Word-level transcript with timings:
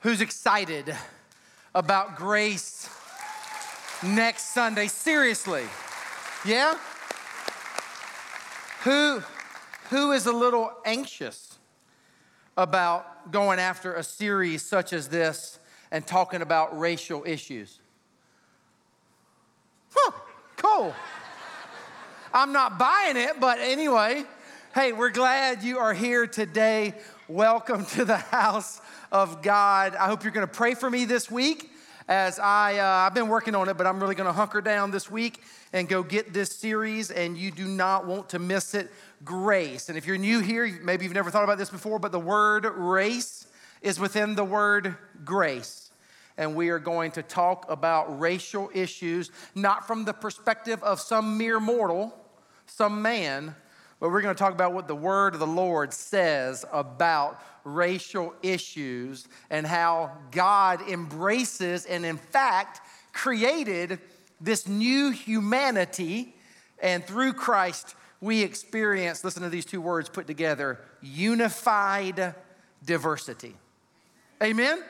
Who's 0.00 0.22
excited 0.22 0.96
about 1.74 2.16
grace 2.16 2.88
next 4.02 4.54
Sunday? 4.54 4.86
Seriously. 4.86 5.64
Yeah? 6.46 6.78
Who, 8.84 9.22
who 9.90 10.12
is 10.12 10.24
a 10.24 10.32
little 10.32 10.72
anxious 10.86 11.58
about 12.56 13.30
going 13.30 13.58
after 13.58 13.92
a 13.92 14.02
series 14.02 14.62
such 14.62 14.94
as 14.94 15.08
this 15.08 15.58
and 15.90 16.06
talking 16.06 16.40
about 16.40 16.78
racial 16.78 17.22
issues? 17.26 17.78
Huh, 19.94 20.12
cool. 20.56 20.94
I'm 22.32 22.54
not 22.54 22.78
buying 22.78 23.18
it, 23.18 23.38
but 23.38 23.58
anyway, 23.58 24.24
hey, 24.74 24.92
we're 24.92 25.10
glad 25.10 25.62
you 25.62 25.76
are 25.76 25.92
here 25.92 26.26
today. 26.26 26.94
Welcome 27.28 27.84
to 27.84 28.06
the 28.06 28.16
house 28.16 28.80
of 29.12 29.42
God. 29.42 29.94
I 29.96 30.06
hope 30.06 30.22
you're 30.22 30.32
going 30.32 30.46
to 30.46 30.52
pray 30.52 30.74
for 30.74 30.90
me 30.90 31.04
this 31.04 31.30
week 31.30 31.70
as 32.08 32.38
I, 32.38 32.78
uh, 32.78 33.06
I've 33.06 33.14
been 33.14 33.28
working 33.28 33.54
on 33.54 33.68
it, 33.68 33.76
but 33.76 33.86
I'm 33.86 34.00
really 34.00 34.14
going 34.14 34.26
to 34.26 34.32
hunker 34.32 34.60
down 34.60 34.90
this 34.90 35.10
week 35.10 35.42
and 35.72 35.88
go 35.88 36.02
get 36.02 36.32
this 36.32 36.50
series, 36.50 37.10
and 37.10 37.36
you 37.36 37.50
do 37.50 37.66
not 37.66 38.06
want 38.06 38.30
to 38.30 38.38
miss 38.38 38.74
it. 38.74 38.90
Grace. 39.24 39.88
And 39.88 39.98
if 39.98 40.06
you're 40.06 40.18
new 40.18 40.40
here, 40.40 40.80
maybe 40.82 41.04
you've 41.04 41.14
never 41.14 41.30
thought 41.30 41.44
about 41.44 41.58
this 41.58 41.70
before, 41.70 41.98
but 41.98 42.10
the 42.10 42.18
word 42.18 42.64
race 42.64 43.46
is 43.82 44.00
within 44.00 44.34
the 44.34 44.44
word 44.44 44.96
grace. 45.24 45.90
And 46.36 46.54
we 46.54 46.70
are 46.70 46.78
going 46.78 47.12
to 47.12 47.22
talk 47.22 47.70
about 47.70 48.18
racial 48.18 48.70
issues, 48.74 49.30
not 49.54 49.86
from 49.86 50.04
the 50.04 50.14
perspective 50.14 50.82
of 50.82 51.00
some 51.00 51.36
mere 51.36 51.60
mortal, 51.60 52.14
some 52.66 53.02
man, 53.02 53.54
but 54.00 54.10
we're 54.10 54.22
going 54.22 54.34
to 54.34 54.38
talk 54.38 54.54
about 54.54 54.72
what 54.72 54.88
the 54.88 54.96
word 54.96 55.34
of 55.34 55.40
the 55.40 55.46
Lord 55.46 55.92
says 55.92 56.64
about 56.72 57.42
racial 57.64 58.34
issues 58.42 59.28
and 59.50 59.66
how 59.66 60.12
God 60.30 60.80
embraces 60.88 61.84
and, 61.84 62.06
in 62.06 62.16
fact, 62.16 62.80
created 63.12 63.98
this 64.40 64.66
new 64.66 65.10
humanity. 65.10 66.34
And 66.82 67.04
through 67.04 67.34
Christ, 67.34 67.94
we 68.22 68.42
experience, 68.42 69.22
listen 69.22 69.42
to 69.42 69.50
these 69.50 69.66
two 69.66 69.82
words 69.82 70.08
put 70.08 70.26
together 70.26 70.80
unified 71.02 72.34
diversity. 72.84 73.54
Amen? 74.42 74.82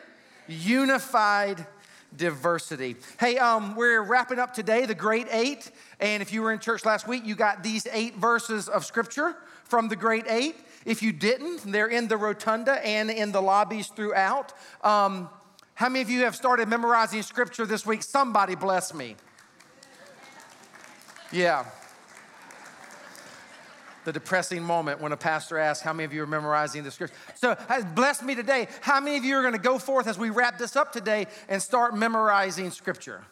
Unified 0.47 1.67
diversity. 2.17 2.97
Hey, 3.19 3.39
um, 3.39 3.77
we're 3.77 4.03
wrapping 4.03 4.39
up 4.39 4.55
today 4.55 4.87
the 4.87 4.95
Great 4.95 5.27
Eight. 5.31 5.71
And 6.01 6.23
if 6.23 6.33
you 6.33 6.43
were 6.43 6.53
in 6.53 6.59
church 6.59 6.85
last 6.85 7.07
week, 7.07 7.25
you 7.25 7.35
got 7.35 7.63
these 7.63 7.87
eight 7.93 8.17
verses 8.17 8.69
of 8.69 8.85
scripture 8.85 9.37
from 9.65 9.89
the 9.89 9.97
Great 9.97 10.27
Eight. 10.29 10.57
If 10.85 11.03
you 11.03 11.13
didn't, 11.13 11.71
they're 11.71 11.89
in 11.89 12.09
the 12.09 12.17
rotunda 12.17 12.85
and 12.87 13.11
in 13.11 13.33
the 13.33 13.43
lobbies 13.43 13.89
throughout. 13.89 14.53
Um, 14.83 15.29
how 15.75 15.89
many 15.89 16.03
of 16.03 16.11
you 16.11 16.25
have 16.25 16.37
started 16.37 16.69
memorizing 16.69 17.23
scripture 17.23 17.67
this 17.67 17.87
week? 17.87 18.03
Somebody 18.03 18.55
bless 18.55 18.93
me. 18.93 19.17
Yeah. 21.33 21.65
The 24.05 24.13
depressing 24.13 24.63
moment 24.63 25.01
when 25.01 25.13
a 25.13 25.17
pastor 25.17 25.59
asks, 25.59 25.83
How 25.83 25.93
many 25.93 26.05
of 26.05 26.13
you 26.13 26.23
are 26.23 26.27
memorizing 26.27 26.85
the 26.85 26.91
scripture? 26.91 27.17
So, 27.35 27.57
has 27.69 27.85
blessed 27.85 28.23
me 28.23 28.35
today. 28.35 28.69
How 28.81 29.01
many 29.01 29.17
of 29.17 29.25
you 29.25 29.37
are 29.37 29.43
going 29.43 29.55
to 29.55 29.59
go 29.59 29.79
forth 29.79 30.07
as 30.07 30.19
we 30.19 30.31
wrap 30.31 30.59
this 30.59 30.77
up 30.77 30.93
today 30.93 31.27
and 31.49 31.63
start 31.63 31.95
memorizing 31.95 32.71
scripture? 32.71 33.23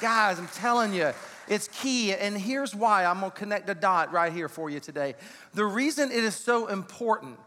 Guys, 0.00 0.38
I'm 0.38 0.48
telling 0.48 0.92
you, 0.92 1.12
it's 1.48 1.68
key. 1.68 2.12
And 2.14 2.36
here's 2.36 2.74
why 2.74 3.04
I'm 3.04 3.20
going 3.20 3.30
to 3.30 3.36
connect 3.36 3.70
a 3.70 3.74
dot 3.74 4.12
right 4.12 4.32
here 4.32 4.48
for 4.48 4.70
you 4.70 4.80
today. 4.80 5.14
The 5.54 5.64
reason 5.64 6.10
it 6.10 6.24
is 6.24 6.34
so 6.34 6.66
important 6.66 7.38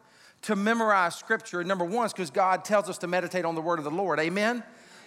to 0.43 0.55
memorize 0.55 1.15
scripture, 1.15 1.63
number 1.63 1.83
one, 1.83 2.05
is 2.05 2.13
because 2.13 2.29
God 2.29 2.63
tells 2.63 2.89
us 2.89 2.97
to 2.99 3.07
meditate 3.07 3.43
on 3.43 3.55
the 3.55 3.61
word 3.61 3.79
of 3.79 3.85
the 3.85 3.91
Lord. 3.91 4.19
Amen? 4.19 4.63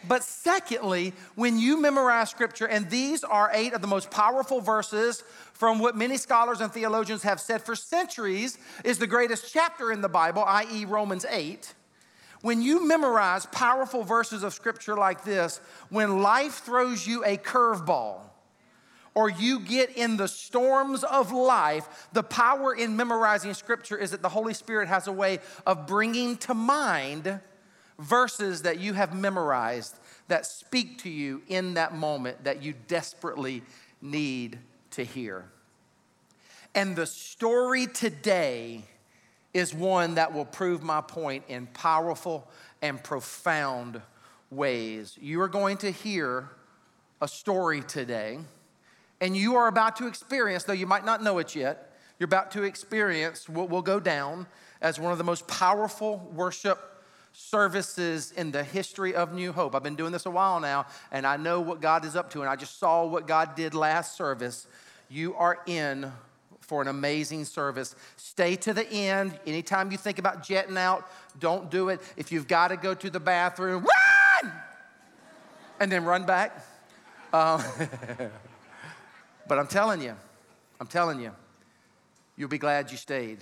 But 0.09 0.25
secondly, 0.25 1.13
when 1.35 1.59
you 1.59 1.81
memorize 1.81 2.31
scripture, 2.31 2.67
and 2.67 2.89
these 2.89 3.23
are 3.23 3.51
eight 3.53 3.75
of 3.75 3.83
the 3.83 3.87
most 3.87 4.11
powerful 4.11 4.61
verses 4.61 5.23
from 5.53 5.79
what 5.79 5.97
many 5.97 6.17
scholars 6.17 6.61
and 6.61 6.73
theologians 6.73 7.23
have 7.23 7.41
said 7.41 7.63
for 7.63 7.77
centuries 7.77 8.59
is 8.85 8.99
the 8.99 9.07
greatest 9.07 9.53
chapter 9.53 9.93
in 9.93 10.01
the 10.01 10.09
Bible, 10.09 10.43
i.e., 10.45 10.85
Romans 10.87 11.27
8. 11.29 11.75
When 12.43 12.63
you 12.63 12.87
memorize 12.87 13.45
powerful 13.47 14.03
verses 14.03 14.43
of 14.43 14.55
scripture 14.55 14.97
like 14.97 15.25
this, 15.25 15.61
when 15.91 16.23
life 16.23 16.61
throws 16.61 17.07
you 17.07 17.23
a 17.25 17.37
curveball, 17.37 18.21
or 19.15 19.29
you 19.29 19.61
get 19.61 19.97
in 19.97 20.17
the 20.17 20.29
storms 20.29 21.05
of 21.05 21.33
life, 21.33 22.09
the 22.13 22.23
power 22.23 22.75
in 22.75 22.97
memorizing 22.97 23.53
scripture 23.53 23.99
is 23.99 24.13
that 24.13 24.23
the 24.23 24.29
Holy 24.29 24.55
Spirit 24.55 24.89
has 24.89 25.09
a 25.09 25.13
way 25.13 25.41
of 25.67 25.87
bringing 25.87 26.37
to 26.39 26.55
mind 26.55 27.41
verses 28.01 28.63
that 28.63 28.81
you 28.81 28.95
have 28.95 29.15
memorized 29.15 29.97
that 30.29 30.47
speak 30.47 30.99
to 30.99 31.11
you 31.11 31.43
in 31.49 31.75
that 31.75 31.95
moment 31.95 32.45
that 32.45 32.63
you 32.63 32.75
desperately 32.89 33.63
need 34.01 34.59
to 34.91 35.05
hear. 35.05 35.45
And 36.75 36.97
the 36.97 37.07
story 37.07 37.87
today 37.87 38.85
is 39.53 39.75
one 39.75 40.15
that 40.15 40.33
will 40.33 40.45
prove 40.45 40.83
my 40.83 41.01
point 41.01 41.45
in 41.49 41.67
powerful 41.67 42.49
and 42.81 43.03
profound 43.03 44.01
ways. 44.51 45.19
You 45.21 45.41
are 45.43 45.49
going 45.49 45.77
to 45.79 45.91
hear 45.91 46.49
a 47.21 47.29
story 47.29 47.83
today, 47.83 48.39
and 49.21 49.37
you 49.37 49.57
are 49.57 49.67
about 49.67 49.97
to 49.97 50.07
experience, 50.07 50.65
though 50.65 50.73
you 50.73 50.87
might 50.87 51.05
not 51.05 51.23
know 51.23 51.39
it 51.39 51.55
yet, 51.55 51.99
you're 52.19 52.27
about 52.27 52.53
to 52.53 52.63
experience 52.63 53.49
what 53.49 53.69
will 53.69 53.83
go 53.83 53.99
down 53.99 54.47
as 54.81 54.99
one 54.99 55.13
of 55.13 55.19
the 55.19 55.25
most 55.25 55.47
powerful 55.49 56.19
worship 56.35 56.90
services 57.49 58.33
in 58.33 58.51
the 58.51 58.63
history 58.63 59.15
of 59.15 59.33
New 59.33 59.53
Hope. 59.53 59.75
I've 59.75 59.83
been 59.83 59.97
doing 59.97 60.13
this 60.13 60.27
a 60.27 60.31
while 60.31 60.61
now, 60.61 60.87
and 61.11 61.27
I 61.27 61.37
know 61.37 61.61
what 61.61 61.81
God 61.81 62.05
is 62.05 62.15
up 62.15 62.31
to, 62.33 62.41
and 62.41 62.49
I 62.49 62.57
just 62.57 62.79
saw 62.79 63.07
what 63.07 63.27
God 63.27 63.57
did 63.57 63.75
last 63.75 64.17
service. 64.17 64.67
You 65.09 65.35
are 65.35 65.59
in 65.67 66.13
for 66.61 66.83
an 66.83 66.89
amazing 66.89 67.47
service. 67.47 67.97
Stay 68.17 68.57
to 68.57 68.73
the 68.73 68.89
end. 68.89 69.39
Anytime 69.47 69.91
you 69.91 69.99
think 69.99 70.19
about 70.19 70.45
jetting 70.45 70.77
out, 70.77 71.11
don't 71.41 71.71
do 71.71 71.89
it. 71.89 72.01
If 72.17 72.31
you've 72.31 72.47
got 72.47 72.69
to 72.69 72.77
go 72.77 72.95
to 72.95 73.11
the 73.11 73.19
bathroom, 73.19 73.85
run! 74.45 74.53
And 75.81 75.91
then 75.91 76.05
run 76.05 76.27
back. 76.27 76.65
Um, 77.33 77.63
but 79.49 79.59
I'm 79.59 79.67
telling 79.67 80.03
you, 80.03 80.15
I'm 80.79 80.87
telling 80.87 81.21
you, 81.21 81.33
you'll 82.37 82.49
be 82.49 82.59
glad 82.59 82.91
you 82.91 82.97
stayed. 82.97 83.39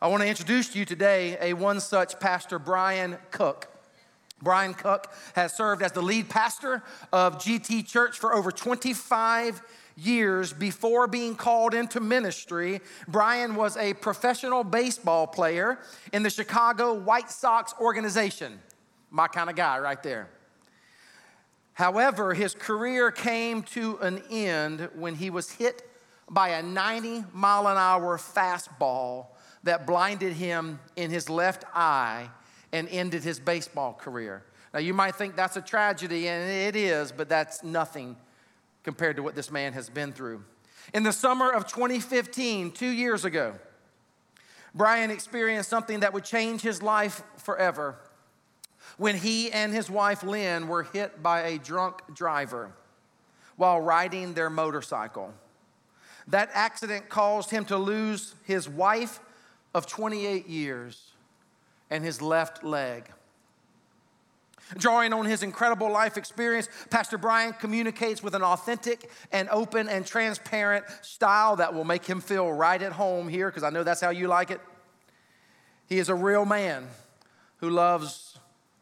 I 0.00 0.06
want 0.06 0.22
to 0.22 0.28
introduce 0.28 0.68
to 0.68 0.78
you 0.78 0.84
today 0.84 1.36
a 1.40 1.54
one 1.54 1.80
such 1.80 2.20
pastor, 2.20 2.60
Brian 2.60 3.18
Cook. 3.32 3.66
Brian 4.40 4.72
Cook 4.72 5.12
has 5.34 5.56
served 5.56 5.82
as 5.82 5.90
the 5.90 6.02
lead 6.02 6.28
pastor 6.28 6.84
of 7.12 7.38
GT 7.38 7.84
Church 7.84 8.16
for 8.16 8.32
over 8.32 8.52
25 8.52 9.60
years 9.96 10.52
before 10.52 11.08
being 11.08 11.34
called 11.34 11.74
into 11.74 11.98
ministry. 11.98 12.80
Brian 13.08 13.56
was 13.56 13.76
a 13.76 13.92
professional 13.94 14.62
baseball 14.62 15.26
player 15.26 15.80
in 16.12 16.22
the 16.22 16.30
Chicago 16.30 16.94
White 16.94 17.32
Sox 17.32 17.74
organization. 17.80 18.60
My 19.10 19.26
kind 19.26 19.50
of 19.50 19.56
guy, 19.56 19.80
right 19.80 20.00
there. 20.04 20.28
However, 21.72 22.34
his 22.34 22.54
career 22.54 23.10
came 23.10 23.64
to 23.64 23.98
an 23.98 24.22
end 24.30 24.90
when 24.94 25.16
he 25.16 25.28
was 25.28 25.50
hit 25.50 25.90
by 26.30 26.50
a 26.50 26.62
90 26.62 27.24
mile 27.32 27.66
an 27.66 27.76
hour 27.76 28.16
fastball 28.16 29.26
that 29.64 29.86
blinded 29.86 30.32
him 30.34 30.78
in 30.96 31.10
his 31.10 31.28
left 31.28 31.64
eye 31.74 32.30
and 32.72 32.88
ended 32.88 33.22
his 33.22 33.40
baseball 33.40 33.94
career. 33.94 34.42
Now, 34.72 34.80
you 34.80 34.94
might 34.94 35.14
think 35.14 35.36
that's 35.36 35.56
a 35.56 35.62
tragedy, 35.62 36.28
and 36.28 36.50
it 36.50 36.76
is, 36.76 37.12
but 37.12 37.28
that's 37.28 37.62
nothing 37.62 38.16
compared 38.84 39.16
to 39.16 39.22
what 39.22 39.34
this 39.34 39.50
man 39.50 39.72
has 39.72 39.88
been 39.88 40.12
through. 40.12 40.44
In 40.94 41.02
the 41.02 41.12
summer 41.12 41.50
of 41.50 41.66
2015, 41.66 42.72
two 42.72 42.86
years 42.86 43.24
ago, 43.24 43.54
Brian 44.74 45.10
experienced 45.10 45.68
something 45.68 46.00
that 46.00 46.12
would 46.12 46.24
change 46.24 46.60
his 46.60 46.82
life 46.82 47.22
forever 47.38 47.96
when 48.96 49.16
he 49.16 49.50
and 49.50 49.72
his 49.72 49.90
wife 49.90 50.22
Lynn 50.22 50.68
were 50.68 50.82
hit 50.84 51.22
by 51.22 51.42
a 51.42 51.58
drunk 51.58 52.00
driver 52.14 52.72
while 53.56 53.80
riding 53.80 54.34
their 54.34 54.50
motorcycle. 54.50 55.32
That 56.28 56.50
accident 56.52 57.08
caused 57.08 57.50
him 57.50 57.64
to 57.66 57.76
lose 57.76 58.34
his 58.44 58.68
wife 58.68 59.20
of 59.78 59.86
28 59.86 60.48
years 60.48 61.12
and 61.88 62.04
his 62.04 62.20
left 62.20 62.64
leg. 62.64 63.04
Drawing 64.76 65.12
on 65.14 65.24
his 65.24 65.42
incredible 65.42 65.90
life 65.90 66.18
experience, 66.18 66.68
Pastor 66.90 67.16
Brian 67.16 67.54
communicates 67.54 68.22
with 68.22 68.34
an 68.34 68.42
authentic 68.42 69.08
and 69.32 69.48
open 69.50 69.88
and 69.88 70.04
transparent 70.04 70.84
style 71.00 71.56
that 71.56 71.72
will 71.72 71.84
make 71.84 72.04
him 72.04 72.20
feel 72.20 72.52
right 72.52 72.82
at 72.82 72.92
home 72.92 73.28
here, 73.28 73.48
because 73.48 73.62
I 73.62 73.70
know 73.70 73.84
that's 73.84 74.00
how 74.00 74.10
you 74.10 74.26
like 74.26 74.50
it. 74.50 74.60
He 75.86 75.98
is 75.98 76.10
a 76.10 76.14
real 76.14 76.44
man 76.44 76.88
who 77.58 77.70
loves 77.70 78.36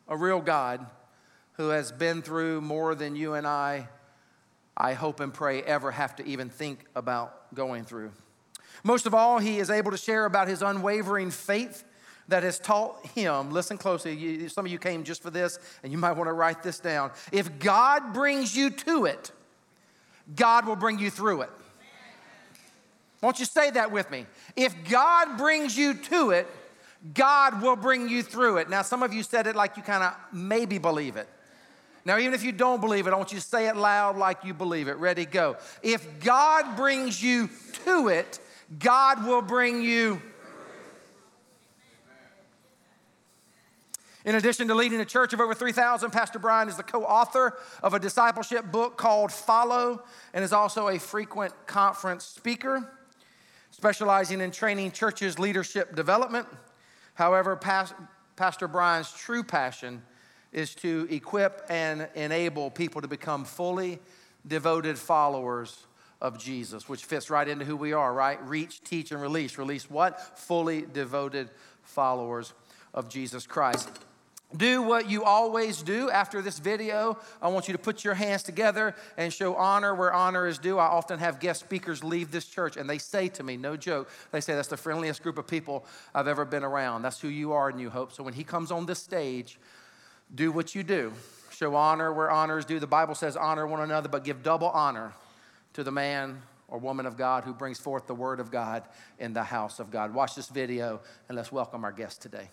a 0.08 0.16
real 0.16 0.40
God 0.40 0.84
who 1.52 1.68
has 1.68 1.92
been 1.92 2.22
through 2.22 2.62
more 2.62 2.94
than 2.94 3.14
you 3.14 3.34
and 3.34 3.46
I, 3.46 3.88
I 4.76 4.94
hope 4.94 5.20
and 5.20 5.32
pray, 5.32 5.62
ever 5.62 5.90
have 5.90 6.16
to 6.16 6.26
even 6.26 6.48
think 6.48 6.84
about 6.96 7.54
going 7.54 7.84
through. 7.84 8.12
Most 8.86 9.04
of 9.04 9.14
all, 9.14 9.40
he 9.40 9.58
is 9.58 9.68
able 9.68 9.90
to 9.90 9.96
share 9.96 10.26
about 10.26 10.46
his 10.46 10.62
unwavering 10.62 11.32
faith 11.32 11.82
that 12.28 12.44
has 12.44 12.60
taught 12.60 13.04
him, 13.08 13.50
listen 13.50 13.76
closely, 13.76 14.48
some 14.48 14.64
of 14.64 14.70
you 14.70 14.78
came 14.78 15.02
just 15.02 15.24
for 15.24 15.30
this, 15.30 15.58
and 15.82 15.90
you 15.90 15.98
might 15.98 16.12
want 16.12 16.28
to 16.28 16.32
write 16.32 16.62
this 16.62 16.78
down. 16.78 17.10
If 17.32 17.58
God 17.58 18.12
brings 18.14 18.56
you 18.56 18.70
to 18.70 19.06
it, 19.06 19.32
God 20.36 20.68
will 20.68 20.76
bring 20.76 21.00
you 21.00 21.10
through 21.10 21.42
it. 21.42 21.50
Won't 23.22 23.40
you 23.40 23.44
say 23.44 23.72
that 23.72 23.90
with 23.90 24.08
me? 24.08 24.24
If 24.54 24.72
God 24.88 25.36
brings 25.36 25.76
you 25.76 25.94
to 25.94 26.30
it, 26.30 26.46
God 27.12 27.60
will 27.62 27.74
bring 27.74 28.08
you 28.08 28.22
through 28.22 28.58
it. 28.58 28.70
Now, 28.70 28.82
some 28.82 29.02
of 29.02 29.12
you 29.12 29.24
said 29.24 29.48
it 29.48 29.56
like 29.56 29.76
you 29.76 29.82
kind 29.82 30.04
of 30.04 30.14
maybe 30.32 30.78
believe 30.78 31.16
it. 31.16 31.28
Now, 32.04 32.18
even 32.18 32.34
if 32.34 32.44
you 32.44 32.52
don't 32.52 32.80
believe 32.80 33.08
it, 33.08 33.12
I 33.12 33.16
want 33.16 33.32
you 33.32 33.40
to 33.40 33.44
say 33.44 33.66
it 33.66 33.74
loud 33.74 34.16
like 34.16 34.44
you 34.44 34.54
believe 34.54 34.86
it. 34.86 34.94
Ready, 34.98 35.26
go. 35.26 35.56
If 35.82 36.20
God 36.20 36.76
brings 36.76 37.20
you 37.20 37.50
to 37.84 38.06
it, 38.06 38.38
God 38.78 39.24
will 39.26 39.42
bring 39.42 39.82
you. 39.82 40.20
In 44.24 44.34
addition 44.34 44.66
to 44.68 44.74
leading 44.74 45.00
a 45.00 45.04
church 45.04 45.32
of 45.32 45.40
over 45.40 45.54
3,000, 45.54 46.10
Pastor 46.10 46.40
Brian 46.40 46.68
is 46.68 46.76
the 46.76 46.82
co 46.82 47.04
author 47.04 47.56
of 47.80 47.94
a 47.94 48.00
discipleship 48.00 48.72
book 48.72 48.96
called 48.96 49.30
Follow 49.30 50.02
and 50.34 50.42
is 50.42 50.52
also 50.52 50.88
a 50.88 50.98
frequent 50.98 51.54
conference 51.68 52.24
speaker, 52.24 52.90
specializing 53.70 54.40
in 54.40 54.50
training 54.50 54.90
churches' 54.90 55.38
leadership 55.38 55.94
development. 55.94 56.48
However, 57.14 57.54
Pastor 57.54 58.66
Brian's 58.66 59.12
true 59.12 59.44
passion 59.44 60.02
is 60.52 60.74
to 60.76 61.06
equip 61.08 61.64
and 61.70 62.08
enable 62.16 62.68
people 62.70 63.00
to 63.02 63.08
become 63.08 63.44
fully 63.44 64.00
devoted 64.44 64.98
followers 64.98 65.86
of 66.20 66.38
Jesus, 66.38 66.88
which 66.88 67.04
fits 67.04 67.30
right 67.30 67.46
into 67.46 67.64
who 67.64 67.76
we 67.76 67.92
are, 67.92 68.12
right? 68.12 68.42
Reach, 68.46 68.82
teach, 68.82 69.12
and 69.12 69.20
release. 69.20 69.58
Release 69.58 69.90
what? 69.90 70.38
Fully 70.38 70.86
devoted 70.92 71.50
followers 71.82 72.52
of 72.94 73.08
Jesus 73.08 73.46
Christ. 73.46 73.90
Do 74.56 74.80
what 74.80 75.10
you 75.10 75.24
always 75.24 75.82
do 75.82 76.08
after 76.08 76.40
this 76.40 76.60
video. 76.60 77.18
I 77.42 77.48
want 77.48 77.66
you 77.66 77.72
to 77.72 77.78
put 77.78 78.04
your 78.04 78.14
hands 78.14 78.44
together 78.44 78.94
and 79.16 79.32
show 79.32 79.56
honor 79.56 79.94
where 79.94 80.12
honor 80.12 80.46
is 80.46 80.56
due. 80.56 80.78
I 80.78 80.86
often 80.86 81.18
have 81.18 81.40
guest 81.40 81.60
speakers 81.60 82.04
leave 82.04 82.30
this 82.30 82.46
church 82.46 82.76
and 82.76 82.88
they 82.88 82.98
say 82.98 83.28
to 83.28 83.42
me, 83.42 83.56
no 83.56 83.76
joke, 83.76 84.08
they 84.30 84.40
say 84.40 84.54
that's 84.54 84.68
the 84.68 84.76
friendliest 84.76 85.22
group 85.22 85.36
of 85.36 85.48
people 85.48 85.84
I've 86.14 86.28
ever 86.28 86.44
been 86.44 86.62
around. 86.62 87.02
That's 87.02 87.20
who 87.20 87.28
you 87.28 87.52
are, 87.52 87.72
New 87.72 87.90
Hope. 87.90 88.12
So 88.12 88.22
when 88.22 88.34
he 88.34 88.44
comes 88.44 88.70
on 88.70 88.86
this 88.86 89.00
stage, 89.00 89.58
do 90.32 90.52
what 90.52 90.76
you 90.76 90.84
do. 90.84 91.12
Show 91.50 91.74
honor 91.74 92.12
where 92.12 92.30
honor 92.30 92.56
is 92.56 92.64
due. 92.64 92.78
The 92.78 92.86
Bible 92.86 93.16
says 93.16 93.36
honor 93.36 93.66
one 93.66 93.80
another, 93.80 94.08
but 94.08 94.24
give 94.24 94.44
double 94.44 94.68
honor 94.68 95.12
to 95.76 95.84
the 95.84 95.92
man 95.92 96.40
or 96.68 96.78
woman 96.78 97.04
of 97.04 97.18
God 97.18 97.44
who 97.44 97.52
brings 97.52 97.78
forth 97.78 98.06
the 98.06 98.14
word 98.14 98.40
of 98.40 98.50
God 98.50 98.82
in 99.18 99.34
the 99.34 99.42
house 99.42 99.78
of 99.78 99.90
God. 99.90 100.14
Watch 100.14 100.34
this 100.34 100.48
video 100.48 101.00
and 101.28 101.36
let's 101.36 101.52
welcome 101.52 101.84
our 101.84 101.92
guest 101.92 102.22
today. 102.22 102.48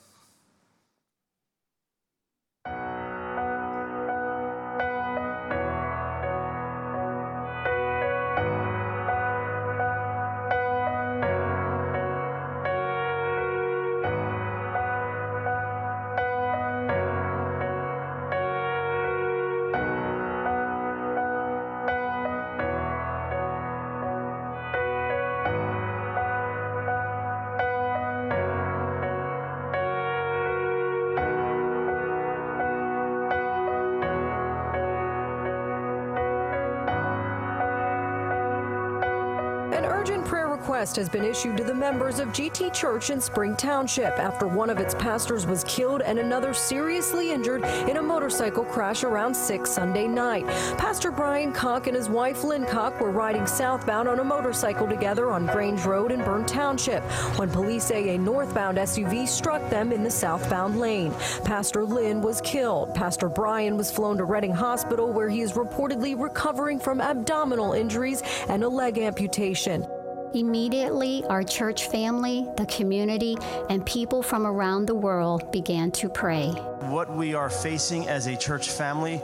Has 40.84 41.08
been 41.08 41.24
issued 41.24 41.56
to 41.56 41.64
the 41.64 41.74
members 41.74 42.20
of 42.20 42.28
GT 42.30 42.74
Church 42.74 43.10
in 43.10 43.22
Spring 43.22 43.56
Township 43.56 44.20
after 44.20 44.48
one 44.48 44.70
of 44.70 44.80
its 44.80 44.94
pastors 44.94 45.48
was 45.48 45.64
killed 45.64 46.02
and 46.02 46.20
another 46.20 46.54
seriously 46.54 47.32
injured 47.32 47.64
in 47.64 47.96
a 47.96 48.02
motorcycle 48.02 48.66
crash 48.66 49.06
around 49.06 49.34
6 49.34 49.72
Sunday 49.72 50.10
night. 50.10 50.46
Pastor 50.78 51.10
Brian 51.10 51.54
Cook 51.54 51.88
and 51.88 51.96
his 51.96 52.10
wife 52.10 52.44
Lynn 52.44 52.66
Cook 52.66 53.00
were 53.00 53.12
riding 53.12 53.48
southbound 53.48 54.10
on 54.10 54.20
a 54.20 54.26
motorcycle 54.26 54.86
together 54.86 55.32
on 55.32 55.46
Grange 55.46 55.86
Road 55.86 56.12
in 56.12 56.20
Bern 56.20 56.46
Township 56.46 57.02
when 57.40 57.50
police 57.50 57.86
say 57.86 58.14
a 58.14 58.18
northbound 58.18 58.78
SUV 58.78 59.26
struck 59.26 59.68
them 59.70 59.94
in 59.94 60.04
the 60.04 60.12
southbound 60.12 60.82
lane. 60.82 61.14
Pastor 61.46 61.86
Lynn 61.86 62.22
was 62.22 62.42
killed. 62.42 62.94
Pastor 62.94 63.30
Brian 63.30 63.78
was 63.78 63.90
flown 63.90 64.18
to 64.18 64.26
Reading 64.26 64.54
Hospital 64.54 65.14
where 65.14 65.30
he 65.30 65.40
is 65.40 65.54
reportedly 65.54 66.22
recovering 66.22 66.78
from 66.78 67.00
abdominal 67.00 67.72
injuries 67.72 68.22
and 68.50 68.66
a 68.66 68.70
leg 68.70 68.98
amputation. 68.98 69.88
Immediately, 70.34 71.24
our 71.26 71.44
church 71.44 71.90
family, 71.90 72.48
the 72.58 72.66
community, 72.66 73.38
and 73.70 73.86
people 73.86 74.24
from 74.24 74.48
around 74.48 74.88
the 74.88 74.96
world 74.96 75.52
began 75.52 75.92
to 75.92 76.10
pray. 76.10 76.48
What 76.90 77.16
we 77.16 77.36
are 77.36 77.52
facing 77.52 78.08
as 78.08 78.26
a 78.26 78.36
church 78.36 78.72
family 78.72 79.22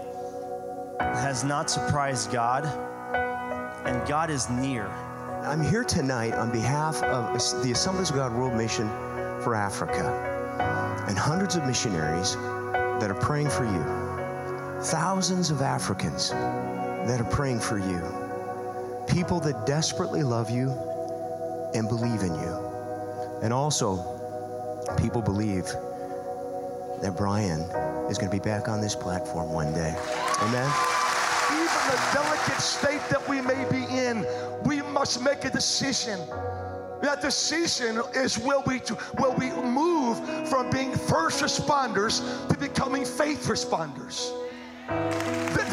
has 0.99 1.43
not 1.43 1.71
surprised 1.71 2.31
God, 2.31 2.65
and 3.87 4.07
God 4.07 4.29
is 4.29 4.51
near. 4.51 4.85
I'm 5.41 5.63
here 5.63 5.83
tonight 5.83 6.33
on 6.33 6.51
behalf 6.51 7.01
of 7.01 7.33
the 7.63 7.71
Assemblies 7.71 8.11
of 8.11 8.15
God 8.15 8.31
World 8.31 8.53
Mission 8.53 8.87
for 9.41 9.55
Africa 9.55 11.05
and 11.07 11.17
hundreds 11.17 11.55
of 11.55 11.65
missionaries 11.65 12.35
that 12.35 13.09
are 13.09 13.19
praying 13.19 13.49
for 13.49 13.65
you, 13.65 14.83
thousands 14.83 15.49
of 15.49 15.63
Africans 15.63 16.29
that 16.29 17.19
are 17.19 17.31
praying 17.31 17.61
for 17.61 17.79
you, 17.79 17.99
people 19.07 19.39
that 19.39 19.65
desperately 19.65 20.21
love 20.21 20.51
you 20.51 20.69
and 21.73 21.87
believe 21.87 22.21
in 22.21 22.33
you. 22.33 22.69
And 23.41 23.53
also, 23.53 23.97
people 24.97 25.21
believe 25.21 25.65
that 27.01 27.15
Brian 27.15 27.61
is 28.09 28.17
going 28.17 28.29
to 28.29 28.35
be 28.35 28.43
back 28.43 28.67
on 28.67 28.81
this 28.81 28.95
platform 28.95 29.51
one 29.51 29.73
day. 29.73 29.95
Amen. 30.41 30.71
Even 31.51 31.81
the 31.87 32.09
delicate 32.13 32.61
state 32.61 33.01
that 33.09 33.23
we 33.27 33.41
may 33.41 33.65
be 33.69 33.85
in, 33.95 34.25
we 34.63 34.81
must 34.91 35.21
make 35.21 35.45
a 35.45 35.49
decision. 35.49 36.19
That 37.01 37.21
decision 37.21 38.01
is 38.13 38.37
will 38.37 38.63
we 38.67 38.81
will 39.17 39.33
we 39.35 39.51
move 39.51 40.49
from 40.49 40.69
being 40.69 40.93
first 40.93 41.41
responders 41.41 42.21
to 42.49 42.57
becoming 42.57 43.05
faith 43.05 43.47
responders. 43.47 44.35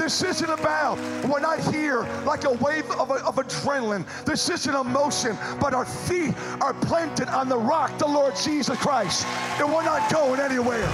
This 0.06 0.22
isn't 0.22 0.50
about, 0.50 0.98
we're 1.28 1.40
not 1.40 1.58
here 1.74 2.02
like 2.24 2.44
a 2.44 2.52
wave 2.52 2.88
of, 2.92 3.10
of 3.10 3.34
adrenaline. 3.34 4.06
This 4.24 4.48
isn't 4.48 4.72
emotion, 4.72 5.36
but 5.60 5.74
our 5.74 5.84
feet 5.84 6.32
are 6.60 6.74
planted 6.74 7.26
on 7.26 7.48
the 7.48 7.58
rock, 7.58 7.98
the 7.98 8.06
Lord 8.06 8.36
Jesus 8.36 8.78
Christ. 8.78 9.26
And 9.58 9.66
we're 9.66 9.82
not 9.82 10.08
going 10.08 10.38
anywhere. 10.38 10.86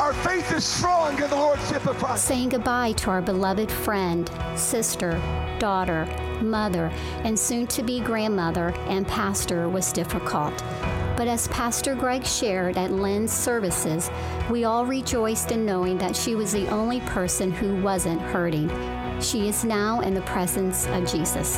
Our 0.00 0.14
faith 0.14 0.50
is 0.50 0.64
strong 0.64 1.22
in 1.22 1.28
the 1.28 1.36
Lordship 1.36 1.84
of 1.84 1.98
Christ. 1.98 2.24
Saying 2.24 2.48
goodbye 2.48 2.92
to 2.92 3.10
our 3.10 3.20
beloved 3.20 3.70
friend, 3.70 4.30
sister, 4.56 5.20
daughter, 5.58 6.06
mother, 6.40 6.90
and 7.22 7.38
soon 7.38 7.66
to 7.66 7.82
be 7.82 8.00
grandmother 8.00 8.70
and 8.88 9.06
pastor 9.06 9.68
was 9.68 9.92
difficult. 9.92 10.54
But 11.16 11.28
as 11.28 11.46
Pastor 11.48 11.94
Greg 11.94 12.24
shared 12.26 12.76
at 12.76 12.90
Lynn's 12.90 13.32
services, 13.32 14.10
we 14.50 14.64
all 14.64 14.84
rejoiced 14.84 15.52
in 15.52 15.64
knowing 15.64 15.96
that 15.98 16.16
she 16.16 16.34
was 16.34 16.52
the 16.52 16.68
only 16.68 17.00
person 17.00 17.52
who 17.52 17.80
wasn't 17.82 18.20
hurting. 18.20 18.68
She 19.20 19.48
is 19.48 19.64
now 19.64 20.00
in 20.00 20.14
the 20.14 20.22
presence 20.22 20.86
of 20.88 21.10
Jesus. 21.10 21.56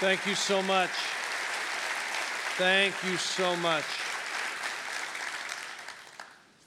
Thank 0.00 0.26
you 0.26 0.34
so 0.34 0.62
much. 0.62 0.88
Thank 2.56 2.94
you 3.04 3.18
so 3.18 3.54
much. 3.56 3.84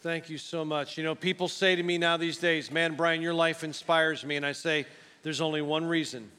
Thank 0.02 0.30
you 0.30 0.38
so 0.38 0.64
much. 0.64 1.00
You 1.00 1.04
know, 1.04 1.16
people 1.16 1.48
say 1.48 1.76
to 1.76 1.82
me 1.82 1.98
now 1.98 2.16
these 2.16 2.38
days, 2.38 2.70
man, 2.70 2.94
Brian, 2.94 3.24
your 3.24 3.34
life 3.34 3.64
inspires 3.64 4.24
me. 4.24 4.36
And 4.36 4.46
I 4.46 4.52
say, 4.52 4.86
there's 5.24 5.42
only 5.42 5.64
one 5.64 5.84
reason 5.84 6.30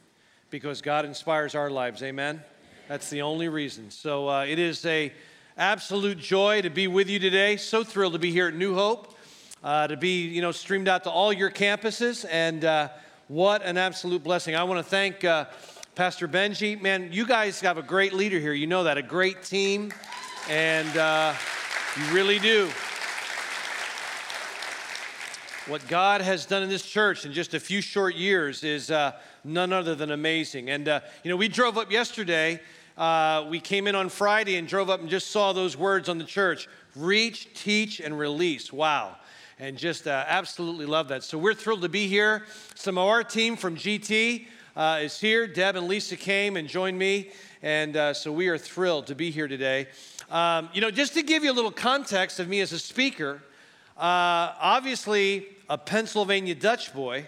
because 0.50 0.82
God 0.82 1.04
inspires 1.04 1.56
our 1.56 1.68
lives. 1.68 2.00
Amen? 2.00 2.40
That's 2.86 3.10
the 3.10 3.22
only 3.22 3.48
reason. 3.48 3.90
So 3.90 4.28
uh, 4.28 4.44
it 4.44 4.60
is 4.60 4.86
a 4.86 5.12
absolute 5.58 6.18
joy 6.18 6.62
to 6.62 6.70
be 6.70 6.86
with 6.86 7.10
you 7.10 7.18
today. 7.18 7.56
So 7.56 7.82
thrilled 7.82 8.12
to 8.12 8.20
be 8.20 8.30
here 8.30 8.46
at 8.46 8.54
New 8.54 8.74
Hope, 8.74 9.18
uh, 9.64 9.88
to 9.88 9.96
be, 9.96 10.28
you 10.28 10.42
know, 10.42 10.52
streamed 10.52 10.86
out 10.86 11.02
to 11.04 11.10
all 11.10 11.32
your 11.32 11.50
campuses. 11.50 12.24
And 12.30 12.64
uh, 12.64 12.90
what 13.26 13.64
an 13.64 13.78
absolute 13.78 14.22
blessing. 14.22 14.54
I 14.54 14.62
want 14.62 14.78
to 14.78 14.88
thank 14.88 15.24
uh, 15.24 15.46
Pastor 15.94 16.26
Benji. 16.26 16.80
Man, 16.82 17.10
you 17.12 17.24
guys 17.24 17.60
have 17.60 17.78
a 17.78 17.82
great 17.82 18.12
leader 18.12 18.40
here. 18.40 18.52
You 18.52 18.66
know 18.66 18.82
that, 18.82 18.98
a 18.98 19.02
great 19.02 19.44
team. 19.44 19.92
And 20.50 20.96
uh, 20.96 21.34
you 21.96 22.12
really 22.12 22.40
do 22.40 22.68
what 25.68 25.86
God 25.86 26.20
has 26.20 26.46
done 26.46 26.64
in 26.64 26.68
this 26.68 26.84
church 26.84 27.24
in 27.24 27.32
just 27.32 27.54
a 27.54 27.60
few 27.60 27.80
short 27.80 28.16
years 28.16 28.64
is 28.64 28.90
uh, 28.90 29.12
none 29.44 29.72
other 29.72 29.94
than 29.94 30.10
amazing. 30.10 30.68
And, 30.68 30.88
uh, 30.88 31.00
you 31.22 31.30
know, 31.30 31.36
we 31.36 31.46
drove 31.46 31.78
up 31.78 31.92
yesterday. 31.92 32.60
Uh, 32.98 33.46
we 33.48 33.60
came 33.60 33.86
in 33.86 33.94
on 33.94 34.08
Friday 34.08 34.56
and 34.56 34.66
drove 34.66 34.90
up 34.90 34.98
and 34.98 35.08
just 35.08 35.30
saw 35.30 35.52
those 35.52 35.76
words 35.76 36.08
on 36.08 36.18
the 36.18 36.24
church 36.24 36.68
reach, 36.96 37.54
teach, 37.54 38.00
and 38.00 38.18
release. 38.18 38.72
Wow. 38.72 39.14
And 39.60 39.78
just 39.78 40.08
uh, 40.08 40.24
absolutely 40.26 40.86
love 40.86 41.06
that. 41.08 41.22
So 41.22 41.38
we're 41.38 41.54
thrilled 41.54 41.82
to 41.82 41.88
be 41.88 42.08
here. 42.08 42.46
Some 42.74 42.98
of 42.98 43.06
our 43.06 43.22
team 43.22 43.54
from 43.54 43.76
GT 43.76 44.48
uh, 44.76 45.00
is 45.02 45.20
here. 45.20 45.46
Deb 45.46 45.76
and 45.76 45.88
Lisa 45.88 46.16
came 46.16 46.56
and 46.56 46.68
joined 46.68 46.98
me. 46.98 47.30
And 47.62 47.96
uh, 47.96 48.14
so 48.14 48.32
we 48.32 48.48
are 48.48 48.58
thrilled 48.58 49.06
to 49.06 49.14
be 49.14 49.30
here 49.30 49.48
today. 49.48 49.88
Um, 50.30 50.68
you 50.72 50.80
know, 50.80 50.90
just 50.90 51.14
to 51.14 51.22
give 51.22 51.44
you 51.44 51.50
a 51.50 51.54
little 51.54 51.70
context 51.70 52.40
of 52.40 52.48
me 52.48 52.60
as 52.60 52.72
a 52.72 52.78
speaker, 52.78 53.42
obviously, 53.96 55.46
a 55.68 55.78
Pennsylvania 55.78 56.54
Dutch 56.54 56.92
boy, 56.92 57.26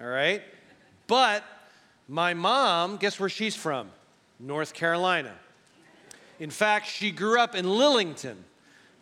all 0.00 0.06
right? 0.06 0.42
But 1.06 1.42
my 2.06 2.34
mom, 2.34 2.96
guess 2.96 3.18
where 3.18 3.28
she's 3.28 3.56
from? 3.56 3.90
North 4.38 4.74
Carolina. 4.74 5.34
In 6.38 6.50
fact, 6.50 6.86
she 6.86 7.10
grew 7.10 7.40
up 7.40 7.54
in 7.54 7.64
Lillington, 7.64 8.36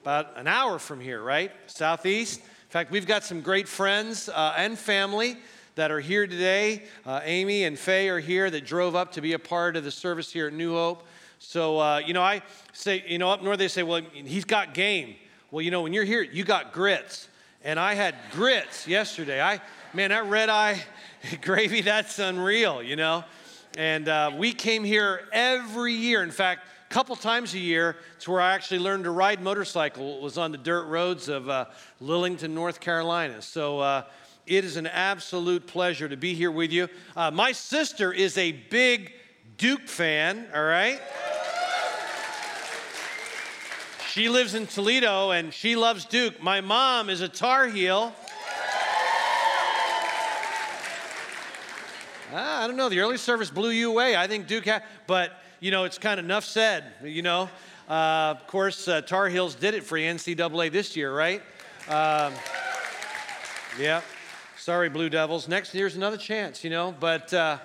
about 0.02 0.38
an 0.38 0.46
hour 0.46 0.78
from 0.78 1.00
here, 1.00 1.22
right? 1.22 1.50
Southeast. 1.66 2.40
In 2.40 2.70
fact, 2.70 2.90
we've 2.90 3.06
got 3.06 3.24
some 3.24 3.42
great 3.42 3.68
friends 3.68 4.28
uh, 4.28 4.54
and 4.56 4.78
family 4.78 5.36
that 5.76 5.90
are 5.90 6.00
here 6.00 6.26
today. 6.26 6.82
Uh, 7.04 7.20
Amy 7.22 7.64
and 7.64 7.78
Faye 7.78 8.08
are 8.08 8.18
here 8.18 8.50
that 8.50 8.64
drove 8.64 8.96
up 8.96 9.12
to 9.12 9.20
be 9.20 9.34
a 9.34 9.38
part 9.38 9.76
of 9.76 9.84
the 9.84 9.90
service 9.90 10.32
here 10.32 10.48
at 10.48 10.54
New 10.54 10.72
Hope. 10.72 11.06
So, 11.38 11.78
uh, 11.78 11.98
you 11.98 12.14
know, 12.14 12.22
I 12.22 12.42
say, 12.72 13.04
you 13.06 13.18
know, 13.18 13.30
up 13.30 13.42
north 13.42 13.58
they 13.58 13.68
say, 13.68 13.82
well, 13.82 14.00
he's 14.12 14.46
got 14.46 14.72
game. 14.72 15.16
Well, 15.50 15.60
you 15.60 15.70
know, 15.70 15.82
when 15.82 15.92
you're 15.92 16.04
here, 16.04 16.22
you 16.22 16.44
got 16.44 16.72
grits 16.72 17.28
and 17.62 17.78
I 17.78 17.92
had 17.92 18.14
grits 18.32 18.88
yesterday. 18.88 19.40
I, 19.40 19.60
man, 19.92 20.10
that 20.10 20.26
red 20.26 20.48
eye 20.48 20.82
gravy, 21.42 21.82
that's 21.82 22.18
unreal, 22.18 22.82
you 22.82 22.96
know? 22.96 23.22
And 23.76 24.08
uh, 24.08 24.32
we 24.34 24.54
came 24.54 24.82
here 24.82 25.28
every 25.30 25.92
year. 25.92 26.22
In 26.22 26.30
fact, 26.30 26.66
a 26.90 26.94
couple 26.94 27.14
times 27.16 27.52
a 27.52 27.58
year, 27.58 27.96
it's 28.16 28.26
where 28.26 28.40
I 28.40 28.54
actually 28.54 28.78
learned 28.78 29.04
to 29.04 29.10
ride 29.10 29.42
motorcycle. 29.42 30.16
It 30.16 30.22
was 30.22 30.38
on 30.38 30.52
the 30.52 30.58
dirt 30.58 30.86
roads 30.86 31.28
of 31.28 31.50
uh, 31.50 31.66
Lillington, 32.00 32.50
North 32.50 32.80
Carolina. 32.80 33.42
So 33.42 33.80
uh, 33.80 34.04
it 34.46 34.64
is 34.64 34.76
an 34.76 34.86
absolute 34.86 35.66
pleasure 35.66 36.08
to 36.08 36.16
be 36.16 36.34
here 36.34 36.50
with 36.50 36.70
you. 36.70 36.88
Uh, 37.16 37.30
my 37.30 37.52
sister 37.52 38.12
is 38.12 38.38
a 38.38 38.52
big 38.52 39.12
Duke 39.58 39.88
fan, 39.88 40.46
all 40.54 40.62
right? 40.62 41.00
She 44.08 44.28
lives 44.28 44.54
in 44.54 44.66
Toledo 44.66 45.30
and 45.32 45.52
she 45.52 45.76
loves 45.76 46.04
Duke. 46.04 46.42
My 46.42 46.60
mom 46.60 47.10
is 47.10 47.20
a 47.20 47.28
Tar 47.28 47.66
Heel. 47.66 48.14
Ah, 52.32 52.64
I 52.64 52.66
don't 52.66 52.76
know. 52.76 52.88
The 52.88 53.00
early 53.00 53.18
service 53.18 53.50
blew 53.50 53.70
you 53.70 53.90
away. 53.90 54.16
I 54.16 54.26
think 54.26 54.46
Duke 54.46 54.64
had, 54.64 54.82
but 55.06 55.32
you 55.60 55.70
know, 55.70 55.84
it's 55.84 55.98
kind 55.98 56.18
of 56.18 56.26
enough 56.26 56.44
said. 56.44 56.84
You 57.02 57.22
know, 57.22 57.48
uh, 57.88 58.34
of 58.36 58.46
course, 58.46 58.88
uh, 58.88 59.00
Tar 59.00 59.28
Heels 59.28 59.54
did 59.54 59.74
it 59.74 59.84
for 59.84 59.98
NCAA 59.98 60.70
this 60.72 60.96
year, 60.96 61.14
right? 61.14 61.42
Um, 61.88 62.32
yeah. 63.78 64.02
Sorry, 64.66 64.88
Blue 64.88 65.08
Devils. 65.08 65.46
Next 65.46 65.72
year's 65.76 65.94
another 65.94 66.16
chance, 66.16 66.64
you 66.64 66.70
know. 66.70 66.92
But 66.98 67.32
uh, 67.32 67.58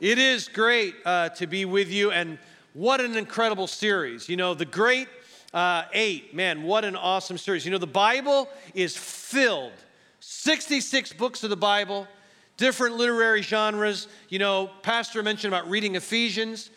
it 0.00 0.18
is 0.18 0.48
great 0.48 0.94
uh, 1.02 1.30
to 1.30 1.46
be 1.46 1.64
with 1.64 1.90
you, 1.90 2.10
and 2.10 2.36
what 2.74 3.00
an 3.00 3.16
incredible 3.16 3.66
series. 3.66 4.28
You 4.28 4.36
know, 4.36 4.52
the 4.52 4.66
great 4.66 5.08
uh, 5.54 5.84
8. 5.94 6.34
Man, 6.34 6.64
what 6.64 6.84
an 6.84 6.94
awesome 6.94 7.38
series. 7.38 7.64
You 7.64 7.70
know, 7.70 7.78
the 7.78 7.86
Bible 7.86 8.50
is 8.74 8.94
filled 8.94 9.72
66 10.20 11.14
books 11.14 11.42
of 11.42 11.48
the 11.48 11.56
Bible, 11.56 12.06
different 12.58 12.98
literary 12.98 13.40
genres. 13.40 14.06
You 14.28 14.38
know, 14.38 14.70
Pastor 14.82 15.22
mentioned 15.22 15.54
about 15.54 15.70
reading 15.70 15.94
Ephesians. 15.94 16.68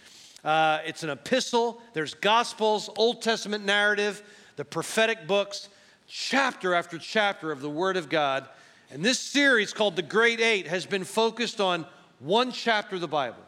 Uh, 0.42 0.80
it's 0.86 1.04
an 1.04 1.10
epistle, 1.10 1.82
there's 1.92 2.14
Gospels, 2.14 2.90
Old 2.96 3.22
Testament 3.22 3.66
narrative, 3.66 4.24
the 4.56 4.64
prophetic 4.64 5.28
books, 5.28 5.68
chapter 6.08 6.74
after 6.74 6.98
chapter 6.98 7.52
of 7.52 7.60
the 7.60 7.70
Word 7.70 7.98
of 7.98 8.08
God. 8.08 8.48
And 8.96 9.04
this 9.04 9.20
series 9.20 9.74
called 9.74 9.98
The 9.98 10.02
Great 10.02 10.40
Eight 10.40 10.68
has 10.68 10.86
been 10.86 11.04
focused 11.04 11.60
on 11.60 11.86
one 12.20 12.54
chapter 12.54 12.96
of 12.96 13.02
the 13.02 13.10
Bible 13.10 13.44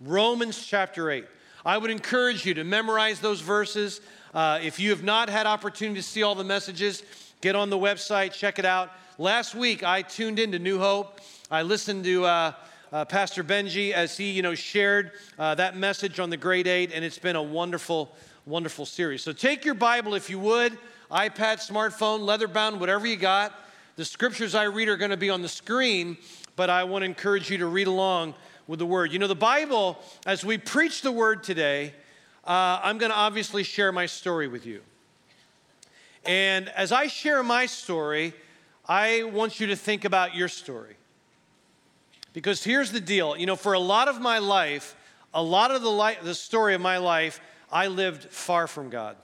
Romans 0.00 0.66
chapter 0.66 1.08
8. 1.08 1.24
I 1.64 1.78
would 1.78 1.92
encourage 1.92 2.44
you 2.44 2.52
to 2.54 2.64
memorize 2.64 3.20
those 3.20 3.40
verses. 3.40 4.00
Uh, 4.34 4.58
if 4.60 4.80
you 4.80 4.90
have 4.90 5.04
not 5.04 5.28
had 5.28 5.46
opportunity 5.46 6.00
to 6.00 6.02
see 6.02 6.24
all 6.24 6.34
the 6.34 6.42
messages, 6.42 7.04
get 7.40 7.54
on 7.54 7.70
the 7.70 7.78
website, 7.78 8.32
check 8.32 8.58
it 8.58 8.64
out. 8.64 8.90
Last 9.18 9.54
week, 9.54 9.84
I 9.84 10.02
tuned 10.02 10.40
into 10.40 10.58
New 10.58 10.80
Hope. 10.80 11.20
I 11.48 11.62
listened 11.62 12.02
to 12.02 12.24
uh, 12.24 12.52
uh, 12.92 13.04
Pastor 13.04 13.44
Benji 13.44 13.92
as 13.92 14.16
he, 14.16 14.32
you 14.32 14.42
know, 14.42 14.56
shared 14.56 15.12
uh, 15.38 15.54
that 15.54 15.76
message 15.76 16.18
on 16.18 16.28
the 16.28 16.36
Great 16.36 16.66
Eight, 16.66 16.90
and 16.92 17.04
it's 17.04 17.20
been 17.20 17.36
a 17.36 17.42
wonderful, 17.42 18.16
wonderful 18.46 18.84
series. 18.84 19.22
So 19.22 19.30
take 19.30 19.64
your 19.64 19.74
Bible, 19.74 20.14
if 20.14 20.28
you 20.28 20.40
would, 20.40 20.76
iPad, 21.08 21.64
smartphone, 21.64 22.22
leather 22.22 22.48
bound, 22.48 22.80
whatever 22.80 23.06
you 23.06 23.14
got. 23.14 23.54
The 23.96 24.04
scriptures 24.04 24.54
I 24.54 24.64
read 24.64 24.88
are 24.88 24.98
going 24.98 25.10
to 25.10 25.16
be 25.16 25.30
on 25.30 25.40
the 25.40 25.48
screen, 25.48 26.18
but 26.54 26.68
I 26.68 26.84
want 26.84 27.00
to 27.00 27.06
encourage 27.06 27.50
you 27.50 27.56
to 27.58 27.66
read 27.66 27.86
along 27.86 28.34
with 28.66 28.78
the 28.78 28.84
Word. 28.84 29.10
You 29.10 29.18
know, 29.18 29.26
the 29.26 29.34
Bible, 29.34 29.98
as 30.26 30.44
we 30.44 30.58
preach 30.58 31.00
the 31.00 31.10
Word 31.10 31.42
today, 31.42 31.94
uh, 32.44 32.78
I'm 32.82 32.98
going 32.98 33.10
to 33.10 33.16
obviously 33.16 33.62
share 33.62 33.92
my 33.92 34.04
story 34.04 34.48
with 34.48 34.66
you. 34.66 34.82
And 36.26 36.68
as 36.70 36.92
I 36.92 37.06
share 37.06 37.42
my 37.42 37.64
story, 37.64 38.34
I 38.86 39.22
want 39.22 39.60
you 39.60 39.68
to 39.68 39.76
think 39.76 40.04
about 40.04 40.34
your 40.34 40.48
story. 40.48 40.96
Because 42.34 42.62
here's 42.62 42.92
the 42.92 43.00
deal 43.00 43.34
you 43.34 43.46
know, 43.46 43.56
for 43.56 43.72
a 43.72 43.78
lot 43.78 44.08
of 44.08 44.20
my 44.20 44.40
life, 44.40 44.94
a 45.32 45.42
lot 45.42 45.70
of 45.70 45.80
the, 45.80 46.16
the 46.22 46.34
story 46.34 46.74
of 46.74 46.82
my 46.82 46.98
life, 46.98 47.40
I 47.72 47.86
lived 47.86 48.24
far 48.24 48.66
from 48.66 48.90
God. 48.90 49.16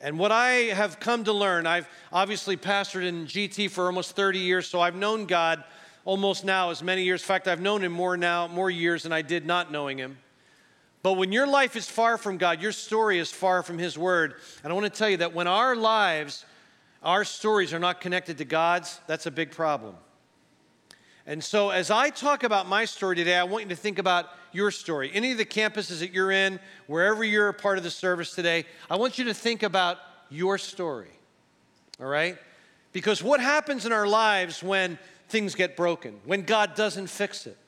And 0.00 0.18
what 0.18 0.30
I 0.30 0.50
have 0.72 1.00
come 1.00 1.24
to 1.24 1.32
learn, 1.32 1.66
I've 1.66 1.88
obviously 2.12 2.56
pastored 2.56 3.04
in 3.04 3.26
GT 3.26 3.68
for 3.70 3.86
almost 3.86 4.14
30 4.14 4.38
years, 4.38 4.68
so 4.68 4.80
I've 4.80 4.94
known 4.94 5.26
God 5.26 5.64
almost 6.04 6.44
now 6.44 6.70
as 6.70 6.82
many 6.82 7.02
years. 7.02 7.20
In 7.20 7.26
fact, 7.26 7.48
I've 7.48 7.60
known 7.60 7.82
Him 7.82 7.92
more 7.92 8.16
now, 8.16 8.46
more 8.46 8.70
years 8.70 9.02
than 9.02 9.12
I 9.12 9.22
did 9.22 9.44
not 9.44 9.72
knowing 9.72 9.98
Him. 9.98 10.18
But 11.02 11.14
when 11.14 11.32
your 11.32 11.46
life 11.46 11.74
is 11.74 11.88
far 11.88 12.16
from 12.16 12.38
God, 12.38 12.62
your 12.62 12.72
story 12.72 13.18
is 13.18 13.30
far 13.30 13.62
from 13.62 13.78
His 13.78 13.98
Word. 13.98 14.34
And 14.62 14.72
I 14.72 14.74
want 14.74 14.84
to 14.84 14.96
tell 14.96 15.10
you 15.10 15.18
that 15.18 15.34
when 15.34 15.48
our 15.48 15.74
lives, 15.74 16.44
our 17.02 17.24
stories 17.24 17.72
are 17.72 17.78
not 17.78 18.00
connected 18.00 18.38
to 18.38 18.44
God's, 18.44 19.00
that's 19.06 19.26
a 19.26 19.30
big 19.30 19.50
problem. 19.50 19.96
And 21.28 21.44
so, 21.44 21.68
as 21.68 21.90
I 21.90 22.08
talk 22.08 22.42
about 22.42 22.66
my 22.68 22.86
story 22.86 23.14
today, 23.14 23.36
I 23.36 23.44
want 23.44 23.64
you 23.64 23.68
to 23.68 23.76
think 23.76 23.98
about 23.98 24.30
your 24.50 24.70
story. 24.70 25.10
Any 25.12 25.30
of 25.30 25.36
the 25.36 25.44
campuses 25.44 25.98
that 25.98 26.10
you're 26.10 26.32
in, 26.32 26.58
wherever 26.86 27.22
you're 27.22 27.50
a 27.50 27.54
part 27.54 27.76
of 27.76 27.84
the 27.84 27.90
service 27.90 28.34
today, 28.34 28.64
I 28.88 28.96
want 28.96 29.18
you 29.18 29.26
to 29.26 29.34
think 29.34 29.62
about 29.62 29.98
your 30.30 30.56
story. 30.56 31.10
All 32.00 32.06
right? 32.06 32.38
Because 32.92 33.22
what 33.22 33.40
happens 33.40 33.84
in 33.84 33.92
our 33.92 34.06
lives 34.06 34.62
when 34.62 34.98
things 35.28 35.54
get 35.54 35.76
broken, 35.76 36.18
when 36.24 36.44
God 36.44 36.74
doesn't 36.74 37.08
fix 37.08 37.46
it? 37.46 37.58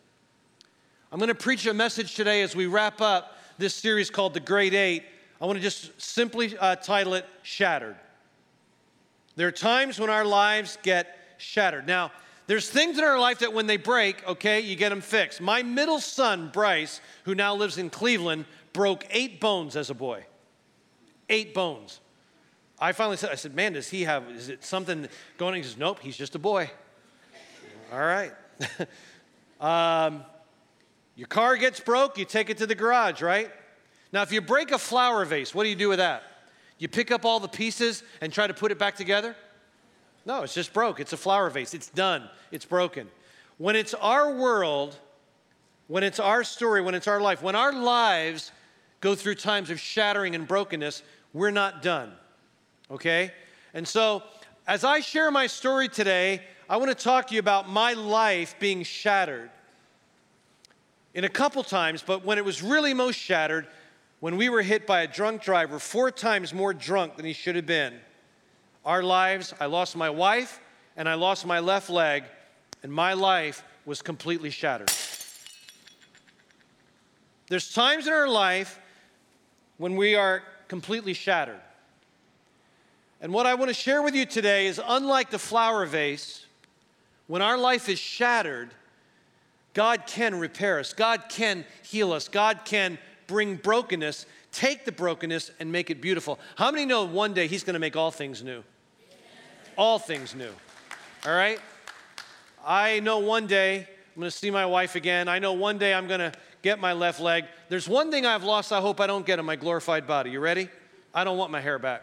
I'm 1.12 1.18
going 1.18 1.28
to 1.28 1.34
preach 1.34 1.66
a 1.66 1.74
message 1.74 2.14
today 2.14 2.40
as 2.40 2.56
we 2.56 2.64
wrap 2.64 3.02
up 3.02 3.36
this 3.58 3.74
series 3.74 4.08
called 4.08 4.32
The 4.32 4.40
Great 4.40 4.72
Eight. 4.72 5.04
I 5.38 5.44
want 5.44 5.58
to 5.58 5.62
just 5.62 6.00
simply 6.00 6.56
uh, 6.56 6.76
title 6.76 7.12
it 7.12 7.26
Shattered. 7.42 7.96
There 9.36 9.48
are 9.48 9.52
times 9.52 10.00
when 10.00 10.08
our 10.08 10.24
lives 10.24 10.78
get 10.82 11.14
shattered. 11.36 11.86
Now, 11.86 12.10
there's 12.50 12.68
things 12.68 12.98
in 12.98 13.04
our 13.04 13.16
life 13.16 13.38
that 13.38 13.52
when 13.52 13.68
they 13.68 13.76
break, 13.76 14.26
okay, 14.26 14.58
you 14.58 14.74
get 14.74 14.88
them 14.88 15.00
fixed. 15.00 15.40
My 15.40 15.62
middle 15.62 16.00
son, 16.00 16.50
Bryce, 16.52 17.00
who 17.22 17.36
now 17.36 17.54
lives 17.54 17.78
in 17.78 17.90
Cleveland, 17.90 18.44
broke 18.72 19.06
eight 19.12 19.38
bones 19.38 19.76
as 19.76 19.88
a 19.88 19.94
boy. 19.94 20.24
Eight 21.28 21.54
bones. 21.54 22.00
I 22.76 22.90
finally 22.90 23.18
said, 23.18 23.30
I 23.30 23.36
said, 23.36 23.54
man, 23.54 23.74
does 23.74 23.88
he 23.88 24.02
have, 24.02 24.28
is 24.30 24.48
it 24.48 24.64
something 24.64 25.06
going 25.38 25.52
on? 25.52 25.56
He 25.58 25.62
says, 25.62 25.76
nope, 25.76 26.00
he's 26.00 26.16
just 26.16 26.34
a 26.34 26.40
boy. 26.40 26.68
All 27.92 28.00
right. 28.00 28.32
um, 29.60 30.24
Your 31.14 31.28
car 31.28 31.56
gets 31.56 31.78
broke, 31.78 32.18
you 32.18 32.24
take 32.24 32.50
it 32.50 32.58
to 32.58 32.66
the 32.66 32.74
garage, 32.74 33.22
right? 33.22 33.48
Now, 34.12 34.22
if 34.22 34.32
you 34.32 34.40
break 34.40 34.72
a 34.72 34.78
flower 34.78 35.24
vase, 35.24 35.54
what 35.54 35.62
do 35.62 35.68
you 35.68 35.76
do 35.76 35.88
with 35.88 35.98
that? 35.98 36.24
You 36.78 36.88
pick 36.88 37.12
up 37.12 37.24
all 37.24 37.38
the 37.38 37.46
pieces 37.46 38.02
and 38.20 38.32
try 38.32 38.48
to 38.48 38.54
put 38.54 38.72
it 38.72 38.78
back 38.80 38.96
together? 38.96 39.36
No, 40.30 40.44
it's 40.44 40.54
just 40.54 40.72
broke. 40.72 41.00
It's 41.00 41.12
a 41.12 41.16
flower 41.16 41.50
vase. 41.50 41.74
It's 41.74 41.88
done. 41.88 42.30
It's 42.52 42.64
broken. 42.64 43.08
When 43.58 43.74
it's 43.74 43.94
our 43.94 44.32
world, 44.32 44.96
when 45.88 46.04
it's 46.04 46.20
our 46.20 46.44
story, 46.44 46.80
when 46.82 46.94
it's 46.94 47.08
our 47.08 47.20
life, 47.20 47.42
when 47.42 47.56
our 47.56 47.72
lives 47.72 48.52
go 49.00 49.16
through 49.16 49.34
times 49.34 49.70
of 49.70 49.80
shattering 49.80 50.36
and 50.36 50.46
brokenness, 50.46 51.02
we're 51.32 51.50
not 51.50 51.82
done. 51.82 52.12
Okay? 52.92 53.32
And 53.74 53.88
so, 53.88 54.22
as 54.68 54.84
I 54.84 55.00
share 55.00 55.32
my 55.32 55.48
story 55.48 55.88
today, 55.88 56.42
I 56.68 56.76
want 56.76 56.96
to 56.96 57.04
talk 57.04 57.26
to 57.26 57.34
you 57.34 57.40
about 57.40 57.68
my 57.68 57.94
life 57.94 58.54
being 58.60 58.84
shattered. 58.84 59.50
In 61.12 61.24
a 61.24 61.28
couple 61.28 61.64
times, 61.64 62.04
but 62.06 62.24
when 62.24 62.38
it 62.38 62.44
was 62.44 62.62
really 62.62 62.94
most 62.94 63.16
shattered, 63.16 63.66
when 64.20 64.36
we 64.36 64.48
were 64.48 64.62
hit 64.62 64.86
by 64.86 65.00
a 65.00 65.08
drunk 65.08 65.42
driver, 65.42 65.80
four 65.80 66.12
times 66.12 66.54
more 66.54 66.72
drunk 66.72 67.16
than 67.16 67.26
he 67.26 67.32
should 67.32 67.56
have 67.56 67.66
been. 67.66 67.94
Our 68.84 69.02
lives, 69.02 69.52
I 69.60 69.66
lost 69.66 69.96
my 69.96 70.10
wife 70.10 70.60
and 70.96 71.08
I 71.08 71.14
lost 71.14 71.46
my 71.46 71.60
left 71.60 71.88
leg, 71.88 72.24
and 72.82 72.92
my 72.92 73.14
life 73.14 73.62
was 73.86 74.02
completely 74.02 74.50
shattered. 74.50 74.90
There's 77.48 77.72
times 77.72 78.06
in 78.06 78.12
our 78.12 78.28
life 78.28 78.78
when 79.78 79.96
we 79.96 80.14
are 80.14 80.42
completely 80.68 81.14
shattered. 81.14 81.60
And 83.20 83.32
what 83.32 83.46
I 83.46 83.54
want 83.54 83.68
to 83.68 83.74
share 83.74 84.02
with 84.02 84.14
you 84.14 84.24
today 84.26 84.66
is 84.66 84.80
unlike 84.84 85.30
the 85.30 85.38
flower 85.38 85.84
vase, 85.86 86.46
when 87.26 87.42
our 87.42 87.58
life 87.58 87.88
is 87.88 87.98
shattered, 87.98 88.70
God 89.74 90.04
can 90.06 90.38
repair 90.38 90.78
us, 90.78 90.92
God 90.92 91.24
can 91.28 91.64
heal 91.82 92.12
us, 92.12 92.28
God 92.28 92.60
can 92.64 92.98
bring 93.26 93.56
brokenness, 93.56 94.26
take 94.52 94.84
the 94.84 94.92
brokenness 94.92 95.50
and 95.60 95.70
make 95.70 95.90
it 95.90 96.00
beautiful. 96.00 96.38
How 96.56 96.70
many 96.70 96.86
know 96.86 97.04
one 97.04 97.34
day 97.34 97.46
He's 97.46 97.62
going 97.62 97.74
to 97.74 97.80
make 97.80 97.96
all 97.96 98.10
things 98.10 98.42
new? 98.42 98.64
All 99.76 99.98
things 99.98 100.34
new. 100.34 100.50
All 101.26 101.32
right? 101.32 101.60
I 102.64 103.00
know 103.00 103.18
one 103.18 103.46
day 103.46 103.78
I'm 104.14 104.20
going 104.20 104.30
to 104.30 104.36
see 104.36 104.50
my 104.50 104.66
wife 104.66 104.96
again. 104.96 105.28
I 105.28 105.38
know 105.38 105.52
one 105.52 105.78
day 105.78 105.94
I'm 105.94 106.06
going 106.06 106.20
to 106.20 106.32
get 106.62 106.78
my 106.78 106.92
left 106.92 107.20
leg. 107.20 107.44
There's 107.68 107.88
one 107.88 108.10
thing 108.10 108.26
I've 108.26 108.44
lost 108.44 108.72
I 108.72 108.80
hope 108.80 109.00
I 109.00 109.06
don't 109.06 109.24
get 109.24 109.38
in 109.38 109.44
my 109.44 109.56
glorified 109.56 110.06
body. 110.06 110.30
You 110.30 110.40
ready? 110.40 110.68
I 111.14 111.24
don't 111.24 111.38
want 111.38 111.50
my 111.50 111.60
hair 111.60 111.78
back. 111.78 112.02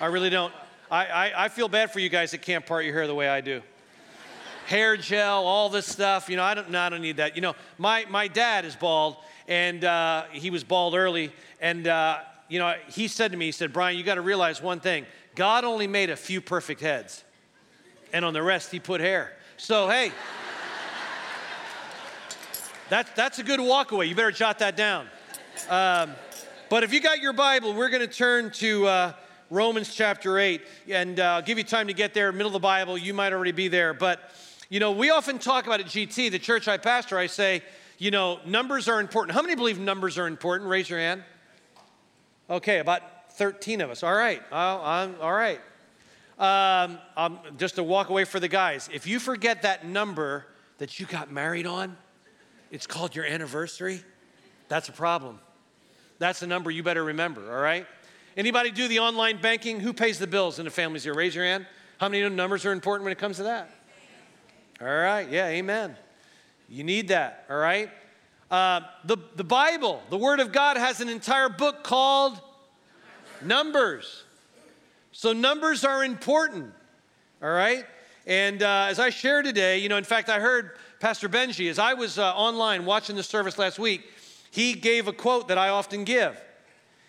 I 0.00 0.06
really 0.06 0.30
don't. 0.30 0.52
I, 0.90 1.06
I, 1.06 1.44
I, 1.44 1.48
feel 1.48 1.68
bad 1.68 1.92
for 1.92 2.00
you 2.00 2.08
guys 2.08 2.32
that 2.32 2.42
can't 2.42 2.66
part 2.66 2.84
your 2.84 2.92
hair 2.92 3.06
the 3.06 3.14
way 3.14 3.28
I 3.28 3.40
do. 3.40 3.62
hair 4.66 4.96
gel, 4.96 5.46
all 5.46 5.68
this 5.68 5.86
stuff. 5.86 6.28
You 6.28 6.36
know, 6.36 6.42
I 6.42 6.54
don't, 6.54 6.70
no, 6.70 6.80
I 6.80 6.88
don't 6.88 7.02
need 7.02 7.18
that. 7.18 7.36
You 7.36 7.42
know, 7.42 7.54
my, 7.78 8.04
my 8.10 8.28
dad 8.28 8.64
is 8.64 8.74
bald, 8.74 9.16
and 9.48 9.84
uh, 9.84 10.24
he 10.32 10.50
was 10.50 10.64
bald 10.64 10.94
early. 10.94 11.32
And, 11.60 11.86
uh, 11.86 12.18
you 12.48 12.58
know, 12.58 12.74
he 12.88 13.08
said 13.08 13.30
to 13.30 13.36
me, 13.36 13.46
he 13.46 13.52
said, 13.52 13.72
Brian, 13.72 13.96
you 13.96 14.04
got 14.04 14.16
to 14.16 14.22
realize 14.22 14.60
one 14.60 14.80
thing 14.80 15.06
God 15.34 15.64
only 15.64 15.86
made 15.86 16.10
a 16.10 16.16
few 16.16 16.40
perfect 16.40 16.80
heads, 16.80 17.24
and 18.12 18.24
on 18.24 18.34
the 18.34 18.42
rest, 18.42 18.70
he 18.70 18.78
put 18.78 19.00
hair. 19.00 19.32
So, 19.56 19.88
hey, 19.88 20.12
that, 22.90 23.16
that's 23.16 23.38
a 23.38 23.42
good 23.42 23.60
walkaway. 23.60 24.08
You 24.08 24.14
better 24.14 24.30
jot 24.30 24.58
that 24.58 24.76
down. 24.76 25.06
Um, 25.70 26.10
but 26.68 26.82
if 26.82 26.92
you 26.92 27.00
got 27.00 27.20
your 27.20 27.32
Bible, 27.32 27.72
we're 27.72 27.88
going 27.88 28.06
to 28.06 28.12
turn 28.12 28.50
to 28.52 28.86
uh, 28.86 29.12
Romans 29.50 29.94
chapter 29.94 30.38
8, 30.38 30.62
and 30.88 31.20
uh, 31.20 31.24
I'll 31.24 31.42
give 31.42 31.58
you 31.58 31.64
time 31.64 31.86
to 31.86 31.94
get 31.94 32.12
there, 32.12 32.32
middle 32.32 32.48
of 32.48 32.54
the 32.54 32.58
Bible. 32.58 32.98
You 32.98 33.14
might 33.14 33.32
already 33.32 33.52
be 33.52 33.68
there. 33.68 33.94
But, 33.94 34.20
you 34.68 34.80
know, 34.80 34.92
we 34.92 35.10
often 35.10 35.38
talk 35.38 35.66
about 35.66 35.80
at 35.80 35.86
GT, 35.86 36.30
the 36.30 36.38
church 36.38 36.68
I 36.68 36.76
pastor, 36.76 37.18
I 37.18 37.26
say, 37.26 37.62
you 37.98 38.10
know, 38.10 38.40
numbers 38.44 38.88
are 38.88 39.00
important. 39.00 39.34
How 39.34 39.42
many 39.42 39.54
believe 39.54 39.78
numbers 39.78 40.18
are 40.18 40.26
important? 40.26 40.68
Raise 40.68 40.90
your 40.90 40.98
hand. 40.98 41.22
Okay, 42.50 42.78
about 42.78 43.02
13 43.36 43.80
of 43.80 43.90
us. 43.90 44.02
All 44.02 44.14
right. 44.14 44.42
I'm, 44.52 45.14
all 45.20 45.32
right. 45.32 45.60
Um, 46.38 46.98
um, 47.16 47.38
just 47.58 47.76
to 47.76 47.82
walk 47.82 48.08
away 48.08 48.24
for 48.24 48.40
the 48.40 48.48
guys. 48.48 48.88
If 48.92 49.06
you 49.06 49.18
forget 49.18 49.62
that 49.62 49.86
number 49.86 50.46
that 50.78 50.98
you 50.98 51.06
got 51.06 51.30
married 51.30 51.66
on, 51.66 51.96
it's 52.70 52.86
called 52.86 53.14
your 53.14 53.24
anniversary. 53.24 54.02
That's 54.68 54.88
a 54.88 54.92
problem. 54.92 55.38
That's 56.18 56.40
the 56.40 56.46
number 56.46 56.70
you 56.70 56.82
better 56.82 57.04
remember, 57.04 57.54
all 57.54 57.62
right? 57.62 57.86
Anybody 58.36 58.70
do 58.70 58.88
the 58.88 59.00
online 59.00 59.40
banking? 59.40 59.80
Who 59.80 59.92
pays 59.92 60.18
the 60.18 60.26
bills 60.26 60.58
in 60.58 60.64
the 60.64 60.70
families 60.70 61.04
here? 61.04 61.14
Raise 61.14 61.34
your 61.34 61.44
hand. 61.44 61.66
How 61.98 62.08
many 62.08 62.28
numbers 62.28 62.64
are 62.64 62.72
important 62.72 63.04
when 63.04 63.12
it 63.12 63.18
comes 63.18 63.36
to 63.36 63.42
that? 63.44 63.70
All 64.80 64.86
right, 64.86 65.28
yeah, 65.30 65.48
amen. 65.48 65.96
You 66.68 66.82
need 66.82 67.08
that, 67.08 67.44
all 67.50 67.58
right? 67.58 67.90
Uh, 68.50 68.80
the, 69.04 69.16
the 69.36 69.44
Bible, 69.44 70.02
the 70.10 70.16
Word 70.16 70.40
of 70.40 70.52
God, 70.52 70.76
has 70.76 71.00
an 71.00 71.08
entire 71.08 71.48
book 71.48 71.84
called 71.84 72.40
Numbers. 73.44 74.24
So, 75.12 75.32
numbers 75.32 75.84
are 75.84 76.04
important, 76.04 76.72
all 77.42 77.50
right? 77.50 77.84
And 78.26 78.62
uh, 78.62 78.86
as 78.88 78.98
I 78.98 79.10
share 79.10 79.42
today, 79.42 79.78
you 79.78 79.88
know, 79.88 79.96
in 79.96 80.04
fact, 80.04 80.28
I 80.28 80.40
heard 80.40 80.78
Pastor 81.00 81.28
Benji, 81.28 81.68
as 81.68 81.78
I 81.78 81.94
was 81.94 82.18
uh, 82.18 82.32
online 82.34 82.84
watching 82.84 83.16
the 83.16 83.22
service 83.22 83.58
last 83.58 83.78
week, 83.78 84.02
he 84.50 84.74
gave 84.74 85.08
a 85.08 85.12
quote 85.12 85.48
that 85.48 85.58
I 85.58 85.70
often 85.70 86.04
give. 86.04 86.40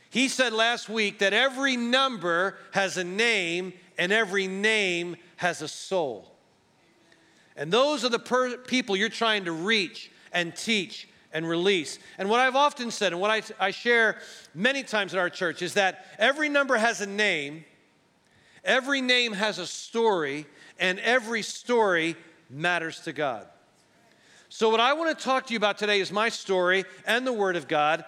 He 0.10 0.28
said 0.28 0.54
last 0.54 0.90
week 0.90 1.20
that 1.20 1.34
every 1.34 1.78
number 1.78 2.58
has 2.72 2.98
a 2.98 3.04
name 3.04 3.74
and 3.98 4.12
every 4.12 4.48
name 4.48 5.16
has 5.38 5.62
a 5.62 5.68
soul. 5.68 6.32
And 7.56 7.72
those 7.72 8.04
are 8.04 8.10
the 8.10 8.20
per- 8.20 8.58
people 8.58 8.96
you're 8.96 9.10
trying 9.10 9.46
to 9.46 9.52
reach 9.52 10.12
and 10.32 10.56
teach 10.56 11.08
and 11.34 11.48
release. 11.48 12.00
And 12.18 12.30
what 12.30 12.40
I've 12.40 12.56
often 12.56 12.92
said, 12.92 13.12
and 13.12 13.20
what 13.20 13.32
I, 13.32 13.42
I 13.60 13.72
share 13.72 14.18
many 14.54 14.84
times 14.84 15.14
at 15.14 15.20
our 15.20 15.30
church, 15.30 15.62
is 15.62 15.74
that 15.74 16.06
every 16.20 16.48
number 16.48 16.78
has 16.78 17.02
a 17.02 17.08
name, 17.08 17.66
every 18.64 19.02
name 19.02 19.34
has 19.34 19.58
a 19.58 19.68
story, 19.68 20.46
and 20.80 21.00
every 21.00 21.42
story 21.42 22.16
matters 22.50 23.02
to 23.02 23.14
God. 23.14 23.48
So, 24.50 24.70
what 24.70 24.80
I 24.80 24.94
want 24.94 25.18
to 25.18 25.24
talk 25.24 25.48
to 25.48 25.54
you 25.54 25.58
about 25.58 25.80
today 25.80 26.00
is 26.00 26.12
my 26.12 26.30
story 26.30 26.86
and 27.08 27.26
the 27.26 27.34
Word 27.34 27.56
of 27.56 27.68
God. 27.68 28.06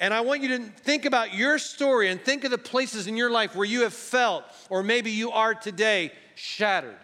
And 0.00 0.12
I 0.12 0.22
want 0.22 0.42
you 0.42 0.48
to 0.48 0.58
think 0.58 1.04
about 1.04 1.34
your 1.34 1.56
story 1.56 2.08
and 2.08 2.20
think 2.20 2.42
of 2.42 2.50
the 2.50 2.58
places 2.58 3.06
in 3.06 3.16
your 3.16 3.30
life 3.30 3.54
where 3.54 3.64
you 3.64 3.82
have 3.82 3.94
felt, 3.94 4.42
or 4.68 4.82
maybe 4.82 5.12
you 5.12 5.30
are 5.30 5.54
today, 5.54 6.10
shattered. 6.34 6.96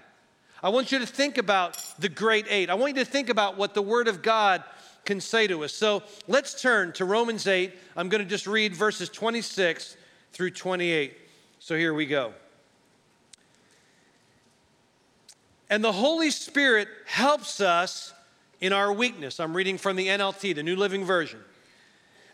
I 0.61 0.71
want 0.71 0.91
you 0.91 0.99
to 0.99 1.07
think 1.07 1.39
about 1.39 1.79
the 2.01 2.09
great 2.09 2.47
eight. 2.49 2.69
I 2.69 2.75
want 2.75 2.97
you 2.97 3.05
to 3.05 3.11
think 3.11 3.29
about 3.29 3.57
what 3.57 3.75
the 3.75 3.81
Word 3.81 4.09
of 4.09 4.23
God 4.23 4.65
can 5.05 5.21
say 5.21 5.47
to 5.47 5.65
us. 5.65 5.73
So 5.73 6.03
let's 6.29 6.61
turn 6.61 6.93
to 6.93 7.05
Romans 7.05 7.47
8. 7.47 7.73
I'm 7.97 8.09
going 8.09 8.23
to 8.23 8.29
just 8.29 8.47
read 8.47 8.75
verses 8.75 9.09
26 9.09 9.97
through 10.33 10.51
28. 10.51 11.17
So 11.59 11.77
here 11.77 11.95
we 11.95 12.07
go. 12.07 12.33
And 15.69 15.85
the 15.85 15.93
Holy 15.93 16.31
Spirit 16.31 16.89
helps 17.07 17.61
us 17.61 18.13
in 18.61 18.73
our 18.73 18.93
weakness. 18.93 19.41
I'm 19.41 19.57
reading 19.57 19.79
from 19.79 19.97
the 19.97 20.09
NLT, 20.09 20.55
the 20.55 20.63
New 20.63 20.77
Living 20.77 21.05
Version. 21.05 21.41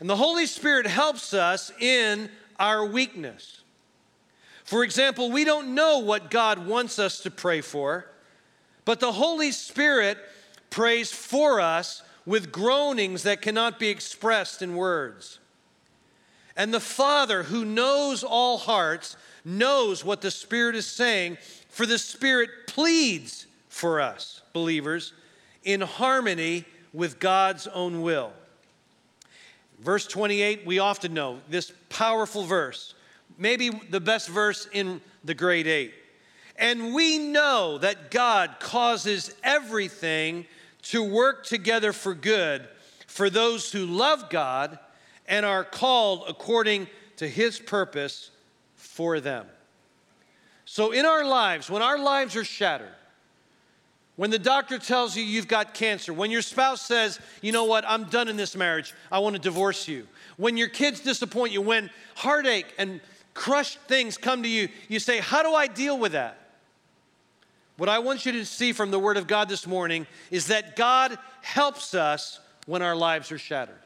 And 0.00 0.08
the 0.08 0.16
Holy 0.16 0.46
Spirit 0.46 0.86
helps 0.86 1.34
us 1.34 1.70
in 1.80 2.30
our 2.58 2.84
weakness. 2.84 3.60
For 4.64 4.82
example, 4.84 5.30
we 5.30 5.44
don't 5.44 5.74
know 5.74 5.98
what 5.98 6.30
God 6.30 6.66
wants 6.66 6.98
us 6.98 7.20
to 7.20 7.30
pray 7.30 7.60
for, 7.60 8.06
but 8.84 9.00
the 9.00 9.12
Holy 9.12 9.52
Spirit 9.52 10.18
prays 10.70 11.12
for 11.12 11.60
us 11.60 12.02
with 12.26 12.52
groanings 12.52 13.22
that 13.22 13.40
cannot 13.40 13.78
be 13.78 13.88
expressed 13.88 14.60
in 14.60 14.74
words. 14.74 15.38
And 16.56 16.74
the 16.74 16.80
Father, 16.80 17.44
who 17.44 17.64
knows 17.64 18.24
all 18.24 18.58
hearts, 18.58 19.16
knows 19.44 20.04
what 20.04 20.20
the 20.20 20.30
Spirit 20.30 20.74
is 20.74 20.86
saying, 20.86 21.38
for 21.68 21.86
the 21.86 21.98
Spirit 21.98 22.50
pleads 22.66 23.46
for 23.68 24.00
us, 24.00 24.42
believers 24.52 25.12
in 25.62 25.80
harmony 25.80 26.64
with 26.92 27.20
God's 27.20 27.66
own 27.66 28.02
will. 28.02 28.32
Verse 29.80 30.06
28, 30.06 30.64
we 30.64 30.78
often 30.78 31.12
know 31.12 31.40
this 31.50 31.72
powerful 31.90 32.44
verse, 32.44 32.94
maybe 33.36 33.68
the 33.68 34.00
best 34.00 34.28
verse 34.28 34.66
in 34.72 35.02
the 35.24 35.34
Great 35.34 35.66
Eight. 35.66 35.92
And 36.58 36.94
we 36.94 37.18
know 37.18 37.76
that 37.78 38.10
God 38.10 38.56
causes 38.58 39.34
everything 39.44 40.46
to 40.90 41.02
work 41.02 41.44
together 41.44 41.92
for 41.92 42.14
good 42.14 42.66
for 43.06 43.30
those 43.30 43.72
who 43.72 43.86
love 43.86 44.30
God 44.30 44.78
and 45.26 45.44
are 45.44 45.64
called 45.64 46.24
according 46.28 46.86
to 47.16 47.28
his 47.28 47.58
purpose 47.58 48.30
for 48.74 49.20
them. 49.20 49.46
So, 50.64 50.92
in 50.92 51.04
our 51.04 51.24
lives, 51.24 51.70
when 51.70 51.82
our 51.82 51.98
lives 51.98 52.36
are 52.36 52.44
shattered, 52.44 52.92
when 54.16 54.30
the 54.30 54.38
doctor 54.38 54.78
tells 54.78 55.16
you 55.16 55.22
you've 55.22 55.48
got 55.48 55.74
cancer, 55.74 56.12
when 56.12 56.30
your 56.30 56.42
spouse 56.42 56.82
says, 56.82 57.20
you 57.42 57.52
know 57.52 57.64
what, 57.64 57.84
I'm 57.86 58.04
done 58.04 58.28
in 58.28 58.36
this 58.36 58.56
marriage, 58.56 58.94
I 59.12 59.18
want 59.18 59.36
to 59.36 59.42
divorce 59.42 59.86
you, 59.86 60.06
when 60.36 60.56
your 60.56 60.68
kids 60.68 61.00
disappoint 61.00 61.52
you, 61.52 61.60
when 61.60 61.90
heartache 62.14 62.72
and 62.78 63.00
crushed 63.34 63.78
things 63.80 64.16
come 64.16 64.42
to 64.42 64.48
you, 64.48 64.68
you 64.88 64.98
say, 64.98 65.18
How 65.18 65.42
do 65.42 65.54
I 65.54 65.66
deal 65.66 65.98
with 65.98 66.12
that? 66.12 66.38
What 67.76 67.88
I 67.88 67.98
want 67.98 68.24
you 68.24 68.32
to 68.32 68.44
see 68.44 68.72
from 68.72 68.90
the 68.90 68.98
Word 68.98 69.16
of 69.16 69.26
God 69.26 69.48
this 69.48 69.66
morning 69.66 70.06
is 70.30 70.46
that 70.46 70.76
God 70.76 71.18
helps 71.42 71.94
us 71.94 72.40
when 72.66 72.82
our 72.82 72.96
lives 72.96 73.30
are 73.30 73.38
shattered. 73.38 73.78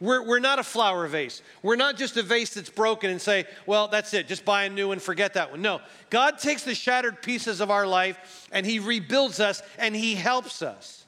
We're, 0.00 0.26
we're 0.26 0.40
not 0.40 0.58
a 0.58 0.62
flower 0.62 1.06
vase. 1.06 1.42
We're 1.62 1.76
not 1.76 1.98
just 1.98 2.16
a 2.16 2.22
vase 2.22 2.54
that's 2.54 2.70
broken 2.70 3.10
and 3.10 3.20
say, 3.20 3.44
well, 3.66 3.88
that's 3.88 4.14
it, 4.14 4.28
just 4.28 4.46
buy 4.46 4.64
a 4.64 4.70
new 4.70 4.88
one, 4.88 4.98
forget 4.98 5.34
that 5.34 5.50
one. 5.50 5.60
No, 5.60 5.80
God 6.08 6.38
takes 6.38 6.62
the 6.62 6.74
shattered 6.74 7.20
pieces 7.20 7.60
of 7.60 7.70
our 7.70 7.86
life 7.86 8.48
and 8.50 8.64
He 8.64 8.78
rebuilds 8.78 9.40
us 9.40 9.62
and 9.78 9.94
He 9.94 10.14
helps 10.14 10.62
us. 10.62 11.04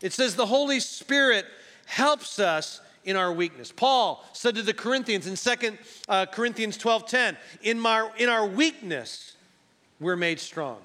It 0.00 0.14
says 0.14 0.34
the 0.34 0.46
Holy 0.46 0.80
Spirit 0.80 1.44
helps 1.84 2.38
us 2.38 2.80
in 3.04 3.16
our 3.16 3.32
weakness. 3.32 3.70
Paul 3.70 4.24
said 4.32 4.54
to 4.54 4.62
the 4.62 4.72
Corinthians 4.72 5.26
in 5.26 5.36
2 5.36 5.76
uh, 6.08 6.26
Corinthians 6.26 6.78
12 6.78 7.06
10, 7.06 7.36
in, 7.62 7.78
my, 7.78 8.10
in 8.16 8.30
our 8.30 8.46
weakness, 8.46 9.36
we're 10.00 10.16
made 10.16 10.40
strong. 10.40 10.78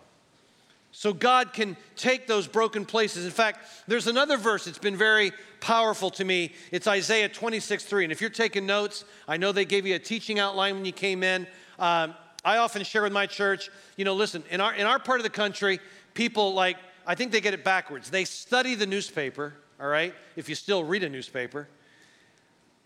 So 0.97 1.13
God 1.13 1.53
can 1.53 1.77
take 1.95 2.25
those 2.25 2.47
broken 2.47 2.83
places. 2.83 3.23
In 3.23 3.29
fact, 3.29 3.59
there's 3.87 4.07
another 4.07 4.35
verse 4.35 4.65
that's 4.65 4.79
been 4.79 4.97
very 4.97 5.31
powerful 5.59 6.09
to 6.09 6.25
me. 6.25 6.53
It's 6.71 6.87
Isaiah 6.87 7.29
26, 7.29 7.83
3. 7.83 8.05
And 8.05 8.11
if 8.11 8.19
you're 8.19 8.31
taking 8.31 8.65
notes, 8.65 9.05
I 9.27 9.37
know 9.37 9.51
they 9.51 9.63
gave 9.63 9.85
you 9.85 9.93
a 9.93 9.99
teaching 9.99 10.39
outline 10.39 10.73
when 10.73 10.85
you 10.85 10.91
came 10.91 11.21
in. 11.21 11.45
Um, 11.77 12.15
I 12.43 12.57
often 12.57 12.83
share 12.83 13.03
with 13.03 13.13
my 13.13 13.27
church, 13.27 13.69
you 13.95 14.05
know, 14.05 14.15
listen, 14.15 14.43
in 14.49 14.59
our, 14.59 14.73
in 14.73 14.87
our 14.87 14.97
part 14.97 15.19
of 15.19 15.23
the 15.23 15.29
country, 15.29 15.79
people 16.15 16.55
like, 16.55 16.77
I 17.05 17.13
think 17.13 17.31
they 17.31 17.41
get 17.41 17.53
it 17.53 17.63
backwards. 17.63 18.09
They 18.09 18.25
study 18.25 18.73
the 18.73 18.87
newspaper, 18.87 19.53
all 19.79 19.87
right, 19.87 20.15
if 20.35 20.49
you 20.49 20.55
still 20.55 20.83
read 20.83 21.03
a 21.03 21.09
newspaper, 21.09 21.67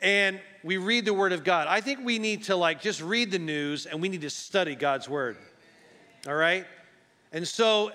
and 0.02 0.42
we 0.66 0.76
read 0.76 1.06
the 1.06 1.14
Word 1.14 1.32
of 1.32 1.46
God. 1.46 1.70
I 1.70 1.80
think 1.80 2.02
we 2.04 2.20
need 2.20 2.44
to 2.44 2.58
like 2.58 2.82
just 2.82 3.02
read 3.02 3.32
the 3.32 3.40
news 3.40 3.86
and 3.86 4.02
we 4.02 4.10
need 4.10 4.22
to 4.22 4.30
study 4.30 4.76
God's 4.76 5.08
Word, 5.08 5.38
all 6.28 6.36
right? 6.36 6.66
And 7.32 7.48
so, 7.48 7.92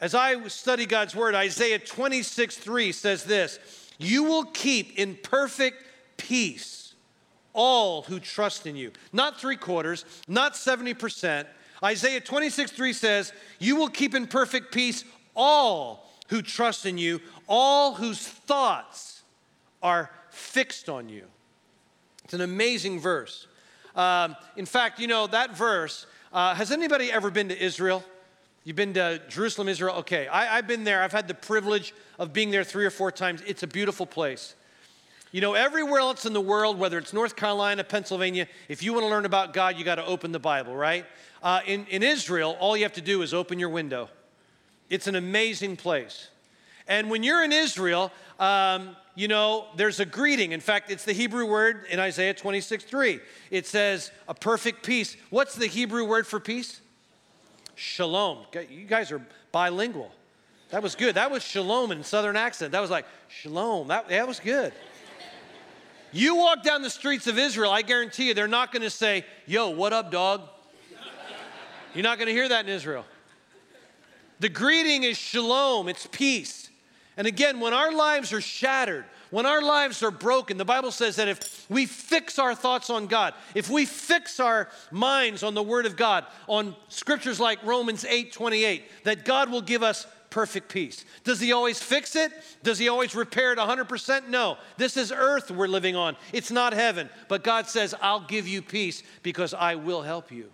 as 0.00 0.14
I 0.14 0.46
study 0.48 0.86
God's 0.86 1.14
word, 1.14 1.34
Isaiah 1.34 1.78
26 1.78 2.56
3 2.56 2.92
says 2.92 3.24
this 3.24 3.58
You 3.98 4.24
will 4.24 4.44
keep 4.44 4.98
in 4.98 5.16
perfect 5.16 5.82
peace 6.16 6.94
all 7.52 8.02
who 8.02 8.20
trust 8.20 8.66
in 8.66 8.76
you. 8.76 8.92
Not 9.12 9.40
three 9.40 9.56
quarters, 9.56 10.04
not 10.28 10.54
70%. 10.54 11.46
Isaiah 11.82 12.20
26 12.20 12.70
3 12.70 12.92
says, 12.92 13.32
You 13.58 13.76
will 13.76 13.88
keep 13.88 14.14
in 14.14 14.26
perfect 14.26 14.72
peace 14.72 15.04
all 15.34 16.08
who 16.28 16.42
trust 16.42 16.86
in 16.86 16.98
you, 16.98 17.20
all 17.48 17.94
whose 17.94 18.26
thoughts 18.26 19.22
are 19.82 20.10
fixed 20.30 20.88
on 20.88 21.08
you. 21.08 21.24
It's 22.24 22.34
an 22.34 22.42
amazing 22.42 23.00
verse. 23.00 23.46
Um, 23.96 24.36
in 24.56 24.66
fact, 24.66 25.00
you 25.00 25.06
know, 25.06 25.26
that 25.26 25.56
verse, 25.56 26.06
uh, 26.32 26.54
has 26.54 26.70
anybody 26.70 27.10
ever 27.10 27.30
been 27.30 27.48
to 27.48 27.60
Israel? 27.60 28.04
You've 28.68 28.76
been 28.76 28.92
to 28.92 29.18
Jerusalem, 29.30 29.66
Israel? 29.66 29.96
Okay, 30.00 30.28
I, 30.28 30.56
have 30.56 30.66
been 30.66 30.84
there. 30.84 31.02
I've 31.02 31.10
had 31.10 31.26
the 31.26 31.32
privilege 31.32 31.94
of 32.18 32.34
being 32.34 32.50
there 32.50 32.64
three 32.64 32.84
or 32.84 32.90
four 32.90 33.10
times. 33.10 33.42
It's 33.46 33.62
a 33.62 33.66
beautiful 33.66 34.04
place. 34.04 34.54
You 35.32 35.40
know, 35.40 35.54
everywhere 35.54 36.00
else 36.00 36.26
in 36.26 36.34
the 36.34 36.40
world, 36.42 36.78
whether 36.78 36.98
it's 36.98 37.14
North 37.14 37.34
Carolina, 37.34 37.82
Pennsylvania, 37.82 38.46
if 38.68 38.82
you 38.82 38.92
want 38.92 39.04
to 39.04 39.08
learn 39.08 39.24
about 39.24 39.54
God, 39.54 39.78
you 39.78 39.86
got 39.86 39.94
to 39.94 40.04
open 40.04 40.32
the 40.32 40.38
Bible, 40.38 40.76
right? 40.76 41.06
Uh, 41.42 41.60
in, 41.66 41.86
in 41.86 42.02
Israel, 42.02 42.58
all 42.60 42.76
you 42.76 42.82
have 42.82 42.92
to 42.92 43.00
do 43.00 43.22
is 43.22 43.32
open 43.32 43.58
your 43.58 43.70
window. 43.70 44.10
It's 44.90 45.06
an 45.06 45.14
amazing 45.14 45.78
place. 45.78 46.28
And 46.86 47.08
when 47.08 47.22
you're 47.22 47.42
in 47.42 47.52
Israel, 47.52 48.12
um, 48.38 48.94
you 49.14 49.28
know, 49.28 49.64
there's 49.76 49.98
a 49.98 50.04
greeting. 50.04 50.52
In 50.52 50.60
fact, 50.60 50.90
it's 50.90 51.06
the 51.06 51.14
Hebrew 51.14 51.46
word 51.46 51.86
in 51.88 52.00
Isaiah 52.00 52.34
26 52.34 52.84
3. 52.84 53.18
It 53.50 53.66
says, 53.66 54.10
a 54.28 54.34
perfect 54.34 54.84
peace. 54.84 55.16
What's 55.30 55.54
the 55.54 55.68
Hebrew 55.68 56.04
word 56.04 56.26
for 56.26 56.38
peace? 56.38 56.82
Shalom. 57.78 58.38
You 58.68 58.84
guys 58.84 59.12
are 59.12 59.22
bilingual. 59.52 60.10
That 60.70 60.82
was 60.82 60.94
good. 60.94 61.14
That 61.14 61.30
was 61.30 61.42
shalom 61.42 61.92
in 61.92 62.02
southern 62.04 62.36
accent. 62.36 62.72
That 62.72 62.80
was 62.80 62.90
like 62.90 63.06
shalom. 63.28 63.88
That, 63.88 64.08
that 64.08 64.26
was 64.26 64.40
good. 64.40 64.72
You 66.12 66.36
walk 66.36 66.62
down 66.62 66.82
the 66.82 66.90
streets 66.90 67.26
of 67.26 67.38
Israel, 67.38 67.70
I 67.70 67.82
guarantee 67.82 68.28
you, 68.28 68.34
they're 68.34 68.48
not 68.48 68.72
going 68.72 68.82
to 68.82 68.90
say, 68.90 69.24
Yo, 69.46 69.70
what 69.70 69.92
up, 69.92 70.10
dog? 70.10 70.42
You're 71.94 72.02
not 72.02 72.18
going 72.18 72.26
to 72.28 72.32
hear 72.32 72.48
that 72.48 72.66
in 72.66 72.72
Israel. 72.72 73.04
The 74.40 74.48
greeting 74.48 75.02
is 75.02 75.18
shalom, 75.18 75.88
it's 75.88 76.06
peace. 76.06 76.70
And 77.16 77.26
again, 77.26 77.60
when 77.60 77.74
our 77.74 77.92
lives 77.92 78.32
are 78.32 78.40
shattered, 78.40 79.04
when 79.30 79.46
our 79.46 79.62
lives 79.62 80.02
are 80.02 80.10
broken, 80.10 80.56
the 80.56 80.64
Bible 80.64 80.90
says 80.90 81.16
that 81.16 81.28
if 81.28 81.66
we 81.70 81.86
fix 81.86 82.38
our 82.38 82.54
thoughts 82.54 82.90
on 82.90 83.06
God, 83.06 83.34
if 83.54 83.68
we 83.68 83.84
fix 83.84 84.40
our 84.40 84.68
minds 84.90 85.42
on 85.42 85.54
the 85.54 85.62
Word 85.62 85.86
of 85.86 85.96
God, 85.96 86.24
on 86.46 86.74
scriptures 86.88 87.38
like 87.38 87.62
Romans 87.64 88.04
8 88.04 88.32
28, 88.32 88.84
that 89.04 89.24
God 89.24 89.50
will 89.50 89.62
give 89.62 89.82
us 89.82 90.06
perfect 90.30 90.68
peace. 90.68 91.04
Does 91.24 91.40
He 91.40 91.52
always 91.52 91.82
fix 91.82 92.16
it? 92.16 92.32
Does 92.62 92.78
He 92.78 92.88
always 92.88 93.14
repair 93.14 93.52
it 93.52 93.58
100%? 93.58 94.28
No. 94.28 94.58
This 94.76 94.96
is 94.96 95.12
earth 95.12 95.50
we're 95.50 95.68
living 95.68 95.96
on, 95.96 96.16
it's 96.32 96.50
not 96.50 96.72
heaven. 96.72 97.08
But 97.28 97.44
God 97.44 97.66
says, 97.66 97.94
I'll 98.00 98.20
give 98.20 98.46
you 98.48 98.62
peace 98.62 99.02
because 99.22 99.54
I 99.54 99.74
will 99.74 100.02
help 100.02 100.30
you. 100.30 100.50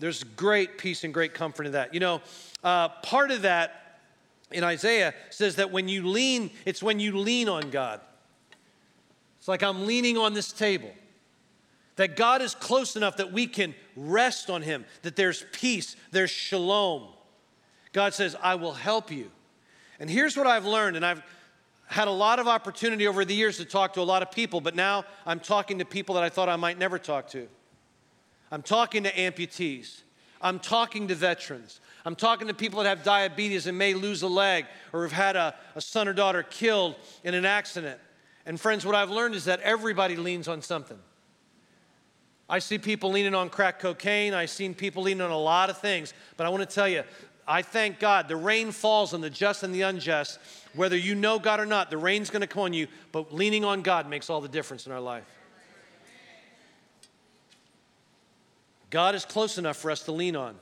There's 0.00 0.22
great 0.22 0.78
peace 0.78 1.02
and 1.02 1.12
great 1.12 1.34
comfort 1.34 1.66
in 1.66 1.72
that. 1.72 1.92
You 1.92 2.00
know, 2.00 2.20
uh, 2.62 2.88
part 2.88 3.32
of 3.32 3.42
that 3.42 3.87
in 4.50 4.64
Isaiah 4.64 5.14
says 5.30 5.56
that 5.56 5.70
when 5.70 5.88
you 5.88 6.06
lean, 6.08 6.50
it's 6.64 6.82
when 6.82 7.00
you 7.00 7.18
lean 7.18 7.48
on 7.48 7.70
God. 7.70 8.00
It's 9.38 9.48
like 9.48 9.62
I'm 9.62 9.86
leaning 9.86 10.16
on 10.16 10.34
this 10.34 10.52
table. 10.52 10.90
That 11.96 12.16
God 12.16 12.42
is 12.42 12.54
close 12.54 12.96
enough 12.96 13.16
that 13.16 13.32
we 13.32 13.46
can 13.46 13.74
rest 13.96 14.50
on 14.50 14.62
Him, 14.62 14.84
that 15.02 15.16
there's 15.16 15.44
peace, 15.52 15.96
there's 16.12 16.30
shalom. 16.30 17.08
God 17.92 18.14
says, 18.14 18.36
I 18.42 18.54
will 18.54 18.74
help 18.74 19.10
you. 19.10 19.30
And 19.98 20.08
here's 20.08 20.36
what 20.36 20.46
I've 20.46 20.64
learned, 20.64 20.96
and 20.96 21.04
I've 21.04 21.22
had 21.86 22.06
a 22.06 22.12
lot 22.12 22.38
of 22.38 22.46
opportunity 22.46 23.08
over 23.08 23.24
the 23.24 23.34
years 23.34 23.56
to 23.56 23.64
talk 23.64 23.94
to 23.94 24.00
a 24.00 24.02
lot 24.02 24.22
of 24.22 24.30
people, 24.30 24.60
but 24.60 24.76
now 24.76 25.04
I'm 25.26 25.40
talking 25.40 25.78
to 25.78 25.84
people 25.84 26.14
that 26.14 26.24
I 26.24 26.28
thought 26.28 26.48
I 26.48 26.56
might 26.56 26.78
never 26.78 26.98
talk 26.98 27.28
to. 27.30 27.48
I'm 28.50 28.62
talking 28.62 29.04
to 29.04 29.12
amputees. 29.12 30.02
I'm 30.40 30.58
talking 30.58 31.08
to 31.08 31.14
veterans. 31.14 31.80
I'm 32.04 32.14
talking 32.14 32.48
to 32.48 32.54
people 32.54 32.82
that 32.82 32.88
have 32.88 33.04
diabetes 33.04 33.66
and 33.66 33.76
may 33.76 33.94
lose 33.94 34.22
a 34.22 34.28
leg 34.28 34.66
or 34.92 35.02
have 35.02 35.12
had 35.12 35.36
a, 35.36 35.54
a 35.74 35.80
son 35.80 36.08
or 36.08 36.12
daughter 36.12 36.42
killed 36.42 36.94
in 37.24 37.34
an 37.34 37.44
accident. 37.44 38.00
And 38.46 38.58
friends, 38.58 38.86
what 38.86 38.94
I've 38.94 39.10
learned 39.10 39.34
is 39.34 39.44
that 39.46 39.60
everybody 39.60 40.16
leans 40.16 40.48
on 40.48 40.62
something. 40.62 40.98
I 42.48 42.60
see 42.60 42.78
people 42.78 43.10
leaning 43.10 43.34
on 43.34 43.50
crack 43.50 43.78
cocaine. 43.78 44.32
I've 44.32 44.50
seen 44.50 44.74
people 44.74 45.02
leaning 45.02 45.20
on 45.20 45.30
a 45.30 45.38
lot 45.38 45.68
of 45.68 45.78
things. 45.78 46.14
But 46.36 46.46
I 46.46 46.48
want 46.48 46.66
to 46.66 46.74
tell 46.74 46.88
you, 46.88 47.02
I 47.46 47.62
thank 47.62 47.98
God. 47.98 48.28
The 48.28 48.36
rain 48.36 48.72
falls 48.72 49.12
on 49.12 49.20
the 49.20 49.28
just 49.28 49.62
and 49.62 49.74
the 49.74 49.82
unjust. 49.82 50.38
Whether 50.74 50.96
you 50.96 51.14
know 51.14 51.38
God 51.38 51.60
or 51.60 51.66
not, 51.66 51.90
the 51.90 51.98
rain's 51.98 52.30
going 52.30 52.40
to 52.40 52.46
come 52.46 52.62
on 52.62 52.72
you. 52.72 52.86
But 53.12 53.34
leaning 53.34 53.64
on 53.64 53.82
God 53.82 54.08
makes 54.08 54.30
all 54.30 54.40
the 54.40 54.48
difference 54.48 54.86
in 54.86 54.92
our 54.92 55.00
life. 55.00 55.24
God 58.90 59.14
is 59.14 59.24
close 59.24 59.58
enough 59.58 59.76
for 59.76 59.90
us 59.90 60.02
to 60.04 60.12
lean 60.12 60.36
on. 60.36 60.56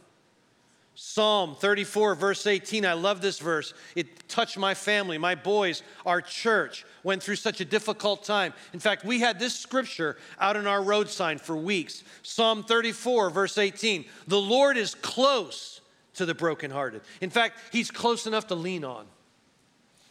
Psalm 0.99 1.55
34, 1.55 2.15
verse 2.15 2.47
18, 2.47 2.87
I 2.87 2.95
love 2.95 3.21
this 3.21 3.39
verse. 3.39 3.75
It 3.95 4.29
touched 4.31 4.57
my 4.57 4.73
family, 4.73 5.19
my 5.19 5.35
boys, 5.35 5.83
our 6.07 6.23
church 6.23 6.87
went 7.05 7.23
through 7.23 7.37
such 7.37 7.61
a 7.61 7.67
difficult 7.67 8.25
time. 8.25 8.55
In 8.73 8.81
fact, 8.81 9.05
we 9.05 9.21
had 9.21 9.39
this 9.39 9.55
scripture 9.55 10.17
out 10.41 10.57
on 10.57 10.67
our 10.67 10.83
road 10.83 11.11
sign 11.11 11.37
for 11.37 11.55
weeks. 11.55 12.03
Psalm 12.23 12.65
34, 12.65 13.29
verse 13.29 13.59
18, 13.59 14.07
the 14.27 14.41
Lord 14.41 14.79
is 14.79 14.95
close 14.95 15.83
to 16.15 16.25
the 16.25 16.35
brokenhearted. 16.35 17.03
In 17.21 17.29
fact, 17.29 17.59
He's 17.73 17.91
close 17.91 18.27
enough 18.27 18.47
to 18.47 18.55
lean 18.55 18.83
on. 18.83 19.05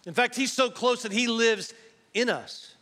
In 0.05 0.13
fact, 0.13 0.35
He's 0.35 0.53
so 0.53 0.69
close 0.69 1.01
that 1.01 1.11
He 1.11 1.25
lives 1.25 1.73
in 2.13 2.29
us. 2.29 2.74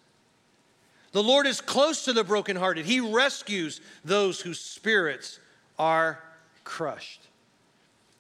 The 1.14 1.24
Lord 1.24 1.46
is 1.46 1.62
close 1.62 2.06
to 2.06 2.14
the 2.14 2.24
brokenhearted. 2.24 2.86
He 2.86 3.00
rescues 3.00 3.82
those 4.04 4.42
whose 4.42 4.60
spirits 4.60 5.40
are 5.78 6.20
crushed. 6.64 7.22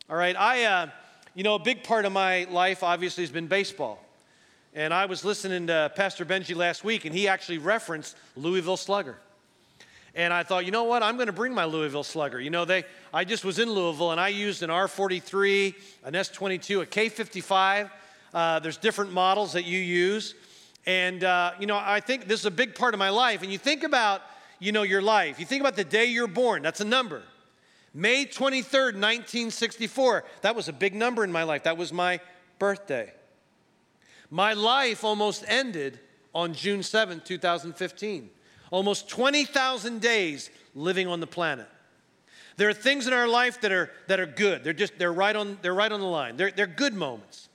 All 0.10 0.15
right, 0.15 0.36
I, 0.36 0.63
uh, 0.65 0.88
you 1.34 1.43
know, 1.43 1.56
a 1.56 1.60
big 1.60 1.84
part 1.84 2.06
of 2.06 2.13
my 2.13 2.45
life 2.51 2.84
obviously 2.84 3.23
has 3.23 3.32
been 3.32 3.47
baseball. 3.47 3.99
And 4.75 4.93
I 4.93 5.08
was 5.08 5.25
listening 5.25 5.67
to 5.67 5.91
Pastor 5.95 6.23
Benji 6.23 6.56
last 6.56 6.84
week, 6.84 7.06
and 7.06 7.15
he 7.15 7.27
actually 7.27 7.58
referenced 7.58 8.15
Louisville 8.36 8.77
Slugger. 8.77 9.17
And 10.13 10.32
I 10.32 10.43
thought, 10.43 10.63
you 10.63 10.71
know 10.71 10.84
what? 10.84 11.01
I'm 11.01 11.15
going 11.15 11.27
to 11.27 11.34
bring 11.34 11.53
my 11.53 11.65
Louisville 11.65 12.03
Slugger. 12.03 12.39
You 12.39 12.51
know, 12.51 12.63
they, 12.63 12.84
I 13.12 13.23
just 13.23 13.43
was 13.43 13.58
in 13.58 13.71
Louisville, 13.71 14.12
and 14.12 14.21
I 14.21 14.27
used 14.27 14.62
an 14.62 14.69
R43, 14.69 15.73
an 16.03 16.13
S22, 16.13 16.84
a 16.84 16.86
K55. 16.86 17.89
Uh, 18.36 18.60
there's 18.60 18.77
different 18.77 19.12
models 19.12 19.53
that 19.53 19.65
you 19.65 19.79
use. 19.79 20.36
And, 20.85 21.23
uh, 21.23 21.51
you 21.59 21.67
know, 21.67 21.77
I 21.77 21.99
think 21.99 22.27
this 22.27 22.41
is 22.41 22.45
a 22.45 22.51
big 22.51 22.75
part 22.75 22.93
of 22.93 22.99
my 22.99 23.09
life. 23.09 23.41
And 23.41 23.51
you 23.51 23.57
think 23.57 23.83
about, 23.83 24.21
you 24.59 24.71
know, 24.71 24.83
your 24.83 25.01
life. 25.01 25.39
You 25.39 25.45
think 25.45 25.61
about 25.61 25.75
the 25.75 25.83
day 25.83 26.05
you're 26.05 26.27
born. 26.27 26.61
That's 26.61 26.81
a 26.81 26.85
number. 26.85 27.23
May 27.93 28.25
23rd, 28.25 28.95
1964. 28.95 30.23
That 30.41 30.55
was 30.55 30.67
a 30.67 30.73
big 30.73 30.95
number 30.95 31.23
in 31.23 31.31
my 31.31 31.43
life. 31.43 31.63
That 31.63 31.77
was 31.77 31.93
my 31.93 32.19
birthday. 32.59 33.13
My 34.29 34.53
life 34.53 35.03
almost 35.03 35.45
ended 35.47 35.99
on 36.33 36.53
June 36.53 36.79
7th, 36.79 37.23
2015. 37.23 38.29
Almost 38.71 39.07
20,000 39.07 40.01
days 40.01 40.49
living 40.73 41.07
on 41.07 41.19
the 41.19 41.27
planet. 41.27 41.67
There 42.57 42.69
are 42.69 42.73
things 42.73 43.07
in 43.07 43.13
our 43.13 43.27
life 43.27 43.61
that 43.61 43.71
are, 43.71 43.91
that 44.07 44.19
are 44.19 44.25
good. 44.25 44.63
They're 44.63 44.73
just, 44.73 44.97
they're 44.97 45.13
right 45.13 45.35
on, 45.35 45.57
they're 45.61 45.73
right 45.73 45.91
on 45.91 45.99
the 45.99 46.07
line. 46.07 46.37
They're, 46.37 46.51
they're 46.51 46.67
good 46.67 46.93
moments. 46.93 47.49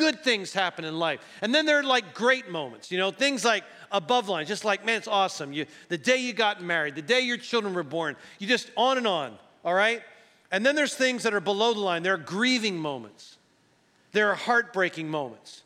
Good 0.00 0.24
things 0.24 0.54
happen 0.54 0.86
in 0.86 0.98
life. 0.98 1.20
And 1.42 1.54
then 1.54 1.66
there 1.66 1.78
are 1.78 1.82
like 1.82 2.14
great 2.14 2.48
moments, 2.48 2.90
you 2.90 2.96
know, 2.96 3.10
things 3.10 3.44
like 3.44 3.64
above 3.92 4.30
line, 4.30 4.46
just 4.46 4.64
like, 4.64 4.82
man, 4.82 4.96
it's 4.96 5.06
awesome. 5.06 5.52
You, 5.52 5.66
the 5.90 5.98
day 5.98 6.16
you 6.16 6.32
got 6.32 6.62
married, 6.62 6.94
the 6.94 7.02
day 7.02 7.20
your 7.20 7.36
children 7.36 7.74
were 7.74 7.82
born, 7.82 8.16
you 8.38 8.46
just 8.46 8.70
on 8.78 8.96
and 8.96 9.06
on, 9.06 9.36
all 9.62 9.74
right? 9.74 10.00
And 10.50 10.64
then 10.64 10.74
there's 10.74 10.94
things 10.94 11.24
that 11.24 11.34
are 11.34 11.40
below 11.40 11.74
the 11.74 11.80
line. 11.80 12.02
There 12.02 12.14
are 12.14 12.16
grieving 12.16 12.78
moments. 12.78 13.36
There 14.12 14.30
are 14.30 14.34
heartbreaking 14.34 15.06
moments. 15.06 15.64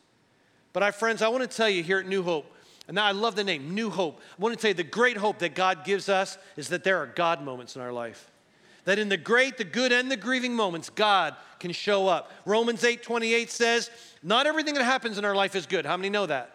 But 0.73 0.83
I, 0.83 0.91
friends, 0.91 1.23
I 1.23 1.29
want 1.29 1.49
to 1.49 1.57
tell 1.57 1.69
you 1.69 1.85
here 1.85 2.01
at 2.01 2.09
New 2.09 2.25
Hope, 2.25 2.53
and 2.89 2.99
I 2.99 3.13
love 3.13 3.37
the 3.37 3.45
name, 3.45 3.73
New 3.73 3.89
Hope. 3.89 4.21
I 4.37 4.43
want 4.43 4.53
to 4.53 4.61
tell 4.61 4.71
you 4.71 4.75
the 4.75 4.83
great 4.83 5.17
hope 5.17 5.39
that 5.39 5.55
God 5.55 5.85
gives 5.85 6.09
us 6.09 6.39
is 6.57 6.71
that 6.71 6.83
there 6.83 6.99
are 6.99 7.07
God 7.07 7.41
moments 7.41 7.77
in 7.77 7.83
our 7.83 7.93
life. 7.93 8.29
That 8.85 8.99
in 8.99 9.09
the 9.09 9.17
great, 9.17 9.57
the 9.57 9.65
good, 9.65 9.93
and 9.93 10.11
the 10.11 10.17
grieving 10.17 10.55
moments, 10.55 10.91
God 10.91 11.37
can 11.59 11.73
show 11.73 12.07
up. 12.07 12.31
Romans 12.45 12.85
8 12.85 13.03
28 13.03 13.51
says, 13.51 13.91
Not 14.23 14.47
everything 14.47 14.75
that 14.75 14.85
happens 14.85 15.19
in 15.19 15.25
our 15.25 15.35
life 15.35 15.55
is 15.55 15.67
good. 15.67 15.87
How 15.87 15.97
many 15.97 16.11
know 16.11 16.27
that? 16.27 16.51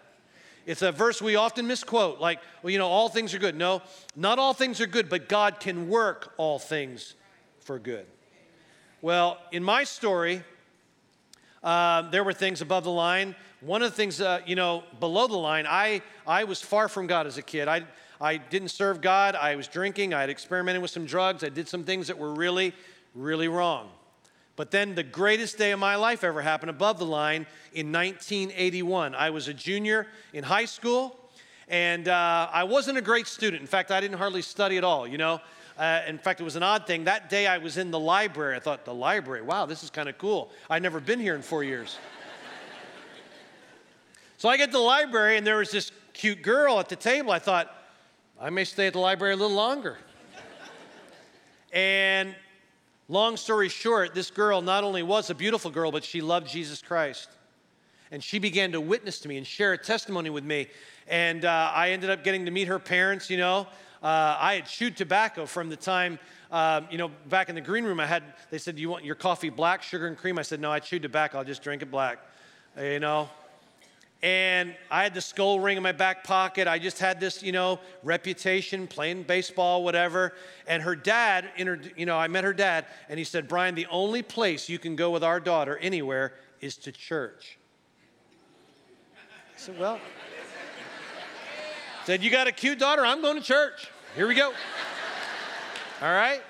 It's 0.65 0.83
a 0.83 0.91
verse 0.91 1.19
we 1.19 1.35
often 1.35 1.65
misquote, 1.65 2.19
like, 2.19 2.39
well, 2.61 2.69
you 2.69 2.77
know, 2.77 2.87
all 2.87 3.09
things 3.09 3.33
are 3.33 3.39
good. 3.39 3.55
No, 3.55 3.81
not 4.15 4.37
all 4.37 4.53
things 4.53 4.79
are 4.79 4.85
good, 4.85 5.09
but 5.09 5.27
God 5.27 5.59
can 5.59 5.89
work 5.89 6.33
all 6.37 6.59
things 6.59 7.15
for 7.61 7.79
good. 7.79 8.05
Well, 9.01 9.39
in 9.51 9.63
my 9.63 9.83
story, 9.83 10.43
uh, 11.63 12.09
there 12.11 12.23
were 12.23 12.33
things 12.33 12.61
above 12.61 12.83
the 12.83 12.91
line. 12.91 13.35
One 13.61 13.81
of 13.81 13.89
the 13.89 13.95
things, 13.95 14.21
uh, 14.21 14.41
you 14.45 14.55
know, 14.55 14.83
below 14.99 15.27
the 15.27 15.37
line, 15.37 15.65
I, 15.67 16.01
I 16.27 16.43
was 16.43 16.61
far 16.61 16.87
from 16.87 17.07
God 17.07 17.25
as 17.25 17.37
a 17.37 17.41
kid. 17.41 17.67
I, 17.67 17.83
I 18.21 18.37
didn't 18.37 18.69
serve 18.69 19.01
God. 19.01 19.35
I 19.35 19.55
was 19.55 19.67
drinking. 19.67 20.13
I 20.13 20.21
had 20.21 20.29
experimented 20.29 20.81
with 20.81 20.91
some 20.91 21.05
drugs. 21.05 21.43
I 21.43 21.49
did 21.49 21.67
some 21.69 21.83
things 21.83 22.07
that 22.07 22.17
were 22.17 22.33
really, 22.33 22.73
really 23.15 23.47
wrong. 23.47 23.89
But 24.57 24.71
then 24.71 24.93
the 24.93 25.03
greatest 25.03 25.57
day 25.57 25.71
of 25.71 25.79
my 25.79 25.95
life 25.95 26.21
ever 26.25 26.41
happened 26.41 26.69
above 26.69 26.99
the 26.99 27.05
line 27.05 27.47
in 27.73 27.93
1981. 27.93 29.15
I 29.15 29.29
was 29.29 29.47
a 29.47 29.53
junior 29.53 30.05
in 30.33 30.43
high 30.43 30.65
school, 30.65 31.17
and 31.69 32.09
uh, 32.09 32.49
I 32.51 32.65
wasn't 32.65 32.97
a 32.97 33.01
great 33.01 33.25
student. 33.25 33.61
In 33.61 33.67
fact, 33.67 33.89
I 33.89 34.01
didn't 34.01 34.17
hardly 34.17 34.41
study 34.41 34.77
at 34.77 34.83
all, 34.83 35.07
you 35.07 35.17
know. 35.17 35.39
Uh, 35.77 36.01
in 36.05 36.17
fact, 36.17 36.41
it 36.41 36.43
was 36.43 36.57
an 36.57 36.63
odd 36.63 36.85
thing. 36.85 37.05
That 37.05 37.29
day 37.29 37.47
I 37.47 37.57
was 37.57 37.77
in 37.77 37.89
the 37.89 37.99
library. 37.99 38.57
I 38.57 38.59
thought, 38.59 38.83
the 38.83 38.93
library, 38.93 39.43
wow, 39.43 39.65
this 39.65 39.81
is 39.81 39.89
kind 39.89 40.09
of 40.09 40.17
cool. 40.17 40.51
I'd 40.69 40.83
never 40.83 40.99
been 40.99 41.21
here 41.21 41.35
in 41.35 41.41
four 41.41 41.63
years. 41.63 41.97
so 44.37 44.49
I 44.49 44.57
get 44.57 44.65
to 44.65 44.71
the 44.73 44.79
library, 44.79 45.37
and 45.37 45.47
there 45.47 45.59
was 45.59 45.71
this 45.71 45.93
cute 46.11 46.41
girl 46.41 46.81
at 46.81 46.89
the 46.89 46.97
table. 46.97 47.31
I 47.31 47.39
thought, 47.39 47.73
I 48.41 48.49
may 48.49 48.63
stay 48.63 48.87
at 48.87 48.93
the 48.93 48.99
library 48.99 49.33
a 49.33 49.35
little 49.35 49.55
longer. 49.55 49.97
and 51.73 52.33
long 53.09 53.35
story 53.35 53.67
short, 53.67 54.15
this 54.15 54.31
girl 54.31 54.61
not 54.61 54.85
only 54.85 55.03
was 55.03 55.29
a 55.29 55.35
beautiful 55.35 55.69
girl, 55.69 55.91
but 55.91 56.05
she 56.05 56.21
loved 56.21 56.47
Jesus 56.47 56.81
Christ. 56.81 57.27
And 58.11 58.23
she 58.23 58.39
began 58.39 58.71
to 58.71 58.79
witness 58.79 59.19
to 59.19 59.27
me 59.27 59.35
and 59.35 59.45
share 59.45 59.73
a 59.73 59.77
testimony 59.77 60.29
with 60.29 60.45
me. 60.45 60.67
And 61.09 61.43
uh, 61.43 61.71
I 61.75 61.89
ended 61.89 62.09
up 62.09 62.23
getting 62.23 62.45
to 62.45 62.51
meet 62.51 62.69
her 62.69 62.79
parents, 62.79 63.29
you 63.29 63.35
know. 63.35 63.67
Uh, 64.01 64.37
I 64.39 64.53
had 64.55 64.67
chewed 64.67 64.95
tobacco 64.95 65.45
from 65.45 65.69
the 65.69 65.75
time, 65.75 66.17
um, 66.49 66.87
you 66.89 66.97
know, 66.97 67.11
back 67.27 67.49
in 67.49 67.55
the 67.55 67.61
green 67.61 67.83
room. 67.83 67.99
I 67.99 68.05
had, 68.05 68.23
they 68.51 68.57
said, 68.57 68.77
Do 68.77 68.81
you 68.81 68.89
want 68.89 69.03
your 69.03 69.15
coffee 69.15 69.49
black, 69.49 69.83
sugar, 69.83 70.07
and 70.07 70.17
cream? 70.17 70.39
I 70.39 70.43
said, 70.43 70.61
No, 70.61 70.71
I 70.71 70.79
chewed 70.79 71.01
tobacco. 71.01 71.39
I'll 71.39 71.43
just 71.43 71.61
drink 71.61 71.81
it 71.81 71.91
black. 71.91 72.19
You 72.79 73.01
know, 73.01 73.29
and 74.21 74.75
I 74.91 75.03
had 75.03 75.13
the 75.13 75.21
skull 75.21 75.59
ring 75.59 75.77
in 75.77 75.83
my 75.83 75.93
back 75.93 76.25
pocket. 76.25 76.67
I 76.67 76.77
just 76.77 76.99
had 76.99 77.21
this, 77.21 77.41
you 77.41 77.53
know, 77.53 77.79
reputation 78.03 78.85
playing 78.85 79.23
baseball, 79.23 79.83
whatever. 79.83 80.33
And 80.67 80.83
her 80.83 80.95
dad, 80.95 81.45
you 81.95 82.05
know, 82.05 82.17
I 82.17 82.27
met 82.27 82.43
her 82.43 82.53
dad, 82.53 82.85
and 83.07 83.17
he 83.17 83.23
said, 83.23 83.47
Brian, 83.47 83.75
the 83.75 83.87
only 83.87 84.21
place 84.21 84.67
you 84.67 84.77
can 84.77 84.97
go 84.97 85.09
with 85.09 85.23
our 85.23 85.39
daughter 85.39 85.77
anywhere 85.77 86.33
is 86.59 86.75
to 86.77 86.91
church. 86.91 87.57
I 89.55 89.59
said, 89.59 89.79
Well, 89.79 89.99
said, 92.03 92.23
You 92.23 92.29
got 92.29 92.47
a 92.47 92.51
cute 92.51 92.79
daughter? 92.79 93.05
I'm 93.05 93.21
going 93.21 93.37
to 93.37 93.43
church. 93.43 93.87
Here 94.15 94.27
we 94.27 94.35
go. 94.35 94.51
All 96.01 96.11
right. 96.11 96.41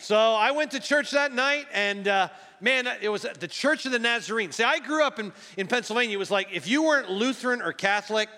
So 0.00 0.16
I 0.16 0.50
went 0.50 0.72
to 0.72 0.80
church 0.80 1.12
that 1.12 1.32
night, 1.32 1.66
and 1.72 2.08
uh, 2.08 2.28
man, 2.62 2.88
it 3.00 3.08
was 3.08 3.22
the 3.22 3.48
Church 3.48 3.84
of 3.84 3.92
the 3.92 3.98
Nazarene. 3.98 4.52
See, 4.52 4.64
I 4.64 4.78
grew 4.78 5.02
up 5.02 5.18
in, 5.18 5.32
in 5.56 5.66
Pennsylvania. 5.66 6.16
It 6.16 6.18
was 6.18 6.30
like 6.30 6.48
if 6.52 6.66
you 6.66 6.84
weren't 6.84 7.10
Lutheran 7.10 7.60
or 7.60 7.72
Catholic, 7.72 8.28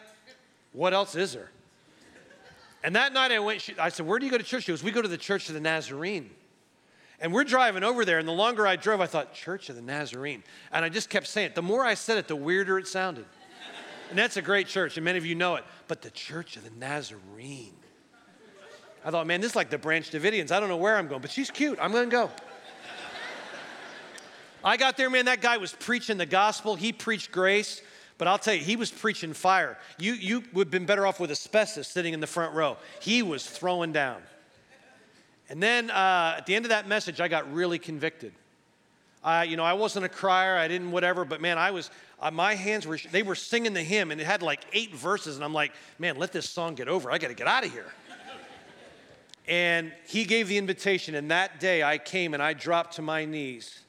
what 0.72 0.92
else 0.92 1.14
is 1.14 1.34
there? 1.34 1.50
And 2.82 2.96
that 2.96 3.12
night 3.12 3.32
I 3.32 3.38
went, 3.38 3.70
I 3.78 3.88
said, 3.88 4.06
Where 4.06 4.18
do 4.18 4.26
you 4.26 4.32
go 4.32 4.38
to 4.38 4.44
church? 4.44 4.64
She 4.64 4.72
goes, 4.72 4.82
We 4.82 4.90
go 4.90 5.02
to 5.02 5.08
the 5.08 5.18
Church 5.18 5.48
of 5.48 5.54
the 5.54 5.60
Nazarene. 5.60 6.30
And 7.20 7.32
we're 7.32 7.44
driving 7.44 7.84
over 7.84 8.04
there, 8.04 8.18
and 8.18 8.26
the 8.26 8.32
longer 8.32 8.66
I 8.66 8.76
drove, 8.76 9.00
I 9.00 9.06
thought, 9.06 9.32
Church 9.32 9.70
of 9.70 9.76
the 9.76 9.82
Nazarene. 9.82 10.42
And 10.72 10.84
I 10.84 10.88
just 10.88 11.08
kept 11.08 11.26
saying 11.26 11.46
it. 11.46 11.54
The 11.54 11.62
more 11.62 11.84
I 11.84 11.94
said 11.94 12.18
it, 12.18 12.28
the 12.28 12.36
weirder 12.36 12.78
it 12.78 12.88
sounded. 12.88 13.24
And 14.10 14.18
that's 14.18 14.36
a 14.36 14.42
great 14.42 14.66
church, 14.66 14.96
and 14.96 15.04
many 15.04 15.16
of 15.16 15.24
you 15.24 15.34
know 15.34 15.54
it. 15.54 15.64
But 15.88 16.02
the 16.02 16.10
Church 16.10 16.56
of 16.56 16.64
the 16.64 16.70
Nazarene. 16.78 17.72
I 19.04 19.10
thought, 19.10 19.26
man, 19.26 19.40
this 19.40 19.50
is 19.50 19.56
like 19.56 19.70
the 19.70 19.78
Branch 19.78 20.10
Davidians. 20.10 20.50
I 20.50 20.60
don't 20.60 20.68
know 20.68 20.76
where 20.76 20.96
I'm 20.96 21.08
going, 21.08 21.22
but 21.22 21.30
she's 21.30 21.50
cute. 21.50 21.78
I'm 21.80 21.92
going 21.92 22.10
to 22.10 22.10
go. 22.10 22.30
I 24.64 24.78
got 24.78 24.96
there, 24.96 25.10
man, 25.10 25.26
that 25.26 25.42
guy 25.42 25.58
was 25.58 25.72
preaching 25.72 26.16
the 26.16 26.24
gospel. 26.24 26.74
He 26.74 26.90
preached 26.90 27.30
grace, 27.30 27.82
but 28.16 28.26
I'll 28.26 28.38
tell 28.38 28.54
you, 28.54 28.60
he 28.60 28.76
was 28.76 28.90
preaching 28.90 29.34
fire. 29.34 29.76
You, 29.98 30.14
you 30.14 30.42
would 30.54 30.68
have 30.68 30.70
been 30.70 30.86
better 30.86 31.06
off 31.06 31.20
with 31.20 31.30
asbestos 31.30 31.86
sitting 31.86 32.14
in 32.14 32.20
the 32.20 32.26
front 32.26 32.54
row. 32.54 32.78
He 33.00 33.22
was 33.22 33.46
throwing 33.46 33.92
down. 33.92 34.22
And 35.50 35.62
then 35.62 35.90
uh, 35.90 36.36
at 36.38 36.46
the 36.46 36.54
end 36.54 36.64
of 36.64 36.70
that 36.70 36.88
message, 36.88 37.20
I 37.20 37.28
got 37.28 37.52
really 37.52 37.78
convicted. 37.78 38.32
Uh, 39.22 39.44
you 39.46 39.58
know, 39.58 39.64
I 39.64 39.74
wasn't 39.74 40.06
a 40.06 40.08
crier, 40.08 40.56
I 40.56 40.66
didn't 40.66 40.90
whatever, 40.90 41.26
but 41.26 41.42
man, 41.42 41.58
I 41.58 41.70
was, 41.70 41.90
uh, 42.20 42.30
my 42.30 42.54
hands 42.54 42.86
were, 42.86 42.98
they 43.10 43.22
were 43.22 43.34
singing 43.34 43.74
the 43.74 43.82
hymn 43.82 44.10
and 44.10 44.20
it 44.20 44.24
had 44.24 44.42
like 44.42 44.60
eight 44.72 44.94
verses, 44.94 45.36
and 45.36 45.44
I'm 45.44 45.52
like, 45.52 45.72
man, 45.98 46.16
let 46.16 46.32
this 46.32 46.48
song 46.48 46.74
get 46.74 46.88
over. 46.88 47.10
I 47.10 47.18
got 47.18 47.28
to 47.28 47.34
get 47.34 47.46
out 47.46 47.66
of 47.66 47.72
here. 47.72 47.92
and 49.46 49.92
he 50.06 50.24
gave 50.24 50.48
the 50.48 50.56
invitation, 50.56 51.14
and 51.14 51.30
that 51.30 51.60
day 51.60 51.82
I 51.82 51.98
came 51.98 52.32
and 52.32 52.42
I 52.42 52.54
dropped 52.54 52.94
to 52.94 53.02
my 53.02 53.26
knees 53.26 53.80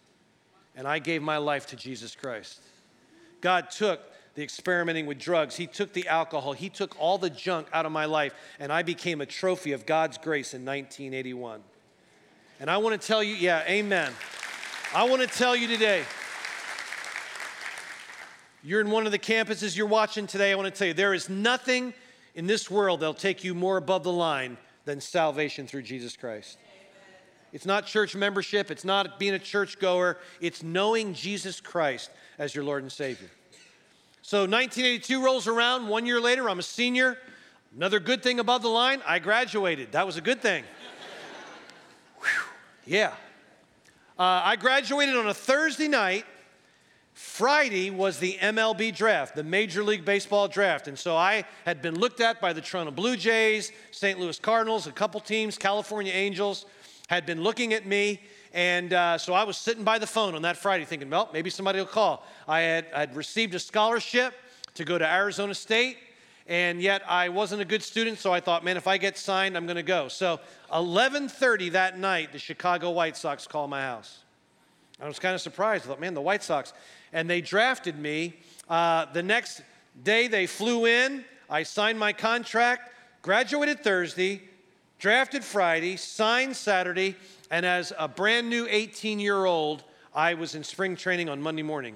and 0.75 0.87
I 0.87 0.99
gave 0.99 1.21
my 1.21 1.37
life 1.37 1.67
to 1.67 1.75
Jesus 1.75 2.15
Christ. 2.15 2.59
God 3.41 3.69
took 3.71 4.01
the 4.35 4.43
experimenting 4.43 5.05
with 5.05 5.17
drugs, 5.17 5.55
He 5.55 5.65
took 5.65 5.93
the 5.93 6.07
alcohol, 6.07 6.53
He 6.53 6.69
took 6.69 6.99
all 6.99 7.17
the 7.17 7.29
junk 7.29 7.67
out 7.71 7.85
of 7.85 7.91
my 7.91 8.05
life, 8.05 8.33
and 8.59 8.71
I 8.71 8.83
became 8.83 9.21
a 9.21 9.25
trophy 9.25 9.71
of 9.71 9.85
God's 9.85 10.17
grace 10.17 10.53
in 10.53 10.65
1981. 10.65 11.61
And 12.59 12.69
I 12.69 12.77
want 12.77 12.99
to 12.99 13.07
tell 13.07 13.23
you, 13.23 13.35
yeah, 13.35 13.63
amen. 13.67 14.11
I 14.93 15.07
want 15.09 15.21
to 15.21 15.27
tell 15.27 15.55
you 15.55 15.67
today, 15.67 16.03
you're 18.63 18.81
in 18.81 18.89
one 18.89 19.05
of 19.05 19.11
the 19.11 19.19
campuses 19.19 19.77
you're 19.77 19.85
watching 19.85 20.25
today. 20.25 20.51
I 20.51 20.55
want 20.55 20.73
to 20.73 20.77
tell 20.77 20.87
you, 20.87 20.93
there 20.93 21.13
is 21.13 21.29
nothing 21.29 21.93
in 22.33 22.47
this 22.47 22.69
world 22.69 22.99
that'll 22.99 23.13
take 23.13 23.43
you 23.43 23.53
more 23.53 23.77
above 23.77 24.03
the 24.03 24.11
line 24.11 24.57
than 24.85 24.99
salvation 24.99 25.67
through 25.67 25.83
Jesus 25.83 26.17
Christ. 26.17 26.57
It's 27.55 27.65
not 27.65 27.85
church 27.85 28.17
membership, 28.17 28.69
it's 28.69 28.83
not 28.83 29.17
being 29.17 29.33
a 29.33 29.39
church 29.39 29.79
goer, 29.79 30.17
it's 30.41 30.61
knowing 30.61 31.13
Jesus 31.13 31.61
Christ 31.61 32.11
as 32.37 32.53
your 32.53 32.65
Lord 32.65 32.83
and 32.83 32.91
Savior. 32.91 33.29
So 34.21 34.39
1982 34.39 35.23
rolls 35.23 35.47
around, 35.47 35.87
one 35.87 36.05
year 36.05 36.19
later, 36.19 36.49
I'm 36.49 36.59
a 36.59 36.63
senior. 36.63 37.17
Another 37.73 38.01
good 38.01 38.21
thing 38.21 38.41
above 38.41 38.61
the 38.61 38.67
line, 38.67 39.01
I 39.07 39.19
graduated. 39.19 39.93
That 39.93 40.05
was 40.05 40.17
a 40.17 40.21
good 40.21 40.41
thing. 40.41 40.65
yeah. 42.85 43.13
Uh, 44.19 44.41
I 44.43 44.57
graduated 44.57 45.15
on 45.15 45.29
a 45.29 45.33
Thursday 45.33 45.87
night. 45.87 46.25
Friday 47.13 47.89
was 47.89 48.19
the 48.19 48.37
MLB 48.41 48.93
draft, 48.93 49.33
the 49.33 49.45
Major 49.45 49.81
League 49.81 50.03
Baseball 50.03 50.49
draft. 50.49 50.89
And 50.89 50.99
so 50.99 51.15
I 51.15 51.45
had 51.65 51.81
been 51.81 51.97
looked 51.97 52.19
at 52.19 52.41
by 52.41 52.51
the 52.51 52.59
Toronto 52.59 52.91
Blue 52.91 53.15
Jays, 53.15 53.71
St. 53.91 54.19
Louis 54.19 54.37
Cardinals, 54.39 54.87
a 54.87 54.91
couple 54.91 55.21
teams, 55.21 55.57
California 55.57 56.11
Angels 56.11 56.65
had 57.07 57.25
been 57.25 57.41
looking 57.41 57.73
at 57.73 57.85
me. 57.85 58.19
And 58.53 58.93
uh, 58.93 59.17
so 59.17 59.33
I 59.33 59.43
was 59.43 59.57
sitting 59.57 59.83
by 59.83 59.99
the 59.99 60.07
phone 60.07 60.35
on 60.35 60.41
that 60.43 60.57
Friday 60.57 60.85
thinking, 60.85 61.09
well, 61.09 61.29
maybe 61.33 61.49
somebody 61.49 61.79
will 61.79 61.85
call. 61.85 62.25
I 62.47 62.61
had 62.61 62.87
I'd 62.95 63.15
received 63.15 63.53
a 63.53 63.59
scholarship 63.59 64.33
to 64.75 64.85
go 64.85 64.97
to 64.97 65.05
Arizona 65.05 65.53
State, 65.53 65.97
and 66.47 66.81
yet 66.81 67.01
I 67.07 67.29
wasn't 67.29 67.61
a 67.61 67.65
good 67.65 67.83
student, 67.83 68.17
so 68.19 68.31
I 68.31 68.39
thought, 68.39 68.63
man, 68.63 68.77
if 68.77 68.87
I 68.87 68.97
get 68.97 69.17
signed, 69.17 69.57
I'm 69.57 69.65
going 69.65 69.75
to 69.75 69.83
go. 69.83 70.07
So 70.07 70.39
11:30 70.71 71.71
that 71.73 71.97
night, 71.97 72.31
the 72.31 72.39
Chicago 72.39 72.91
White 72.91 73.17
Sox 73.17 73.45
called 73.47 73.69
my 73.69 73.81
house. 73.81 74.19
I 75.01 75.07
was 75.07 75.19
kind 75.19 75.35
of 75.35 75.41
surprised. 75.41 75.85
I 75.85 75.87
thought, 75.87 75.99
man, 75.99 76.13
the 76.13 76.21
White 76.21 76.43
Sox, 76.43 76.71
and 77.11 77.29
they 77.29 77.41
drafted 77.41 77.99
me. 77.99 78.35
Uh, 78.69 79.05
the 79.11 79.23
next 79.23 79.61
day, 80.03 80.27
they 80.27 80.45
flew 80.45 80.85
in. 80.85 81.25
I 81.49 81.63
signed 81.63 81.99
my 81.99 82.13
contract, 82.13 82.91
graduated 83.21 83.83
Thursday, 83.83 84.41
drafted 85.05 85.43
Friday, 85.43 85.97
signed 85.97 86.55
Saturday, 86.55 87.15
and 87.51 87.63
as 87.63 87.93
a 87.99 88.07
brand 88.07 88.49
new 88.49 88.65
18 88.67 89.19
year 89.19 89.45
old, 89.45 89.83
I 90.15 90.33
was 90.33 90.55
in 90.55 90.63
spring 90.63 90.95
training 90.95 91.29
on 91.29 91.39
Monday 91.39 91.61
morning 91.61 91.95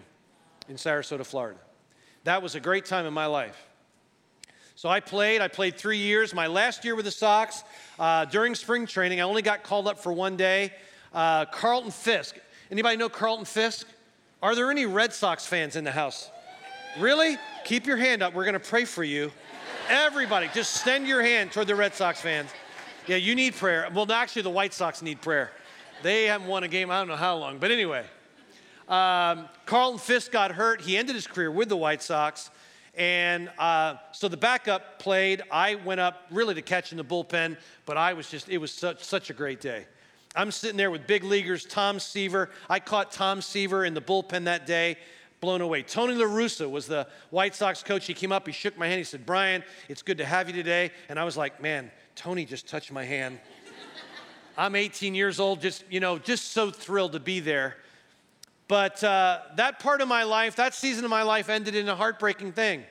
in 0.67 0.75
Sarasota, 0.75 1.25
Florida. 1.25 1.59
That 2.25 2.43
was 2.43 2.53
a 2.53 2.59
great 2.59 2.85
time 2.85 3.07
in 3.07 3.13
my 3.15 3.25
life. 3.25 3.65
So 4.75 4.89
I 4.89 4.99
played. 4.99 5.41
I 5.41 5.47
played 5.47 5.75
three 5.75 5.97
years. 5.97 6.35
My 6.35 6.45
last 6.45 6.85
year 6.85 6.93
with 6.93 7.05
the 7.05 7.11
Sox, 7.11 7.63
uh, 7.97 8.25
during 8.25 8.53
spring 8.53 8.85
training, 8.85 9.19
I 9.19 9.23
only 9.23 9.41
got 9.41 9.63
called 9.63 9.87
up 9.87 9.97
for 9.97 10.13
one 10.13 10.37
day. 10.37 10.71
Uh, 11.11 11.45
Carlton 11.45 11.89
Fisk. 11.89 12.37
Anybody 12.69 12.95
know 12.95 13.09
Carlton 13.09 13.45
Fisk? 13.45 13.87
Are 14.43 14.53
there 14.53 14.69
any 14.69 14.85
Red 14.85 15.13
Sox 15.13 15.47
fans 15.47 15.75
in 15.75 15.83
the 15.83 15.91
house? 15.91 16.29
Really? 16.99 17.39
Keep 17.65 17.87
your 17.87 17.97
hand 17.97 18.21
up. 18.21 18.35
We're 18.35 18.45
going 18.45 18.53
to 18.53 18.59
pray 18.59 18.85
for 18.85 19.03
you. 19.03 19.31
Everybody, 19.89 20.47
just 20.53 20.83
send 20.83 21.07
your 21.07 21.23
hand 21.23 21.51
toward 21.51 21.65
the 21.65 21.75
Red 21.75 21.95
Sox 21.95 22.21
fans. 22.21 22.51
Yeah, 23.09 23.15
you 23.15 23.33
need 23.33 23.55
prayer. 23.55 23.89
Well, 23.91 24.11
actually, 24.11 24.43
the 24.43 24.51
White 24.51 24.71
Sox 24.71 25.01
need 25.01 25.19
prayer. 25.19 25.49
They 26.03 26.25
haven't 26.25 26.47
won 26.47 26.63
a 26.63 26.67
game, 26.67 26.91
I 26.91 26.99
don't 26.99 27.07
know 27.07 27.15
how 27.15 27.37
long. 27.37 27.57
But 27.57 27.71
anyway, 27.71 28.05
um, 28.87 29.49
Carlton 29.65 29.97
Fisk 29.97 30.31
got 30.31 30.51
hurt. 30.51 30.79
He 30.79 30.95
ended 30.95 31.15
his 31.15 31.25
career 31.25 31.49
with 31.49 31.69
the 31.69 31.75
White 31.75 32.03
Sox. 32.03 32.51
And 32.93 33.49
uh, 33.57 33.95
so 34.11 34.27
the 34.27 34.37
backup 34.37 34.99
played. 34.99 35.41
I 35.49 35.73
went 35.73 35.99
up 35.99 36.27
really 36.29 36.53
to 36.53 36.61
catch 36.61 36.91
in 36.91 36.99
the 36.99 37.03
bullpen, 37.03 37.57
but 37.87 37.97
I 37.97 38.13
was 38.13 38.29
just, 38.29 38.47
it 38.47 38.59
was 38.59 38.71
such, 38.71 39.03
such 39.03 39.31
a 39.31 39.33
great 39.33 39.59
day. 39.59 39.87
I'm 40.35 40.51
sitting 40.51 40.77
there 40.77 40.91
with 40.91 41.07
big 41.07 41.23
leaguers, 41.23 41.65
Tom 41.65 41.99
Seaver. 41.99 42.51
I 42.69 42.79
caught 42.79 43.11
Tom 43.11 43.41
Seaver 43.41 43.85
in 43.85 43.95
the 43.95 44.01
bullpen 44.01 44.43
that 44.43 44.67
day, 44.67 44.97
blown 45.41 45.61
away. 45.61 45.81
Tony 45.81 46.13
La 46.13 46.25
Russa 46.25 46.69
was 46.69 46.85
the 46.85 47.07
White 47.31 47.55
Sox 47.55 47.81
coach. 47.81 48.05
He 48.05 48.13
came 48.13 48.31
up, 48.31 48.45
he 48.45 48.53
shook 48.53 48.77
my 48.77 48.85
hand, 48.85 48.99
he 48.99 49.03
said, 49.03 49.25
Brian, 49.25 49.63
it's 49.87 50.03
good 50.03 50.19
to 50.19 50.25
have 50.25 50.47
you 50.47 50.53
today. 50.53 50.91
And 51.09 51.17
I 51.17 51.23
was 51.23 51.35
like, 51.35 51.59
man, 51.59 51.89
Tony 52.19 52.43
just 52.43 52.67
touched 52.67 52.91
my 52.91 53.05
hand. 53.05 53.39
I'm 54.58 54.75
18 54.75 55.15
years 55.15 55.39
old, 55.39 55.62
just, 55.62 55.86
you 55.89 56.01
know, 56.01 56.17
just 56.19 56.51
so 56.51 56.69
thrilled 56.69 57.13
to 57.13 57.19
be 57.21 57.39
there. 57.39 57.77
But 58.67 59.01
uh, 59.05 59.39
that 59.55 59.79
part 59.79 60.01
of 60.01 60.10
my 60.10 60.23
life, 60.23 60.58
that 60.58 60.73
season 60.73 61.05
of 61.05 61.10
my 61.10 61.23
life 61.23 61.47
ended 61.47 61.75
in 61.75 61.88
a 61.88 61.95
heartbreaking 61.95 62.51
thing. 62.51 62.84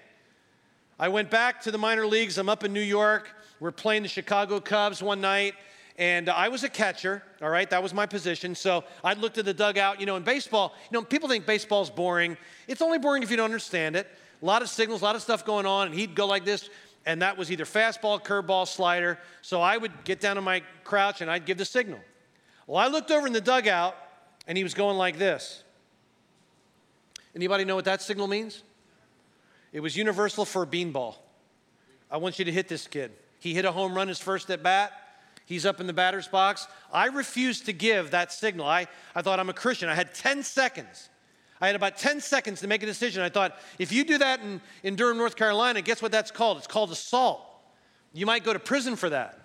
I 0.99 1.09
went 1.09 1.29
back 1.29 1.61
to 1.65 1.71
the 1.71 1.77
minor 1.77 2.07
leagues. 2.07 2.39
I'm 2.39 2.49
up 2.49 2.65
in 2.65 2.73
New 2.73 2.81
York. 2.81 3.29
We're 3.61 3.71
playing 3.71 4.03
the 4.03 4.09
Chicago 4.09 4.61
Cubs 4.61 5.03
one 5.03 5.21
night, 5.21 5.53
and 5.99 6.31
I 6.31 6.49
was 6.49 6.65
a 6.65 6.71
catcher, 6.71 7.23
all 7.43 7.51
right? 7.51 7.69
That 7.69 7.83
was 7.83 7.93
my 7.93 8.07
position. 8.07 8.55
So 8.55 8.83
I 9.05 9.13
looked 9.13 9.37
at 9.37 9.45
the 9.45 9.53
dugout. 9.53 10.01
You 10.01 10.07
know, 10.07 10.17
in 10.17 10.23
baseball, 10.23 10.75
you 10.91 10.99
know, 10.99 11.05
people 11.05 11.29
think 11.29 11.45
baseball's 11.45 11.91
boring. 11.91 12.39
It's 12.67 12.81
only 12.81 12.97
boring 12.97 13.23
if 13.23 13.31
you 13.31 13.37
don't 13.37 13.45
understand 13.45 13.95
it. 13.95 14.07
A 14.41 14.47
lot 14.47 14.63
of 14.63 14.71
signals, 14.71 15.03
a 15.03 15.05
lot 15.05 15.17
of 15.17 15.23
stuff 15.23 15.45
going 15.45 15.67
on, 15.67 15.89
and 15.89 15.95
he'd 15.95 16.15
go 16.15 16.27
like 16.27 16.47
this, 16.47 16.71
and 17.09 17.23
that 17.23 17.39
was 17.39 17.51
either 17.51 17.65
fastball, 17.65 18.23
curveball, 18.23 18.69
slider. 18.69 19.19
So 19.41 19.63
I 19.63 19.79
would 19.79 20.05
get 20.05 20.21
down 20.21 20.37
to 20.37 20.43
my 20.43 20.63
crouch 20.85 21.23
and 21.23 21.31
I'd 21.31 21.47
give 21.47 21.57
the 21.57 21.65
signal. 21.65 21.99
Well, 22.67 22.77
I 22.77 22.89
looked 22.89 23.11
over 23.11 23.27
in 23.27 23.33
the 23.33 23.41
dugout, 23.41 23.97
and 24.47 24.59
he 24.59 24.63
was 24.63 24.75
going 24.75 24.99
like 24.99 25.19
this. 25.19 25.65
Anybody 27.35 27.65
know 27.65 27.77
what 27.77 27.87
that 27.87 28.03
signal 28.03 28.27
means? 28.27 28.63
It 29.73 29.81
was 29.81 29.97
universal 29.97 30.45
for 30.45 30.65
a 30.65 30.67
beanball. 30.67 31.15
I 32.11 32.19
want 32.19 32.39
you 32.39 32.45
to 32.45 32.53
hit 32.53 32.69
this 32.69 32.87
kid. 32.87 33.11
He 33.41 33.55
hit 33.55 33.65
a 33.65 33.73
home 33.73 33.95
run 33.95 34.09
his 34.09 34.19
first 34.19 34.51
at 34.51 34.63
bat. 34.63 34.93
He's 35.47 35.65
up 35.65 35.81
in 35.81 35.87
the 35.87 35.95
batter's 35.95 36.29
box. 36.29 36.67
I 36.93 37.07
refused 37.07 37.65
to 37.67 37.73
give 37.73 38.11
that 38.11 38.33
signal. 38.33 38.67
I, 38.67 38.87
I 39.15 39.23
thought 39.23 39.41
I'm 39.41 39.49
a 39.49 39.55
Christian. 39.55 39.89
I 39.89 39.95
had 39.95 40.15
10 40.15 40.43
seconds. 40.43 41.09
I 41.61 41.67
had 41.67 41.77
about 41.77 41.97
10 41.97 42.21
seconds 42.21 42.61
to 42.61 42.67
make 42.67 42.83
a 42.83 42.87
decision. 42.87 43.23
I 43.23 43.29
thought, 43.29 43.59
if 43.79 43.93
you 43.93 44.05
do 44.05 44.19
that 44.19 44.41
in, 44.41 44.61
in 44.83 44.97
Durham, 44.97 45.19
North 45.19 45.37
Carolina, 45.37 45.83
guess 45.83 46.01
what 46.01 46.13
that's 46.13 46.31
called? 46.31 46.59
It's 46.59 46.67
called 46.67 46.91
assault. 46.91 47.45
You 48.13 48.27
might 48.27 48.45
go 48.45 48.53
to 48.53 48.59
prison 48.59 48.97
for 48.97 49.11
that. 49.11 49.39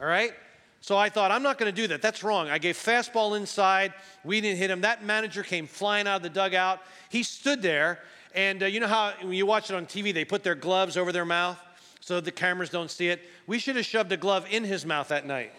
All 0.00 0.06
right? 0.06 0.32
So 0.80 0.96
I 0.96 1.08
thought, 1.08 1.30
I'm 1.30 1.44
not 1.44 1.58
going 1.58 1.72
to 1.72 1.80
do 1.82 1.86
that. 1.88 2.02
That's 2.02 2.24
wrong. 2.24 2.50
I 2.50 2.58
gave 2.58 2.76
fastball 2.76 3.36
inside. 3.36 3.94
We 4.24 4.40
didn't 4.40 4.58
hit 4.58 4.70
him. 4.70 4.80
That 4.80 5.04
manager 5.04 5.44
came 5.44 5.68
flying 5.68 6.08
out 6.08 6.16
of 6.16 6.22
the 6.22 6.30
dugout. 6.30 6.80
He 7.08 7.22
stood 7.22 7.62
there, 7.62 8.00
and 8.34 8.64
uh, 8.64 8.66
you 8.66 8.80
know 8.80 8.88
how 8.88 9.12
when 9.20 9.34
you 9.34 9.46
watch 9.46 9.70
it 9.70 9.76
on 9.76 9.86
TV, 9.86 10.12
they 10.12 10.24
put 10.24 10.42
their 10.42 10.56
gloves 10.56 10.96
over 10.96 11.12
their 11.12 11.24
mouth 11.24 11.58
so 12.00 12.20
the 12.20 12.32
cameras 12.32 12.68
don't 12.68 12.90
see 12.90 13.08
it? 13.08 13.20
We 13.46 13.60
should 13.60 13.76
have 13.76 13.86
shoved 13.86 14.10
a 14.10 14.16
glove 14.16 14.44
in 14.50 14.64
his 14.64 14.84
mouth 14.84 15.08
that 15.08 15.24
night. 15.24 15.52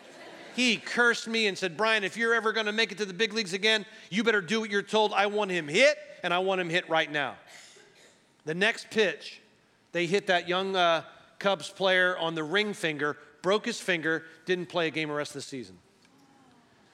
He 0.56 0.78
cursed 0.78 1.28
me 1.28 1.48
and 1.48 1.58
said, 1.58 1.76
Brian, 1.78 2.04
if 2.04 2.18
you're 2.18 2.34
ever 2.34 2.52
going 2.52 2.68
to 2.68 2.72
make 2.72 2.92
it 2.92 2.98
to 3.00 3.06
the 3.06 3.13
big 3.13 3.34
leagues 3.34 3.54
again, 3.54 3.86
you 4.10 4.24
better 4.24 4.42
do 4.42 4.60
what 4.60 4.70
you're 4.70 4.82
told. 4.82 5.13
I 5.13 5.28
want 5.28 5.52
him 5.52 5.68
hit, 5.68 5.98
and 6.24 6.34
I 6.34 6.39
want 6.39 6.62
him 6.62 6.70
hit 6.70 6.89
right 6.89 7.12
now. 7.12 7.36
The 8.46 8.54
next 8.54 8.89
pitch, 8.92 9.42
they 9.92 10.06
hit 10.06 10.28
that 10.28 10.48
young 10.48 10.76
uh, 10.76 11.04
Cubs 11.39 11.70
player 11.70 12.18
on 12.18 12.36
the 12.36 12.44
ring 12.44 12.74
finger 12.74 13.18
broke 13.44 13.66
his 13.66 13.80
finger, 13.80 14.24
didn't 14.46 14.70
play 14.70 14.88
a 14.88 14.89
game 14.89 15.10
the 15.10 15.13
rest 15.13 15.32
of 15.32 15.36
the 15.36 15.42
season. 15.42 15.78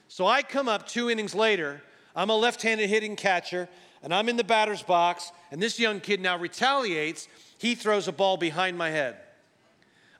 So 0.09 0.25
I 0.27 0.41
come 0.41 0.67
up 0.67 0.87
two 0.87 1.09
innings 1.09 1.33
later. 1.33 1.81
I'm 2.13 2.29
a 2.29 2.35
left 2.35 2.61
handed 2.61 2.89
hitting 2.89 3.15
catcher, 3.15 3.69
and 4.03 4.13
I'm 4.13 4.27
in 4.27 4.35
the 4.35 4.43
batter's 4.43 4.81
box, 4.81 5.31
and 5.51 5.61
this 5.61 5.79
young 5.79 6.01
kid 6.01 6.19
now 6.19 6.37
retaliates. 6.37 7.29
He 7.59 7.75
throws 7.75 8.07
a 8.09 8.11
ball 8.11 8.35
behind 8.35 8.77
my 8.77 8.89
head. 8.89 9.17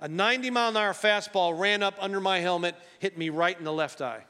A 0.02 0.08
90 0.08 0.50
mile 0.50 0.70
an 0.70 0.78
hour 0.78 0.94
fastball 0.94 1.58
ran 1.58 1.84
up 1.84 1.96
under 2.00 2.22
my 2.22 2.40
helmet, 2.40 2.76
hit 3.00 3.18
me 3.18 3.30
right 3.30 3.58
in 3.58 3.66
the 3.66 3.74
left 3.74 4.02
eye. 4.02 4.24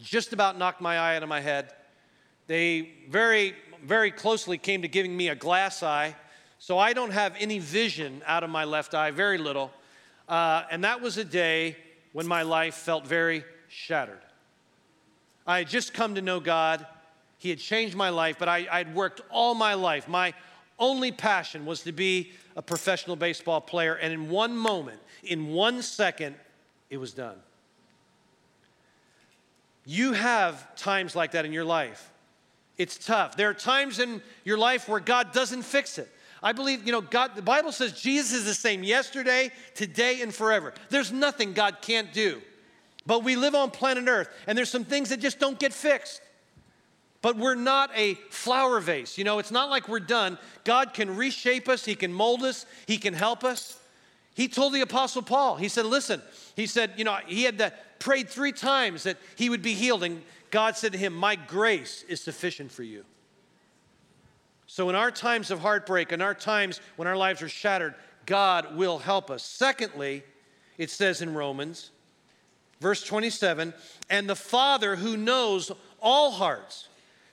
Just 0.00 0.32
about 0.32 0.58
knocked 0.58 0.80
my 0.80 0.98
eye 0.98 1.16
out 1.16 1.22
of 1.22 1.28
my 1.28 1.40
head. 1.40 1.72
They 2.46 2.90
very, 3.08 3.54
very 3.84 4.10
closely 4.10 4.58
came 4.58 4.82
to 4.82 4.88
giving 4.88 5.16
me 5.16 5.28
a 5.28 5.36
glass 5.36 5.82
eye, 5.82 6.16
so 6.58 6.78
I 6.78 6.92
don't 6.94 7.12
have 7.12 7.34
any 7.38 7.60
vision 7.60 8.22
out 8.26 8.42
of 8.42 8.50
my 8.50 8.64
left 8.64 8.92
eye, 8.92 9.12
very 9.12 9.38
little. 9.38 9.70
Uh, 10.28 10.64
and 10.70 10.82
that 10.84 11.00
was 11.00 11.16
a 11.16 11.24
day 11.24 11.76
when 12.12 12.26
my 12.26 12.42
life 12.42 12.74
felt 12.74 13.06
very 13.06 13.44
shattered. 13.68 14.20
I 15.46 15.58
had 15.58 15.68
just 15.68 15.94
come 15.94 16.16
to 16.16 16.22
know 16.22 16.40
God. 16.40 16.84
He 17.38 17.50
had 17.50 17.58
changed 17.58 17.94
my 17.94 18.10
life, 18.10 18.36
but 18.38 18.48
I, 18.48 18.66
I'd 18.70 18.94
worked 18.94 19.20
all 19.30 19.54
my 19.54 19.74
life. 19.74 20.08
My 20.08 20.34
only 20.80 21.12
passion 21.12 21.66
was 21.66 21.82
to 21.82 21.92
be 21.92 22.32
a 22.56 22.62
professional 22.62 23.14
baseball 23.14 23.60
player. 23.60 23.94
And 23.94 24.12
in 24.12 24.28
one 24.28 24.56
moment, 24.56 24.98
in 25.22 25.48
one 25.48 25.82
second, 25.82 26.34
it 26.88 26.96
was 26.96 27.12
done. 27.12 27.36
You 29.86 30.12
have 30.12 30.74
times 30.74 31.14
like 31.14 31.32
that 31.32 31.44
in 31.44 31.52
your 31.52 31.64
life. 31.64 32.10
It's 32.78 32.98
tough. 32.98 33.36
There 33.36 33.50
are 33.50 33.54
times 33.54 33.98
in 33.98 34.22
your 34.44 34.58
life 34.58 34.88
where 34.88 35.00
God 35.00 35.32
doesn't 35.32 35.62
fix 35.62 35.98
it. 35.98 36.10
I 36.42 36.52
believe, 36.52 36.86
you 36.86 36.92
know, 36.92 37.02
God, 37.02 37.32
the 37.34 37.42
Bible 37.42 37.70
says 37.70 38.00
Jesus 38.00 38.32
is 38.32 38.44
the 38.46 38.54
same 38.54 38.82
yesterday, 38.82 39.50
today, 39.74 40.22
and 40.22 40.34
forever. 40.34 40.72
There's 40.88 41.12
nothing 41.12 41.52
God 41.52 41.78
can't 41.82 42.12
do. 42.12 42.40
But 43.04 43.24
we 43.24 43.36
live 43.36 43.54
on 43.54 43.70
planet 43.70 44.08
Earth, 44.08 44.28
and 44.46 44.56
there's 44.56 44.70
some 44.70 44.84
things 44.84 45.10
that 45.10 45.20
just 45.20 45.38
don't 45.38 45.58
get 45.58 45.72
fixed. 45.72 46.22
But 47.22 47.36
we're 47.36 47.54
not 47.54 47.90
a 47.94 48.14
flower 48.30 48.80
vase. 48.80 49.18
You 49.18 49.24
know, 49.24 49.38
it's 49.38 49.50
not 49.50 49.68
like 49.68 49.88
we're 49.88 50.00
done. 50.00 50.38
God 50.64 50.94
can 50.94 51.16
reshape 51.16 51.68
us, 51.68 51.84
He 51.84 51.94
can 51.94 52.12
mold 52.12 52.42
us, 52.42 52.66
He 52.86 52.96
can 52.96 53.14
help 53.14 53.44
us. 53.44 53.78
He 54.34 54.48
told 54.48 54.72
the 54.72 54.80
Apostle 54.80 55.22
Paul, 55.22 55.56
He 55.56 55.68
said, 55.68 55.86
Listen, 55.86 56.22
He 56.56 56.66
said, 56.66 56.92
you 56.96 57.04
know, 57.04 57.18
he 57.26 57.44
had 57.44 57.72
prayed 57.98 58.28
three 58.28 58.52
times 58.52 59.04
that 59.04 59.18
he 59.36 59.50
would 59.50 59.62
be 59.62 59.74
healed, 59.74 60.02
and 60.02 60.22
God 60.50 60.76
said 60.76 60.92
to 60.92 60.98
him, 60.98 61.14
My 61.14 61.36
grace 61.36 62.04
is 62.08 62.20
sufficient 62.20 62.72
for 62.72 62.82
you. 62.82 63.04
So, 64.66 64.88
in 64.88 64.94
our 64.94 65.10
times 65.10 65.50
of 65.50 65.60
heartbreak, 65.60 66.12
in 66.12 66.22
our 66.22 66.34
times 66.34 66.80
when 66.96 67.06
our 67.06 67.16
lives 67.16 67.42
are 67.42 67.48
shattered, 67.48 67.94
God 68.26 68.76
will 68.76 68.98
help 68.98 69.30
us. 69.30 69.42
Secondly, 69.42 70.22
it 70.78 70.90
says 70.90 71.22
in 71.22 71.34
Romans, 71.34 71.90
verse 72.80 73.04
27 73.04 73.74
and 74.08 74.28
the 74.28 74.36
Father 74.36 74.96
who 74.96 75.16
knows 75.16 75.70
all 76.00 76.30
hearts 76.30 76.88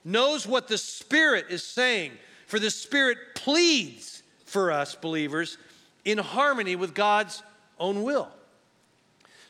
knows 0.08 0.48
what 0.48 0.68
the 0.68 0.78
Spirit 0.78 1.48
is 1.50 1.64
saying, 1.64 2.14
for 2.48 2.60
the 2.60 2.72
Spirit 2.72 3.18
pleads 3.36 4.24
for 4.46 4.72
us 4.72 4.96
believers 4.96 5.58
in 6.06 6.18
harmony 6.18 6.78
with 6.78 6.96
God's 6.96 7.44
own 7.78 8.04
will. 8.04 8.30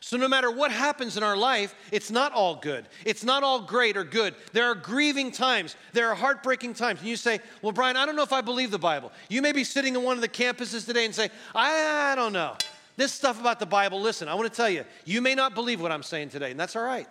So, 0.00 0.16
no 0.16 0.26
matter 0.26 0.50
what 0.50 0.72
happens 0.72 1.16
in 1.16 1.22
our 1.22 1.36
life, 1.36 1.74
it's 1.92 2.10
not 2.10 2.32
all 2.32 2.56
good. 2.56 2.86
It's 3.04 3.24
not 3.24 3.42
all 3.42 3.60
great 3.60 3.96
or 3.96 4.04
good. 4.04 4.34
There 4.52 4.64
are 4.64 4.74
grieving 4.74 5.30
times, 5.30 5.76
there 5.92 6.08
are 6.08 6.14
heartbreaking 6.14 6.74
times. 6.74 7.00
And 7.00 7.08
you 7.08 7.16
say, 7.16 7.40
Well, 7.62 7.72
Brian, 7.72 7.96
I 7.96 8.06
don't 8.06 8.16
know 8.16 8.22
if 8.22 8.32
I 8.32 8.40
believe 8.40 8.70
the 8.70 8.78
Bible. 8.78 9.12
You 9.28 9.42
may 9.42 9.52
be 9.52 9.64
sitting 9.64 9.94
in 9.94 10.02
one 10.02 10.16
of 10.16 10.22
the 10.22 10.28
campuses 10.28 10.86
today 10.86 11.04
and 11.04 11.14
say, 11.14 11.30
I, 11.54 12.14
don't 12.16 12.32
know. 12.32 12.56
This 12.96 13.12
stuff 13.12 13.40
about 13.40 13.60
the 13.60 13.66
Bible, 13.66 14.00
listen, 14.00 14.28
I 14.28 14.34
want 14.34 14.50
to 14.50 14.56
tell 14.56 14.70
you, 14.70 14.84
you 15.04 15.20
may 15.20 15.34
not 15.34 15.54
believe 15.54 15.80
what 15.80 15.92
I'm 15.92 16.02
saying 16.02 16.30
today, 16.30 16.50
and 16.50 16.58
that's 16.58 16.74
all 16.74 16.82
right. 16.82 17.06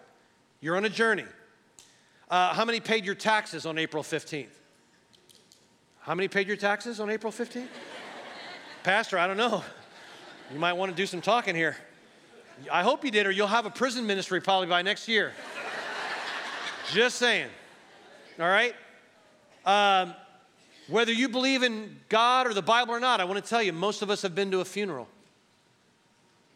You're 0.60 0.76
on 0.76 0.84
a 0.84 0.90
journey. 0.90 1.24
Uh, 2.30 2.54
how 2.54 2.66
many 2.66 2.80
paid 2.82 3.06
your 3.06 3.16
taxes 3.16 3.66
on 3.66 3.78
April 3.78 4.04
15th? 4.04 4.48
How 6.02 6.14
many 6.14 6.28
paid 6.28 6.48
your 6.48 6.58
taxes 6.58 7.00
on 7.00 7.10
April 7.10 7.32
15th? 7.32 7.68
Pastor, 8.84 9.18
I 9.18 9.28
don't 9.28 9.38
know. 9.38 9.64
You 10.52 10.60
might 10.60 10.74
want 10.74 10.92
to 10.92 10.96
do 10.96 11.06
some 11.06 11.22
talking 11.22 11.56
here. 11.56 11.78
I 12.72 12.84
hope 12.84 13.06
you 13.06 13.12
did, 13.12 13.28
or 13.28 13.32
you'll 13.32 13.48
have 13.48 13.66
a 13.66 13.70
prison 13.70 14.06
ministry 14.06 14.42
probably 14.42 14.68
by 14.68 14.82
next 14.82 15.08
year. 15.08 15.32
Just 16.94 17.18
saying. 17.18 17.50
All 18.40 18.48
right? 18.48 18.76
Um, 19.66 20.14
whether 20.90 21.12
you 21.12 21.30
believe 21.30 21.64
in 21.64 21.98
God 22.10 22.48
or 22.48 22.54
the 22.54 22.62
Bible 22.62 22.94
or 22.94 23.00
not, 23.00 23.22
I 23.22 23.26
want 23.26 23.42
to 23.44 23.50
tell 23.50 23.62
you, 23.62 23.74
most 23.74 24.02
of 24.02 24.10
us 24.10 24.22
have 24.22 24.36
been 24.36 24.52
to 24.52 24.60
a 24.60 24.66
funeral. 24.66 25.08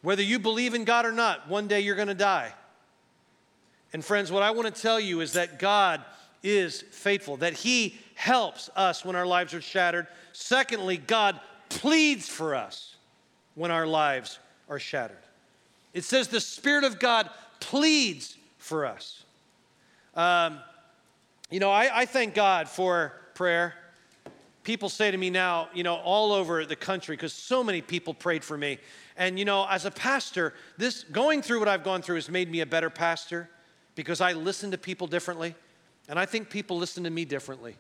Whether 0.02 0.24
you 0.24 0.40
believe 0.40 0.74
in 0.74 0.84
God 0.84 1.06
or 1.06 1.12
not, 1.12 1.48
one 1.48 1.68
day 1.68 1.82
you're 1.82 1.96
going 1.96 2.08
to 2.08 2.14
die. 2.14 2.54
And 3.94 4.04
friends, 4.04 4.32
what 4.32 4.44
I 4.44 4.52
want 4.52 4.74
to 4.74 4.82
tell 4.82 5.00
you 5.00 5.22
is 5.22 5.34
that 5.34 5.60
God 5.60 6.04
is 6.44 6.82
faithful, 6.82 7.38
that 7.38 7.54
He 7.54 7.98
helps 8.16 8.70
us 8.76 9.04
when 9.04 9.16
our 9.16 9.26
lives 9.26 9.54
are 9.54 9.62
shattered. 9.62 10.08
Secondly, 10.34 10.98
God 10.98 11.40
pleads 11.70 12.28
for 12.30 12.56
us. 12.56 12.96
when 13.56 13.72
our 13.72 13.88
lives 13.88 14.40
are 14.70 14.80
shattered. 14.80 15.18
It 15.94 16.04
says 16.04 16.28
the 16.28 16.40
Spirit 16.40 16.84
of 16.84 17.00
God 17.00 17.30
pleads 17.60 18.38
for 18.58 18.86
us. 18.86 19.24
Um, 20.16 20.60
you 21.50 21.60
know, 21.60 21.70
I, 21.70 22.02
I 22.02 22.06
thank 22.06 22.34
God 22.34 22.70
for 22.70 23.14
prayer. 23.34 23.74
People 24.64 24.90
say 24.90 25.12
to 25.12 25.18
me 25.18 25.30
now, 25.30 25.68
you 25.74 25.84
know, 25.84 25.96
all 25.96 26.32
over 26.32 26.66
the 26.66 26.76
country, 26.76 27.16
because 27.16 27.34
so 27.34 27.64
many 27.64 27.82
people 27.82 28.14
prayed 28.14 28.44
for 28.44 28.58
me. 28.58 28.78
And, 29.18 29.38
you 29.38 29.46
know, 29.46 29.68
as 29.70 29.86
a 29.86 29.92
pastor, 29.92 30.54
this 30.78 31.04
going 31.04 31.42
through 31.42 31.60
what 31.60 31.68
I've 31.68 31.84
gone 31.84 32.02
through 32.02 32.16
has 32.16 32.30
made 32.30 32.50
me 32.50 32.62
a 32.62 32.66
better 32.66 32.90
pastor 32.90 33.50
because 33.96 34.22
I 34.22 34.34
listen 34.34 34.72
to 34.72 34.78
people 34.78 35.08
differently. 35.08 35.56
And 36.10 36.20
I 36.20 36.26
think 36.26 36.50
people 36.50 36.78
listen 36.78 37.04
to 37.04 37.10
me 37.10 37.26
differently. 37.26 37.76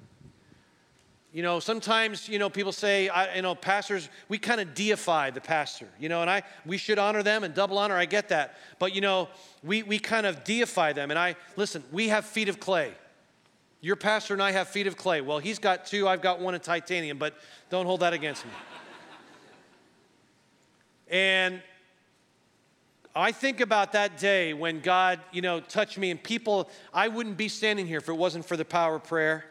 You 1.34 1.44
know, 1.44 1.62
sometimes, 1.62 2.28
you 2.28 2.40
know, 2.40 2.50
people 2.50 2.74
say, 2.74 3.08
I, 3.08 3.36
you 3.36 3.42
know, 3.42 3.56
pastors, 3.56 4.10
we 4.28 4.38
kind 4.38 4.60
of 4.60 4.74
deify 4.74 5.30
the 5.30 5.40
pastor, 5.40 5.88
you 5.98 6.10
know, 6.10 6.22
and 6.22 6.30
I, 6.30 6.44
we 6.66 6.78
should 6.78 7.00
honor 7.00 7.24
them 7.24 7.46
and 7.46 7.54
double 7.54 7.78
honor. 7.78 7.96
I 7.96 8.04
get 8.04 8.30
that. 8.30 8.58
But, 8.80 8.94
you 8.94 9.00
know, 9.00 9.30
we, 9.64 9.82
we 9.84 9.98
kind 9.98 10.26
of 10.26 10.44
deify 10.44 10.92
them. 10.92 11.10
And 11.10 11.18
I, 11.18 11.38
listen, 11.56 11.86
we 11.90 12.10
have 12.10 12.26
feet 12.26 12.50
of 12.50 12.60
clay. 12.60 12.94
Your 13.80 13.96
pastor 13.96 14.34
and 14.34 14.44
I 14.44 14.52
have 14.52 14.68
feet 14.68 14.88
of 14.88 14.98
clay. 14.98 15.22
Well, 15.22 15.40
he's 15.40 15.58
got 15.58 15.86
two, 15.86 16.06
I've 16.06 16.22
got 16.22 16.42
one 16.42 16.54
in 16.54 16.60
titanium, 16.60 17.18
but 17.18 17.34
don't 17.70 17.86
hold 17.86 18.02
that 18.02 18.12
against 18.12 18.46
me. 18.46 18.52
and 21.10 21.62
I 23.16 23.32
think 23.32 23.60
about 23.60 23.92
that 23.92 24.18
day 24.18 24.54
when 24.54 24.80
God, 24.80 25.20
you 25.32 25.42
know, 25.42 25.60
touched 25.60 25.98
me 25.98 26.12
and 26.12 26.22
people, 26.22 26.70
I 26.94 27.10
wouldn't 27.10 27.38
be 27.38 27.50
standing 27.50 27.86
here 27.86 27.98
if 27.98 28.08
it 28.08 28.14
wasn't 28.14 28.46
for 28.46 28.56
the 28.56 28.64
power 28.64 28.96
of 28.96 29.04
prayer. 29.04 29.46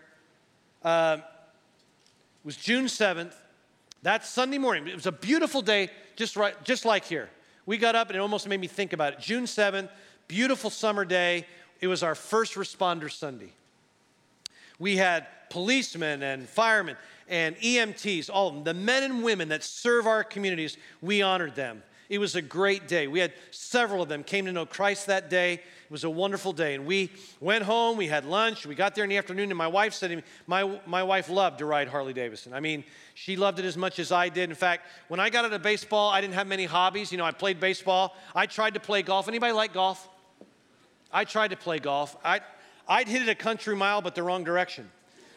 Uh, 0.83 1.19
it 1.19 2.47
was 2.47 2.57
June 2.57 2.87
7th. 2.87 3.35
That 4.03 4.25
Sunday 4.25 4.57
morning. 4.57 4.89
It 4.89 4.95
was 4.95 5.07
a 5.07 5.13
beautiful 5.13 5.61
day, 5.61 5.91
just, 6.17 6.37
right, 6.37 6.55
just 6.65 6.87
like 6.87 7.05
here. 7.05 7.29
We 7.67 7.77
got 7.77 7.95
up 7.95 8.09
and 8.09 8.17
it 8.17 8.21
almost 8.21 8.49
made 8.49 8.61
me 8.61 8.67
think 8.67 8.95
about 8.95 9.13
it. 9.13 9.21
June 9.21 9.45
7th, 9.45 9.91
beautiful 10.27 10.71
summer 10.71 11.05
day. 11.05 11.47
It 11.83 11.87
was 11.87 12.03
our 12.03 12.15
first 12.15 12.55
responder 12.55 13.11
Sunday. 13.11 13.53
We 14.79 14.97
had 14.97 15.27
policemen 15.51 16.23
and 16.23 16.49
firemen 16.49 16.97
and 17.29 17.57
EMTs, 17.57 18.31
all 18.33 18.49
of 18.49 18.55
them, 18.55 18.65
the 18.65 18.75
men 18.75 19.03
and 19.03 19.23
women 19.23 19.51
that 19.51 19.63
serve 19.63 20.07
our 20.07 20.25
communities, 20.25 20.79
we 21.03 21.21
honored 21.21 21.55
them. 21.55 21.83
It 22.11 22.19
was 22.19 22.35
a 22.35 22.43
great 22.43 22.89
day. 22.89 23.07
We 23.07 23.21
had 23.21 23.33
several 23.53 24.03
of 24.03 24.09
them 24.09 24.25
came 24.25 24.45
to 24.47 24.53
know 24.53 24.67
Christ 24.67 25.07
that 25.07 25.31
day. 25.31 25.55
It 25.55 25.91
was 25.91 26.03
a 26.03 26.11
wonderful 26.11 26.53
day. 26.53 26.75
And 26.75 26.85
we 26.85 27.13
went 27.39 27.63
home, 27.63 27.97
we 27.97 28.09
had 28.09 28.25
lunch, 28.25 28.67
we 28.67 28.75
got 28.75 28.97
there 28.97 29.05
in 29.05 29.11
the 29.11 29.17
afternoon, 29.17 29.49
and 29.49 29.57
my 29.57 29.69
wife 29.69 29.95
said 29.95 30.11
me, 30.11 30.23
my, 30.49 30.81
my 30.87 31.05
wife 31.05 31.31
loved 31.31 31.61
to 31.61 31.67
ride 31.67 31.87
Harley 31.87 32.13
Davidson. 32.13 32.53
I 32.53 32.59
mean, 32.59 32.83
she 33.15 33.37
loved 33.37 33.61
it 33.61 33.65
as 33.65 33.77
much 33.77 34.01
as 34.01 34.11
I 34.11 34.29
did. 34.29 34.51
In 34.51 34.57
fact, 34.57 34.89
when 35.07 35.21
I 35.21 35.31
got 35.31 35.45
into 35.45 35.61
baseball, 35.61 36.11
I 36.11 36.21
didn't 36.21 36.35
have 36.35 36.49
many 36.49 36.65
hobbies. 36.65 37.13
You 37.13 37.19
know, 37.19 37.25
I 37.25 37.31
played 37.31 37.61
baseball. 37.61 38.17
I 38.35 38.47
tried 38.47 38.75
to 38.75 38.81
play 38.81 39.03
golf. 39.03 39.29
Anybody 39.29 39.53
like 39.53 39.73
golf? 39.73 40.09
I 41.13 41.25
tried 41.25 41.49
to 41.53 41.57
play 41.57 41.79
golf. 41.79 42.17
I, 42.25 42.41
I'd 42.89 43.07
hit 43.07 43.23
it 43.23 43.29
a 43.29 43.37
country 43.37 43.77
mile, 43.77 44.03
but 44.03 44.17
the 44.17 44.25
wrong 44.25 44.43
direction. 44.43 44.91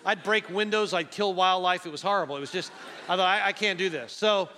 I'd 0.04 0.24
break 0.24 0.50
windows, 0.50 0.92
I'd 0.92 1.12
kill 1.12 1.36
wildlife. 1.36 1.86
It 1.86 1.92
was 1.92 2.02
horrible. 2.02 2.36
It 2.36 2.42
was 2.42 2.52
just, 2.52 2.72
I 3.08 3.16
thought, 3.16 3.28
I, 3.28 3.48
I 3.48 3.52
can't 3.52 3.78
do 3.78 3.90
this. 3.90 4.12
So 4.12 4.50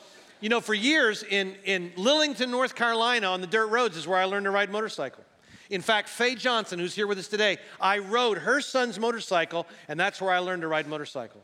you 0.42 0.50
know, 0.50 0.62
for 0.62 0.74
years 0.74 1.24
in, 1.24 1.56
in 1.64 1.92
Lillington, 1.92 2.50
North 2.50 2.76
Carolina, 2.76 3.28
on 3.28 3.42
the 3.42 3.48
dirt 3.48 3.68
roads 3.68 3.98
is 3.98 4.08
where 4.08 4.20
I 4.20 4.26
learned 4.26 4.46
to 4.46 4.52
ride 4.52 4.70
motorcycle. 4.70 5.24
In 5.70 5.82
fact, 5.82 6.10
Faye 6.10 6.36
Johnson, 6.36 6.78
who's 6.78 6.94
here 6.94 7.08
with 7.08 7.18
us 7.18 7.28
today, 7.28 7.58
I 7.82 7.98
rode 7.98 8.40
her 8.40 8.62
son's 8.62 9.00
motorcycle, 9.00 9.66
and 9.88 10.00
that's 10.00 10.22
where 10.22 10.32
I 10.32 10.40
learned 10.40 10.62
to 10.62 10.68
ride 10.68 10.88
motorcycle. 10.88 11.42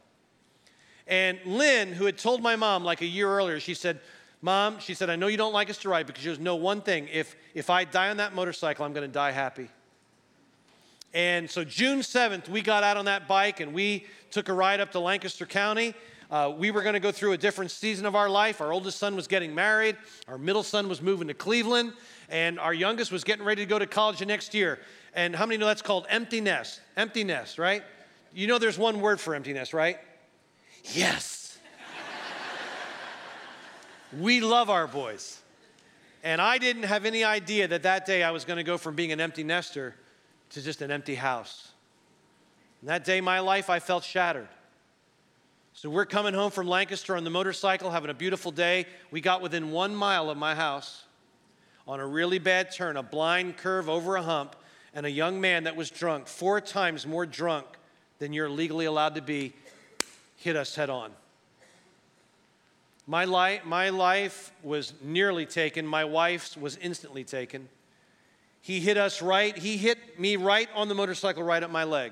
And 1.08 1.40
Lynn, 1.46 1.94
who 1.94 2.06
had 2.06 2.18
told 2.18 2.42
my 2.42 2.56
mom 2.56 2.84
like 2.84 3.02
a 3.02 3.06
year 3.06 3.28
earlier, 3.28 3.60
she 3.60 3.74
said, 3.74 4.00
Mom, 4.44 4.80
she 4.80 4.96
said, 4.96 5.10
I 5.10 5.16
know 5.16 5.28
you 5.28 5.38
don't 5.38 5.54
like 5.54 5.70
us 5.70 5.78
to 5.80 5.90
ride 5.90 6.08
because 6.08 6.26
you 6.26 6.36
know 6.38 6.56
one 6.56 6.82
thing. 6.82 7.08
If, 7.12 7.36
if 7.54 7.70
I 7.70 7.84
die 7.84 8.10
on 8.10 8.18
that 8.18 8.34
motorcycle, 8.34 8.86
I'm 8.86 8.94
going 8.94 9.08
to 9.08 9.14
die 9.14 9.32
happy. 9.32 9.70
And 11.14 11.50
so 11.50 11.64
June 11.64 12.00
7th, 12.00 12.50
we 12.50 12.62
got 12.62 12.84
out 12.84 12.98
on 12.98 13.06
that 13.06 13.28
bike 13.28 13.60
and 13.60 13.74
we 13.74 14.06
took 14.32 14.50
a 14.50 14.54
ride 14.54 14.80
up 14.80 14.92
to 14.94 15.00
Lancaster 15.00 15.46
County 15.46 15.94
uh, 16.32 16.54
we 16.58 16.72
were 16.72 16.82
going 16.82 16.94
to 16.94 17.00
go 17.00 17.12
through 17.12 17.34
a 17.34 17.38
different 17.38 17.70
season 17.70 18.06
of 18.06 18.16
our 18.16 18.30
life. 18.30 18.62
Our 18.62 18.72
oldest 18.72 18.98
son 18.98 19.16
was 19.16 19.28
getting 19.28 19.54
married, 19.54 19.98
our 20.28 20.38
middle 20.38 20.64
son 20.64 20.88
was 20.88 21.02
moving 21.02 21.28
to 21.28 21.34
Cleveland, 21.34 21.94
and 22.30 22.58
our 22.60 22.74
youngest 22.74 23.12
was 23.12 23.26
getting 23.26 23.46
ready 23.46 23.64
to 23.64 23.70
go 23.70 23.78
to 23.78 23.86
college 23.86 24.20
the 24.20 24.26
next 24.26 24.54
year. 24.54 24.80
And 25.14 25.36
how 25.36 25.46
many 25.46 25.58
know 25.58 25.66
that's 25.66 25.82
called? 25.82 26.06
Empty 26.10 26.40
nest, 26.40 26.80
right? 27.58 27.84
You 28.34 28.48
know 28.48 28.58
there's 28.58 28.80
one 28.80 29.02
word 29.02 29.20
for 29.20 29.36
empty 29.36 29.52
nest, 29.52 29.74
right? 29.74 29.98
Yes. 30.94 31.60
we 34.20 34.40
love 34.40 34.70
our 34.70 34.88
boys. 34.88 35.42
And 36.24 36.40
I 36.40 36.58
didn't 36.60 36.84
have 36.84 37.06
any 37.06 37.26
idea 37.26 37.68
that 37.68 37.84
that 37.84 38.06
day 38.06 38.24
I 38.24 38.32
was 38.32 38.46
going 38.46 38.58
to 38.58 38.64
go 38.64 38.78
from 38.78 38.96
being 38.96 39.12
an 39.12 39.20
empty 39.20 39.44
nester 39.44 39.96
to 40.52 40.62
just 40.62 40.82
an 40.82 40.92
empty 40.92 41.16
house. 41.16 41.72
And 42.80 42.90
that 42.90 43.04
day, 43.04 43.20
my 43.20 43.40
life, 43.40 43.70
I 43.70 43.80
felt 43.80 44.06
shattered. 44.06 44.48
So 45.82 45.90
we're 45.90 46.06
coming 46.06 46.36
home 46.36 46.52
from 46.52 46.68
Lancaster 46.68 47.18
on 47.18 47.24
the 47.24 47.32
motorcycle, 47.32 47.90
having 47.90 48.12
a 48.12 48.14
beautiful 48.14 48.52
day. 48.52 48.86
We 49.10 49.20
got 49.20 49.42
within 49.42 49.72
one 49.72 49.96
mile 49.96 50.30
of 50.30 50.38
my 50.38 50.54
house 50.54 51.06
on 51.88 52.00
a 52.00 52.06
really 52.06 52.38
bad 52.38 52.72
turn, 52.72 52.98
a 52.98 53.02
blind 53.02 53.58
curve 53.58 53.90
over 53.90 54.16
a 54.16 54.22
hump, 54.22 54.56
and 54.94 55.08
a 55.08 55.10
young 55.10 55.42
man 55.42 55.64
that 55.64 55.76
was 55.76 55.90
drunk, 55.90 56.28
four 56.28 56.62
times 56.62 57.08
more 57.08 57.26
drunk 57.26 57.66
than 58.20 58.32
you're 58.32 58.48
legally 58.48 58.86
allowed 58.86 59.16
to 59.16 59.24
be, 59.24 59.54
hit 60.38 60.56
us 60.56 60.76
head 60.76 60.92
on. 60.92 61.12
My, 63.08 63.26
li- 63.26 63.62
my 63.66 63.90
life 63.90 64.52
was 64.62 64.94
nearly 65.02 65.48
taken. 65.48 65.88
My 65.88 66.06
wife's 66.06 66.56
was 66.56 66.78
instantly 66.78 67.24
taken. 67.24 67.68
He 68.62 68.82
hit 68.82 68.98
us 68.98 69.20
right, 69.24 69.58
he 69.58 69.78
hit 69.78 70.20
me 70.20 70.36
right 70.36 70.70
on 70.76 70.90
the 70.90 70.94
motorcycle, 70.94 71.42
right 71.42 71.64
at 71.64 71.72
my 71.72 71.86
leg. 71.86 72.12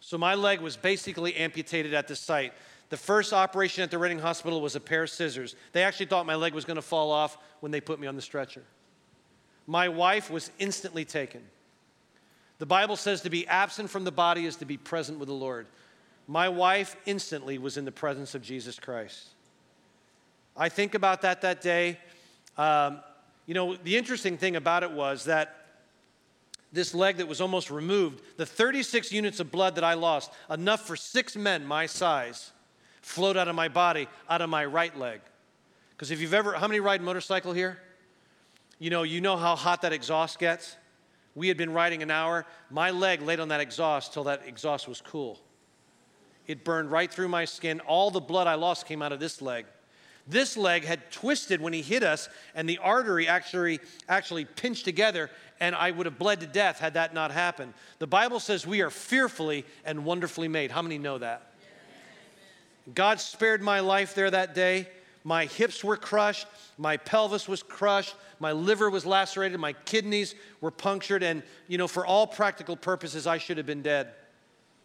So 0.00 0.18
my 0.18 0.34
leg 0.34 0.60
was 0.60 0.76
basically 0.76 1.36
amputated 1.36 1.94
at 1.94 2.08
the 2.08 2.16
site. 2.16 2.52
The 2.88 2.96
first 2.96 3.32
operation 3.32 3.84
at 3.84 3.90
the 3.90 3.98
Reading 3.98 4.18
Hospital 4.18 4.60
was 4.60 4.74
a 4.74 4.80
pair 4.80 5.04
of 5.04 5.10
scissors. 5.10 5.54
They 5.72 5.84
actually 5.84 6.06
thought 6.06 6.26
my 6.26 6.34
leg 6.34 6.54
was 6.54 6.64
going 6.64 6.76
to 6.76 6.82
fall 6.82 7.12
off 7.12 7.38
when 7.60 7.70
they 7.70 7.80
put 7.80 8.00
me 8.00 8.06
on 8.06 8.16
the 8.16 8.22
stretcher. 8.22 8.62
My 9.66 9.88
wife 9.88 10.30
was 10.30 10.50
instantly 10.58 11.04
taken. 11.04 11.42
The 12.58 12.66
Bible 12.66 12.96
says 12.96 13.20
to 13.22 13.30
be 13.30 13.46
absent 13.46 13.88
from 13.90 14.04
the 14.04 14.10
body 14.10 14.44
is 14.44 14.56
to 14.56 14.64
be 14.64 14.76
present 14.76 15.18
with 15.18 15.28
the 15.28 15.34
Lord. 15.34 15.66
My 16.26 16.48
wife 16.48 16.96
instantly 17.06 17.58
was 17.58 17.76
in 17.76 17.84
the 17.84 17.92
presence 17.92 18.34
of 18.34 18.42
Jesus 18.42 18.78
Christ. 18.78 19.28
I 20.56 20.68
think 20.68 20.94
about 20.94 21.22
that 21.22 21.42
that 21.42 21.60
day. 21.60 21.98
Um, 22.58 23.00
you 23.46 23.54
know, 23.54 23.76
the 23.76 23.96
interesting 23.96 24.36
thing 24.36 24.56
about 24.56 24.82
it 24.82 24.90
was 24.90 25.24
that 25.24 25.59
this 26.72 26.94
leg 26.94 27.16
that 27.16 27.28
was 27.28 27.40
almost 27.40 27.70
removed, 27.70 28.22
the 28.36 28.46
36 28.46 29.12
units 29.12 29.40
of 29.40 29.50
blood 29.50 29.74
that 29.74 29.84
I 29.84 29.94
lost, 29.94 30.30
enough 30.48 30.86
for 30.86 30.96
six 30.96 31.36
men 31.36 31.66
my 31.66 31.86
size, 31.86 32.52
flowed 33.02 33.36
out 33.36 33.48
of 33.48 33.54
my 33.54 33.68
body, 33.68 34.08
out 34.28 34.40
of 34.40 34.50
my 34.50 34.64
right 34.64 34.96
leg. 34.96 35.20
Because 35.90 36.10
if 36.10 36.20
you've 36.20 36.34
ever, 36.34 36.54
how 36.54 36.68
many 36.68 36.80
ride 36.80 37.02
motorcycle 37.02 37.52
here? 37.52 37.78
You 38.78 38.90
know, 38.90 39.02
you 39.02 39.20
know 39.20 39.36
how 39.36 39.56
hot 39.56 39.82
that 39.82 39.92
exhaust 39.92 40.38
gets. 40.38 40.76
We 41.34 41.48
had 41.48 41.56
been 41.56 41.72
riding 41.72 42.02
an 42.02 42.10
hour. 42.10 42.46
My 42.70 42.90
leg 42.90 43.22
laid 43.22 43.40
on 43.40 43.48
that 43.48 43.60
exhaust 43.60 44.12
till 44.12 44.24
that 44.24 44.42
exhaust 44.46 44.88
was 44.88 45.00
cool. 45.00 45.40
It 46.46 46.64
burned 46.64 46.90
right 46.90 47.12
through 47.12 47.28
my 47.28 47.44
skin. 47.44 47.80
All 47.80 48.10
the 48.10 48.20
blood 48.20 48.46
I 48.46 48.54
lost 48.54 48.86
came 48.86 49.02
out 49.02 49.12
of 49.12 49.20
this 49.20 49.42
leg. 49.42 49.66
This 50.26 50.56
leg 50.56 50.84
had 50.84 51.10
twisted 51.10 51.60
when 51.60 51.72
he 51.72 51.82
hit 51.82 52.02
us, 52.02 52.28
and 52.54 52.68
the 52.68 52.78
artery 52.78 53.26
actually, 53.26 53.80
actually 54.08 54.44
pinched 54.44 54.84
together, 54.84 55.30
and 55.58 55.74
I 55.74 55.90
would 55.90 56.06
have 56.06 56.18
bled 56.18 56.40
to 56.40 56.46
death 56.46 56.78
had 56.78 56.94
that 56.94 57.14
not 57.14 57.30
happened. 57.30 57.74
The 57.98 58.06
Bible 58.06 58.40
says 58.40 58.66
we 58.66 58.80
are 58.80 58.90
fearfully 58.90 59.64
and 59.84 60.04
wonderfully 60.04 60.48
made. 60.48 60.70
How 60.70 60.82
many 60.82 60.98
know 60.98 61.18
that? 61.18 61.52
God 62.94 63.20
spared 63.20 63.62
my 63.62 63.80
life 63.80 64.14
there 64.14 64.30
that 64.30 64.54
day. 64.54 64.88
My 65.22 65.44
hips 65.44 65.84
were 65.84 65.98
crushed, 65.98 66.46
my 66.78 66.96
pelvis 66.96 67.46
was 67.46 67.62
crushed, 67.62 68.14
my 68.38 68.52
liver 68.52 68.88
was 68.88 69.04
lacerated, 69.04 69.60
my 69.60 69.74
kidneys 69.74 70.34
were 70.62 70.70
punctured, 70.70 71.22
and, 71.22 71.42
you 71.68 71.76
know, 71.76 71.86
for 71.86 72.06
all 72.06 72.26
practical 72.26 72.74
purposes, 72.74 73.26
I 73.26 73.36
should 73.36 73.58
have 73.58 73.66
been 73.66 73.82
dead. 73.82 74.14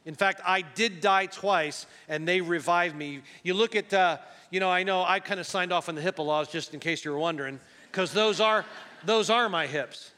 In 0.06 0.14
fact, 0.14 0.41
I 0.45 0.62
did 0.62 1.01
die 1.01 1.26
twice, 1.26 1.88
and 2.08 2.28
they 2.28 2.39
revived 2.39 2.95
me. 2.95 3.22
You 3.43 3.56
look 3.56 3.76
at, 3.76 3.91
uh, 3.93 4.18
you 4.51 4.60
know, 4.60 4.70
I 4.70 4.84
know 4.84 5.03
I 5.03 5.20
kind 5.20 5.39
of 5.39 5.47
signed 5.47 5.74
off 5.74 5.89
on 5.89 5.95
the 5.95 6.01
HIPAA 6.01 6.26
laws 6.26 6.47
just 6.47 6.74
in 6.74 6.80
case 6.80 7.03
you 7.03 7.12
were 7.12 7.18
wondering, 7.18 7.60
because 7.91 8.14
those 8.14 8.39
are, 8.39 8.66
those 9.03 9.32
are 9.32 9.49
my 9.49 9.66
hips. 9.66 10.12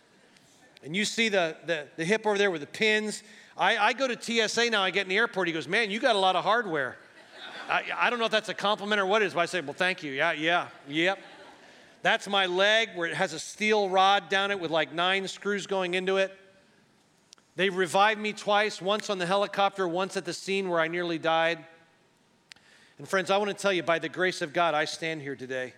And 0.84 0.96
you 0.96 1.06
see 1.06 1.30
the, 1.30 1.56
the, 1.66 1.88
the 1.96 2.06
hip 2.06 2.26
over 2.26 2.38
there 2.38 2.52
with 2.52 2.62
the 2.62 2.68
pins. 2.68 3.24
I, 3.58 3.78
I 3.78 3.94
go 3.94 4.08
to 4.08 4.48
TSA 4.48 4.70
now, 4.70 4.84
I 4.84 4.92
get 4.92 5.04
in 5.04 5.10
the 5.10 5.18
airport, 5.18 5.48
he 5.48 5.54
goes, 5.54 5.68
Man, 5.68 5.90
you 5.90 6.00
got 6.00 6.16
a 6.16 6.20
lot 6.20 6.36
of 6.36 6.44
hardware. 6.44 6.98
I, 7.70 7.84
I 7.98 8.10
don't 8.10 8.20
know 8.20 8.26
if 8.26 8.32
that's 8.32 8.50
a 8.50 8.54
compliment 8.54 9.02
or 9.02 9.06
what 9.06 9.22
it 9.22 9.26
is, 9.26 9.34
but 9.34 9.42
I 9.42 9.46
say, 9.46 9.62
Well, 9.62 9.74
thank 9.74 10.04
you. 10.04 10.12
Yeah, 10.12 10.34
yeah, 10.34 10.68
yep. 10.88 11.20
That's 12.04 12.28
my 12.28 12.46
leg 12.46 12.90
where 12.96 13.08
it 13.08 13.16
has 13.16 13.34
a 13.34 13.40
steel 13.40 13.90
rod 13.90 14.30
down 14.30 14.52
it 14.52 14.60
with 14.60 14.70
like 14.70 14.94
nine 14.94 15.28
screws 15.28 15.66
going 15.66 15.94
into 15.94 16.18
it. 16.18 16.38
They 17.58 17.72
revived 17.72 18.22
me 18.22 18.34
twice, 18.34 18.80
once 18.80 19.10
on 19.10 19.18
the 19.18 19.26
helicopter, 19.26 19.88
once 19.88 20.16
at 20.16 20.26
the 20.26 20.34
scene 20.34 20.70
where 20.70 20.80
I 20.80 20.88
nearly 20.88 21.18
died. 21.18 21.66
And 23.00 23.10
friends, 23.10 23.32
I 23.32 23.38
want 23.38 23.50
to 23.50 23.58
tell 23.58 23.74
you, 23.74 23.82
by 23.82 23.98
the 23.98 24.10
grace 24.10 24.44
of 24.44 24.54
God, 24.54 24.76
I 24.76 24.86
stand 24.86 25.22
here 25.22 25.36
today. 25.36 25.74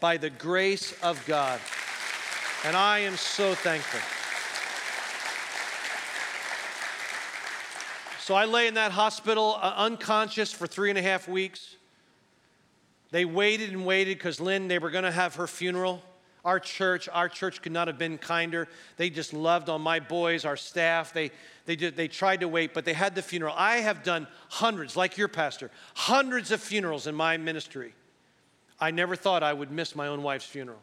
by 0.00 0.16
the 0.16 0.30
grace 0.30 0.92
of 1.02 1.24
God. 1.26 1.60
And 2.64 2.76
I 2.76 3.00
am 3.00 3.16
so 3.16 3.54
thankful. 3.54 4.00
So 8.20 8.34
I 8.34 8.46
lay 8.46 8.66
in 8.66 8.74
that 8.74 8.92
hospital 8.92 9.58
uh, 9.60 9.74
unconscious 9.76 10.52
for 10.52 10.66
three 10.66 10.88
and 10.90 10.98
a 10.98 11.02
half 11.02 11.28
weeks. 11.28 11.76
They 13.10 13.24
waited 13.24 13.70
and 13.70 13.84
waited 13.84 14.18
because 14.18 14.40
Lynn, 14.40 14.68
they 14.68 14.78
were 14.78 14.90
going 14.90 15.04
to 15.04 15.10
have 15.10 15.34
her 15.36 15.46
funeral. 15.46 16.02
Our 16.44 16.58
church, 16.58 17.08
our 17.12 17.28
church 17.28 17.60
could 17.60 17.72
not 17.72 17.86
have 17.86 17.98
been 17.98 18.16
kinder. 18.16 18.68
They 18.96 19.10
just 19.10 19.32
loved 19.32 19.68
on 19.68 19.82
my 19.82 20.00
boys, 20.00 20.44
our 20.44 20.56
staff. 20.56 21.12
They, 21.12 21.30
they, 21.66 21.76
did, 21.76 21.96
they 21.96 22.08
tried 22.08 22.40
to 22.40 22.48
wait, 22.48 22.72
but 22.72 22.84
they 22.84 22.94
had 22.94 23.14
the 23.14 23.22
funeral. 23.22 23.54
I 23.56 23.76
have 23.76 24.02
done 24.02 24.26
hundreds, 24.48 24.96
like 24.96 25.18
your 25.18 25.28
pastor, 25.28 25.70
hundreds 25.94 26.50
of 26.50 26.60
funerals 26.60 27.06
in 27.06 27.14
my 27.14 27.36
ministry. 27.36 27.94
I 28.80 28.90
never 28.90 29.16
thought 29.16 29.42
I 29.42 29.52
would 29.52 29.70
miss 29.70 29.94
my 29.94 30.06
own 30.06 30.22
wife's 30.22 30.46
funeral. 30.46 30.80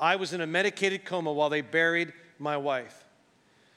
I 0.00 0.16
was 0.16 0.32
in 0.32 0.40
a 0.40 0.46
medicated 0.46 1.04
coma 1.04 1.32
while 1.32 1.48
they 1.48 1.60
buried 1.60 2.12
my 2.38 2.56
wife. 2.56 3.04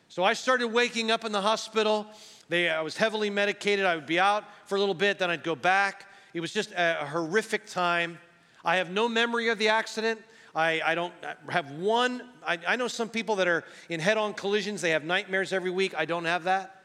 So 0.09 0.23
I 0.23 0.33
started 0.33 0.69
waking 0.69 1.11
up 1.11 1.25
in 1.25 1.31
the 1.31 1.41
hospital. 1.41 2.07
They, 2.49 2.69
I 2.69 2.81
was 2.81 2.97
heavily 2.97 3.29
medicated. 3.29 3.85
I 3.85 3.95
would 3.95 4.05
be 4.05 4.19
out 4.19 4.45
for 4.65 4.75
a 4.75 4.79
little 4.79 4.95
bit, 4.95 5.19
then 5.19 5.29
I'd 5.29 5.43
go 5.43 5.55
back. 5.55 6.05
It 6.33 6.39
was 6.39 6.51
just 6.51 6.71
a, 6.71 7.05
horrific 7.05 7.65
time. 7.67 8.17
I 8.63 8.77
have 8.77 8.89
no 8.89 9.07
memory 9.07 9.49
of 9.49 9.59
the 9.59 9.69
accident. 9.69 10.19
I, 10.55 10.81
I 10.83 10.95
don't 10.95 11.13
have 11.49 11.71
one. 11.71 12.21
I, 12.45 12.57
I 12.67 12.75
know 12.75 12.87
some 12.87 13.09
people 13.09 13.35
that 13.37 13.47
are 13.47 13.63
in 13.89 13.99
head 13.99 14.17
on 14.17 14.33
collisions, 14.33 14.81
they 14.81 14.91
have 14.91 15.03
nightmares 15.03 15.53
every 15.53 15.69
week. 15.69 15.93
I 15.95 16.05
don't 16.05 16.25
have 16.25 16.45
that. 16.45 16.77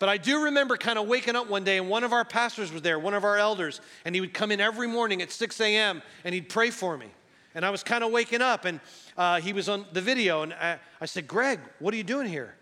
But 0.00 0.08
I 0.08 0.16
do 0.16 0.44
remember 0.44 0.78
kind 0.78 0.98
of 0.98 1.06
waking 1.06 1.36
up 1.36 1.48
one 1.48 1.62
day 1.62 1.76
and 1.76 1.90
one 1.90 2.04
of 2.04 2.14
our 2.14 2.24
pastors 2.24 2.72
was 2.72 2.80
there, 2.80 2.98
one 2.98 3.12
of 3.12 3.22
our 3.22 3.36
elders, 3.36 3.82
and 4.06 4.14
he 4.14 4.22
would 4.22 4.32
come 4.32 4.50
in 4.50 4.58
every 4.58 4.88
morning 4.88 5.20
at 5.20 5.30
6 5.30 5.60
a.m. 5.60 6.02
and 6.24 6.34
he'd 6.34 6.48
pray 6.48 6.70
for 6.70 6.96
me. 6.96 7.08
And 7.54 7.66
I 7.66 7.70
was 7.70 7.82
kind 7.82 8.02
of 8.02 8.10
waking 8.10 8.40
up 8.40 8.64
and 8.64 8.80
uh, 9.18 9.40
he 9.40 9.52
was 9.52 9.68
on 9.68 9.84
the 9.92 10.00
video 10.00 10.42
and 10.42 10.54
I, 10.54 10.78
I 11.02 11.04
said, 11.04 11.28
Greg, 11.28 11.60
what 11.80 11.92
are 11.92 11.98
you 11.98 12.02
doing 12.02 12.26
here? 12.26 12.54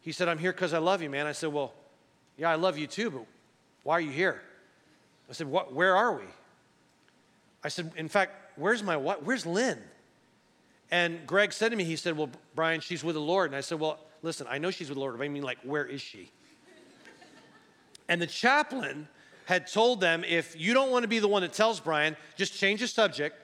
He 0.00 0.12
said, 0.12 0.28
I'm 0.28 0.38
here 0.38 0.52
because 0.52 0.72
I 0.72 0.78
love 0.78 1.02
you, 1.02 1.10
man. 1.10 1.26
I 1.26 1.32
said, 1.32 1.52
Well, 1.52 1.74
yeah, 2.38 2.50
I 2.50 2.54
love 2.54 2.78
you 2.78 2.86
too, 2.86 3.10
but 3.10 3.26
why 3.82 3.94
are 3.94 4.00
you 4.00 4.12
here? 4.12 4.40
I 5.28 5.32
said, 5.32 5.48
what, 5.48 5.74
Where 5.74 5.96
are 5.96 6.14
we? 6.14 6.24
I 7.64 7.68
said, 7.68 7.90
In 7.96 8.08
fact, 8.08 8.45
where's 8.56 8.82
my 8.82 8.96
wife? 8.96 9.18
Where's 9.22 9.46
Lynn? 9.46 9.78
And 10.90 11.26
Greg 11.26 11.52
said 11.52 11.70
to 11.70 11.76
me, 11.76 11.84
he 11.84 11.96
said, 11.96 12.16
Well, 12.16 12.30
Brian, 12.54 12.80
she's 12.80 13.02
with 13.02 13.14
the 13.14 13.20
Lord. 13.20 13.50
And 13.50 13.56
I 13.56 13.60
said, 13.60 13.80
Well, 13.80 13.98
listen, 14.22 14.46
I 14.48 14.58
know 14.58 14.70
she's 14.70 14.88
with 14.88 14.96
the 14.96 15.00
Lord, 15.00 15.18
but 15.18 15.24
I 15.24 15.28
mean, 15.28 15.42
like, 15.42 15.58
where 15.62 15.84
is 15.84 16.00
she? 16.00 16.30
And 18.08 18.22
the 18.22 18.26
chaplain 18.26 19.08
had 19.46 19.66
told 19.66 20.00
them, 20.00 20.24
if 20.24 20.58
you 20.58 20.74
don't 20.74 20.90
want 20.90 21.02
to 21.02 21.08
be 21.08 21.18
the 21.18 21.28
one 21.28 21.42
that 21.42 21.52
tells 21.52 21.80
Brian, 21.80 22.16
just 22.36 22.54
change 22.54 22.80
the 22.80 22.88
subject 22.88 23.36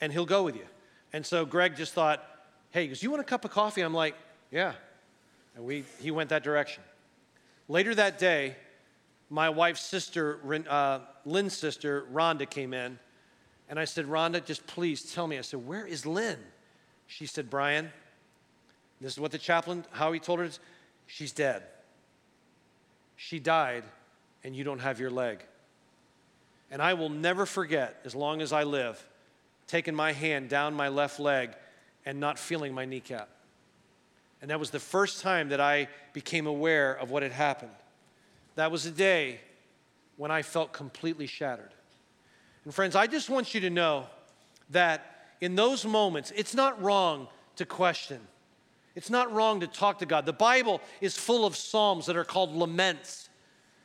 and 0.00 0.12
he'll 0.12 0.26
go 0.26 0.42
with 0.42 0.56
you. 0.56 0.66
And 1.12 1.24
so 1.24 1.44
Greg 1.44 1.76
just 1.76 1.92
thought, 1.92 2.24
hey, 2.70 2.84
because 2.84 3.02
you 3.02 3.10
want 3.10 3.20
a 3.20 3.24
cup 3.24 3.44
of 3.44 3.50
coffee? 3.50 3.82
I'm 3.82 3.94
like, 3.94 4.14
yeah. 4.50 4.72
And 5.56 5.64
we, 5.64 5.84
he 6.00 6.10
went 6.10 6.30
that 6.30 6.42
direction. 6.42 6.82
Later 7.68 7.94
that 7.94 8.18
day, 8.18 8.56
my 9.28 9.48
wife's 9.48 9.82
sister, 9.82 10.40
uh, 10.68 11.00
Lynn's 11.24 11.56
sister, 11.56 12.06
Rhonda, 12.12 12.48
came 12.48 12.74
in 12.74 12.98
and 13.70 13.78
I 13.78 13.84
said, 13.84 14.06
Rhonda, 14.06 14.44
just 14.44 14.66
please 14.66 15.12
tell 15.14 15.28
me. 15.28 15.38
I 15.38 15.42
said, 15.42 15.64
Where 15.64 15.86
is 15.86 16.04
Lynn? 16.04 16.38
She 17.06 17.26
said, 17.26 17.48
Brian, 17.48 17.90
this 19.00 19.12
is 19.12 19.20
what 19.20 19.30
the 19.30 19.38
chaplain, 19.38 19.84
how 19.92 20.12
he 20.12 20.18
told 20.18 20.40
her, 20.40 20.48
she's 21.06 21.32
dead. 21.32 21.62
She 23.16 23.38
died, 23.38 23.84
and 24.42 24.56
you 24.56 24.64
don't 24.64 24.80
have 24.80 24.98
your 24.98 25.10
leg. 25.10 25.44
And 26.70 26.82
I 26.82 26.94
will 26.94 27.08
never 27.08 27.46
forget, 27.46 28.00
as 28.04 28.14
long 28.14 28.42
as 28.42 28.52
I 28.52 28.64
live, 28.64 29.08
taking 29.68 29.94
my 29.94 30.12
hand 30.12 30.48
down 30.48 30.74
my 30.74 30.88
left 30.88 31.20
leg 31.20 31.50
and 32.04 32.18
not 32.18 32.38
feeling 32.38 32.74
my 32.74 32.84
kneecap. 32.84 33.28
And 34.42 34.50
that 34.50 34.58
was 34.58 34.70
the 34.70 34.80
first 34.80 35.20
time 35.20 35.50
that 35.50 35.60
I 35.60 35.88
became 36.12 36.46
aware 36.46 36.92
of 36.94 37.10
what 37.10 37.22
had 37.22 37.32
happened. 37.32 37.70
That 38.56 38.72
was 38.72 38.84
a 38.86 38.90
day 38.90 39.40
when 40.16 40.30
I 40.30 40.42
felt 40.42 40.72
completely 40.72 41.26
shattered. 41.26 41.72
And 42.64 42.74
friends, 42.74 42.94
I 42.94 43.06
just 43.06 43.30
want 43.30 43.54
you 43.54 43.60
to 43.62 43.70
know 43.70 44.06
that 44.70 45.26
in 45.40 45.54
those 45.54 45.84
moments, 45.84 46.32
it's 46.36 46.54
not 46.54 46.80
wrong 46.82 47.28
to 47.56 47.64
question. 47.64 48.20
It's 48.94 49.10
not 49.10 49.32
wrong 49.32 49.60
to 49.60 49.66
talk 49.66 50.00
to 50.00 50.06
God. 50.06 50.26
The 50.26 50.32
Bible 50.32 50.80
is 51.00 51.16
full 51.16 51.46
of 51.46 51.56
psalms 51.56 52.06
that 52.06 52.16
are 52.16 52.24
called 52.24 52.54
laments. 52.54 53.28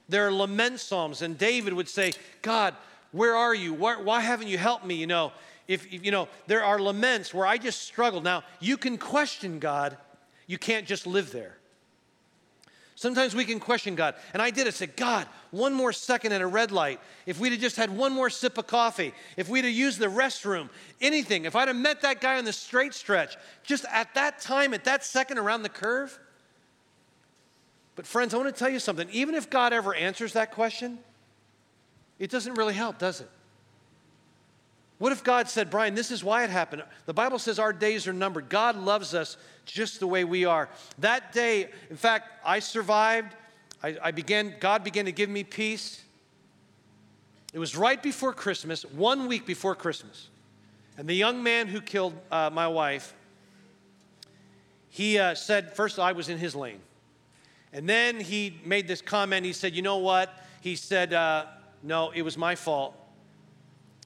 There 0.09 0.27
are 0.27 0.31
lament 0.31 0.79
psalms, 0.79 1.21
and 1.21 1.37
David 1.37 1.73
would 1.73 1.87
say, 1.87 2.13
God, 2.41 2.75
where 3.11 3.35
are 3.35 3.55
you? 3.55 3.73
Why, 3.73 4.01
why 4.01 4.19
haven't 4.21 4.47
you 4.47 4.57
helped 4.57 4.85
me? 4.85 4.95
You 4.95 5.07
know, 5.07 5.31
if, 5.67 5.85
if, 5.91 6.03
you 6.03 6.11
know, 6.11 6.27
there 6.47 6.63
are 6.63 6.79
laments 6.79 7.33
where 7.33 7.47
I 7.47 7.57
just 7.57 7.81
struggle. 7.83 8.21
Now, 8.21 8.43
you 8.59 8.77
can 8.77 8.97
question 8.97 9.59
God, 9.59 9.97
you 10.47 10.57
can't 10.57 10.85
just 10.85 11.07
live 11.07 11.31
there. 11.31 11.57
Sometimes 12.95 13.35
we 13.35 13.43
can 13.43 13.59
question 13.59 13.95
God. 13.95 14.15
And 14.33 14.41
I 14.41 14.49
did. 14.49 14.67
It. 14.67 14.67
I 14.67 14.71
said, 14.71 14.95
God, 14.95 15.27
one 15.51 15.73
more 15.73 15.91
second 15.91 16.31
at 16.31 16.41
a 16.41 16.47
red 16.47 16.71
light. 16.71 17.01
If 17.25 17.39
we'd 17.39 17.51
have 17.51 17.61
just 17.61 17.75
had 17.75 17.95
one 17.95 18.13
more 18.13 18.29
sip 18.29 18.57
of 18.57 18.67
coffee, 18.67 19.13
if 19.35 19.49
we'd 19.49 19.65
have 19.65 19.73
used 19.73 19.99
the 19.99 20.07
restroom, 20.07 20.69
anything, 21.01 21.43
if 21.43 21.57
I'd 21.57 21.67
have 21.67 21.75
met 21.75 22.01
that 22.01 22.21
guy 22.21 22.37
on 22.37 22.45
the 22.45 22.53
straight 22.53 22.93
stretch, 22.93 23.35
just 23.63 23.85
at 23.91 24.13
that 24.15 24.39
time, 24.39 24.73
at 24.73 24.85
that 24.85 25.03
second 25.03 25.37
around 25.37 25.63
the 25.63 25.69
curve. 25.69 26.17
But, 27.97 28.07
friends, 28.07 28.33
I 28.33 28.37
want 28.37 28.53
to 28.53 28.57
tell 28.57 28.69
you 28.69 28.79
something. 28.79 29.09
Even 29.11 29.35
if 29.35 29.49
God 29.49 29.73
ever 29.73 29.93
answers 29.93 30.33
that 30.33 30.51
question, 30.51 30.99
it 32.17 32.31
doesn't 32.31 32.53
really 32.53 32.73
help, 32.73 32.97
does 32.97 33.19
it? 33.19 33.29
What 34.97 35.11
if 35.11 35.23
God 35.23 35.49
said, 35.49 35.69
Brian, 35.69 35.93
this 35.93 36.09
is 36.09 36.23
why 36.23 36.43
it 36.43 36.49
happened? 36.49 36.83
The 37.05 37.13
Bible 37.13 37.37
says 37.37 37.59
our 37.59 37.73
days 37.73 38.07
are 38.07 38.13
numbered. 38.13 38.47
God 38.47 38.77
loves 38.77 39.13
us 39.13 39.35
just 39.65 39.99
the 39.99 40.07
way 40.07 40.23
we 40.23 40.45
are. 40.45 40.69
That 40.99 41.33
day, 41.33 41.69
in 41.89 41.97
fact, 41.97 42.29
I 42.45 42.59
survived. 42.59 43.35
I, 43.83 43.97
I 44.01 44.11
began, 44.11 44.55
God 44.59 44.83
began 44.83 45.05
to 45.05 45.11
give 45.11 45.29
me 45.29 45.43
peace. 45.43 46.01
It 47.53 47.59
was 47.59 47.75
right 47.75 48.01
before 48.01 48.31
Christmas, 48.33 48.83
one 48.85 49.27
week 49.27 49.45
before 49.45 49.75
Christmas. 49.75 50.29
And 50.97 51.09
the 51.09 51.13
young 51.13 51.43
man 51.43 51.67
who 51.67 51.81
killed 51.81 52.13
uh, 52.31 52.49
my 52.53 52.67
wife, 52.67 53.13
he 54.89 55.19
uh, 55.19 55.35
said, 55.35 55.75
first, 55.75 55.99
I 55.99 56.13
was 56.13 56.29
in 56.29 56.37
his 56.37 56.55
lane. 56.55 56.79
And 57.73 57.89
then 57.89 58.21
he 58.21 58.61
made 58.63 58.87
this 58.87 59.01
comment. 59.01 59.45
He 59.45 59.51
said, 59.51 59.75
You 59.75 59.81
know 59.81 59.97
what? 59.97 60.33
He 60.61 60.77
said, 60.77 61.11
uh, 61.11 61.47
No, 61.83 62.11
it 62.11 62.21
was 62.21 62.37
my 62.37 62.55
fault. 62.55 62.95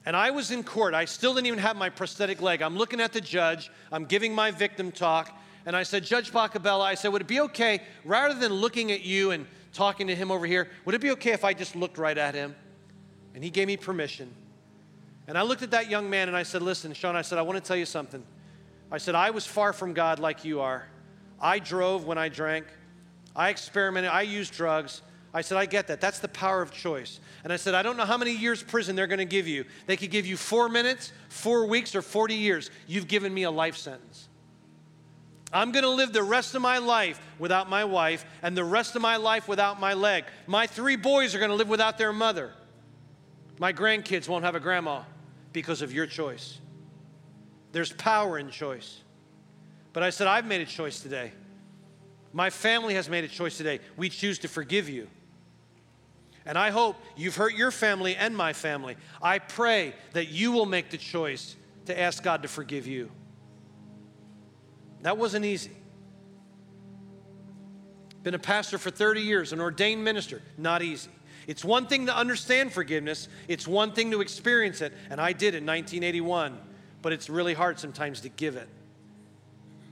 And 0.06 0.16
I 0.16 0.30
was 0.30 0.50
in 0.50 0.62
court. 0.62 0.94
I 0.94 1.04
still 1.04 1.34
didn't 1.34 1.46
even 1.46 1.58
have 1.58 1.76
my 1.76 1.90
prosthetic 1.90 2.40
leg. 2.40 2.62
I'm 2.62 2.76
looking 2.76 3.00
at 3.00 3.12
the 3.12 3.20
judge. 3.20 3.70
I'm 3.92 4.04
giving 4.06 4.34
my 4.34 4.50
victim 4.50 4.90
talk. 4.90 5.38
And 5.66 5.76
I 5.76 5.82
said, 5.82 6.04
Judge 6.04 6.32
Bacabella, 6.32 6.82
I 6.82 6.94
said, 6.94 7.12
would 7.12 7.22
it 7.22 7.28
be 7.28 7.40
okay, 7.40 7.82
rather 8.04 8.34
than 8.34 8.52
looking 8.52 8.92
at 8.92 9.02
you 9.02 9.30
and 9.32 9.46
talking 9.72 10.06
to 10.06 10.16
him 10.16 10.30
over 10.30 10.46
here, 10.46 10.70
would 10.84 10.94
it 10.94 11.00
be 11.00 11.10
okay 11.12 11.32
if 11.32 11.44
I 11.44 11.52
just 11.52 11.76
looked 11.76 11.98
right 11.98 12.16
at 12.16 12.34
him? 12.34 12.56
And 13.34 13.44
he 13.44 13.50
gave 13.50 13.66
me 13.66 13.76
permission. 13.76 14.34
And 15.28 15.36
I 15.38 15.42
looked 15.42 15.62
at 15.62 15.70
that 15.72 15.90
young 15.90 16.10
man 16.10 16.28
and 16.28 16.36
I 16.36 16.42
said, 16.42 16.62
Listen, 16.62 16.92
Sean, 16.92 17.14
I 17.14 17.22
said, 17.22 17.38
I 17.38 17.42
want 17.42 17.62
to 17.62 17.66
tell 17.66 17.76
you 17.76 17.86
something. 17.86 18.24
I 18.90 18.98
said, 18.98 19.14
I 19.14 19.30
was 19.30 19.46
far 19.46 19.72
from 19.72 19.92
God 19.92 20.18
like 20.18 20.44
you 20.44 20.60
are. 20.60 20.88
I 21.40 21.58
drove 21.58 22.04
when 22.04 22.18
I 22.18 22.28
drank, 22.28 22.66
I 23.36 23.50
experimented, 23.50 24.10
I 24.10 24.22
used 24.22 24.52
drugs. 24.52 25.02
I 25.32 25.42
said, 25.42 25.58
I 25.58 25.66
get 25.66 25.86
that. 25.86 26.00
That's 26.00 26.18
the 26.18 26.28
power 26.28 26.60
of 26.60 26.72
choice. 26.72 27.20
And 27.44 27.52
I 27.52 27.56
said, 27.56 27.74
I 27.74 27.82
don't 27.82 27.96
know 27.96 28.04
how 28.04 28.16
many 28.16 28.32
years 28.32 28.62
prison 28.62 28.96
they're 28.96 29.06
going 29.06 29.18
to 29.18 29.24
give 29.24 29.46
you. 29.46 29.64
They 29.86 29.96
could 29.96 30.10
give 30.10 30.26
you 30.26 30.36
four 30.36 30.68
minutes, 30.68 31.12
four 31.28 31.66
weeks, 31.66 31.94
or 31.94 32.02
40 32.02 32.34
years. 32.34 32.70
You've 32.88 33.06
given 33.06 33.32
me 33.32 33.44
a 33.44 33.50
life 33.50 33.76
sentence. 33.76 34.28
I'm 35.52 35.72
going 35.72 35.84
to 35.84 35.90
live 35.90 36.12
the 36.12 36.22
rest 36.22 36.54
of 36.54 36.62
my 36.62 36.78
life 36.78 37.20
without 37.38 37.68
my 37.68 37.84
wife 37.84 38.24
and 38.42 38.56
the 38.56 38.64
rest 38.64 38.96
of 38.96 39.02
my 39.02 39.16
life 39.16 39.48
without 39.48 39.80
my 39.80 39.94
leg. 39.94 40.24
My 40.46 40.66
three 40.66 40.96
boys 40.96 41.34
are 41.34 41.38
going 41.38 41.50
to 41.50 41.56
live 41.56 41.68
without 41.68 41.98
their 41.98 42.12
mother. 42.12 42.52
My 43.58 43.72
grandkids 43.72 44.28
won't 44.28 44.44
have 44.44 44.54
a 44.54 44.60
grandma 44.60 45.02
because 45.52 45.82
of 45.82 45.92
your 45.92 46.06
choice. 46.06 46.58
There's 47.72 47.92
power 47.92 48.38
in 48.38 48.50
choice. 48.50 49.00
But 49.92 50.02
I 50.02 50.10
said, 50.10 50.26
I've 50.26 50.46
made 50.46 50.60
a 50.60 50.66
choice 50.66 51.00
today. 51.00 51.32
My 52.32 52.50
family 52.50 52.94
has 52.94 53.08
made 53.08 53.24
a 53.24 53.28
choice 53.28 53.56
today. 53.56 53.80
We 53.96 54.08
choose 54.08 54.38
to 54.40 54.48
forgive 54.48 54.88
you. 54.88 55.08
And 56.46 56.56
I 56.56 56.70
hope 56.70 56.96
you've 57.16 57.36
hurt 57.36 57.54
your 57.54 57.70
family 57.70 58.16
and 58.16 58.36
my 58.36 58.52
family. 58.52 58.96
I 59.22 59.38
pray 59.38 59.94
that 60.12 60.28
you 60.28 60.52
will 60.52 60.66
make 60.66 60.90
the 60.90 60.98
choice 60.98 61.56
to 61.86 61.98
ask 61.98 62.22
God 62.22 62.42
to 62.42 62.48
forgive 62.48 62.86
you. 62.86 63.10
That 65.02 65.18
wasn't 65.18 65.44
easy. 65.44 65.72
Been 68.22 68.34
a 68.34 68.38
pastor 68.38 68.78
for 68.78 68.90
30 68.90 69.22
years, 69.22 69.52
an 69.52 69.60
ordained 69.60 70.04
minister, 70.04 70.42
not 70.58 70.82
easy. 70.82 71.10
It's 71.46 71.64
one 71.64 71.86
thing 71.86 72.06
to 72.06 72.14
understand 72.14 72.72
forgiveness, 72.72 73.28
it's 73.48 73.66
one 73.66 73.92
thing 73.92 74.10
to 74.10 74.20
experience 74.20 74.82
it, 74.82 74.92
and 75.08 75.20
I 75.20 75.32
did 75.32 75.54
in 75.54 75.64
1981, 75.64 76.58
but 77.00 77.12
it's 77.12 77.30
really 77.30 77.54
hard 77.54 77.78
sometimes 77.78 78.20
to 78.20 78.28
give 78.28 78.56
it. 78.56 78.68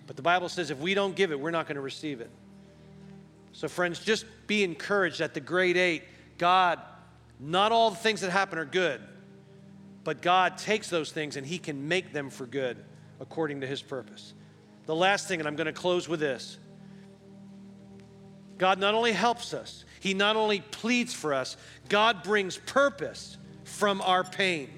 But 0.06 0.16
the 0.16 0.22
Bible 0.22 0.48
says 0.48 0.70
if 0.70 0.78
we 0.78 0.94
don't 0.94 1.16
give 1.16 1.32
it, 1.32 1.40
we're 1.40 1.50
not 1.50 1.66
going 1.66 1.76
to 1.76 1.82
receive 1.82 2.20
it. 2.20 2.30
So, 3.52 3.66
friends, 3.66 3.98
just 3.98 4.24
be 4.46 4.62
encouraged 4.62 5.20
at 5.20 5.34
the 5.34 5.40
Great 5.40 5.76
Eight 5.76 6.04
God, 6.38 6.80
not 7.38 7.72
all 7.72 7.90
the 7.90 7.96
things 7.96 8.20
that 8.22 8.30
happen 8.30 8.58
are 8.58 8.64
good, 8.64 9.00
but 10.04 10.22
God 10.22 10.56
takes 10.56 10.88
those 10.88 11.12
things 11.12 11.36
and 11.36 11.46
He 11.46 11.58
can 11.58 11.88
make 11.88 12.12
them 12.12 12.30
for 12.30 12.46
good 12.46 12.78
according 13.20 13.60
to 13.60 13.66
His 13.66 13.82
purpose. 13.82 14.32
The 14.86 14.94
last 14.94 15.28
thing, 15.28 15.40
and 15.40 15.46
I'm 15.46 15.56
going 15.56 15.66
to 15.66 15.72
close 15.72 16.08
with 16.08 16.20
this 16.20 16.58
God 18.56 18.78
not 18.78 18.94
only 18.94 19.12
helps 19.12 19.54
us, 19.54 19.84
He 20.00 20.14
not 20.14 20.36
only 20.36 20.60
pleads 20.60 21.12
for 21.12 21.34
us, 21.34 21.56
God 21.88 22.22
brings 22.22 22.56
purpose 22.56 23.36
from 23.64 24.00
our 24.00 24.24
pain 24.24 24.70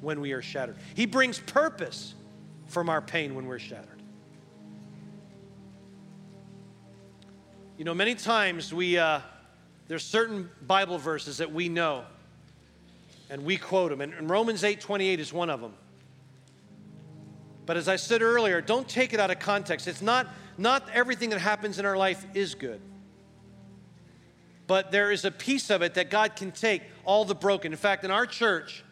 when 0.00 0.20
we 0.20 0.32
are 0.32 0.42
shattered. 0.42 0.76
He 0.94 1.06
brings 1.06 1.38
purpose 1.38 2.14
from 2.66 2.88
our 2.88 3.00
pain 3.00 3.34
when 3.34 3.46
we're 3.46 3.58
shattered. 3.58 3.88
You 7.76 7.84
know, 7.84 7.94
many 7.94 8.14
times 8.14 8.72
we, 8.72 8.98
uh, 8.98 9.20
there's 9.92 10.06
certain 10.06 10.48
Bible 10.66 10.96
verses 10.96 11.36
that 11.36 11.52
we 11.52 11.68
know 11.68 12.04
and 13.28 13.44
we 13.44 13.58
quote 13.58 13.90
them. 13.90 14.00
And, 14.00 14.30
Romans 14.30 14.64
8 14.64 14.80
28 14.80 15.20
is 15.20 15.34
one 15.34 15.50
of 15.50 15.60
them. 15.60 15.74
But 17.66 17.76
as 17.76 17.88
I 17.88 17.96
said 17.96 18.22
earlier, 18.22 18.62
don't 18.62 18.88
take 18.88 19.12
it 19.12 19.20
out 19.20 19.30
of 19.30 19.38
context. 19.38 19.86
It's 19.86 20.00
not, 20.00 20.28
not 20.56 20.88
everything 20.94 21.28
that 21.28 21.40
happens 21.40 21.78
in 21.78 21.84
our 21.84 21.98
life 21.98 22.24
is 22.32 22.54
good. 22.54 22.80
But 24.66 24.92
there 24.92 25.10
is 25.10 25.26
a 25.26 25.30
piece 25.30 25.68
of 25.68 25.82
it 25.82 25.92
that 25.92 26.08
God 26.08 26.36
can 26.36 26.52
take 26.52 26.80
all 27.04 27.26
the 27.26 27.34
broken. 27.34 27.70
In 27.70 27.76
fact, 27.76 28.02
in 28.02 28.10
our 28.10 28.24
church, 28.24 28.82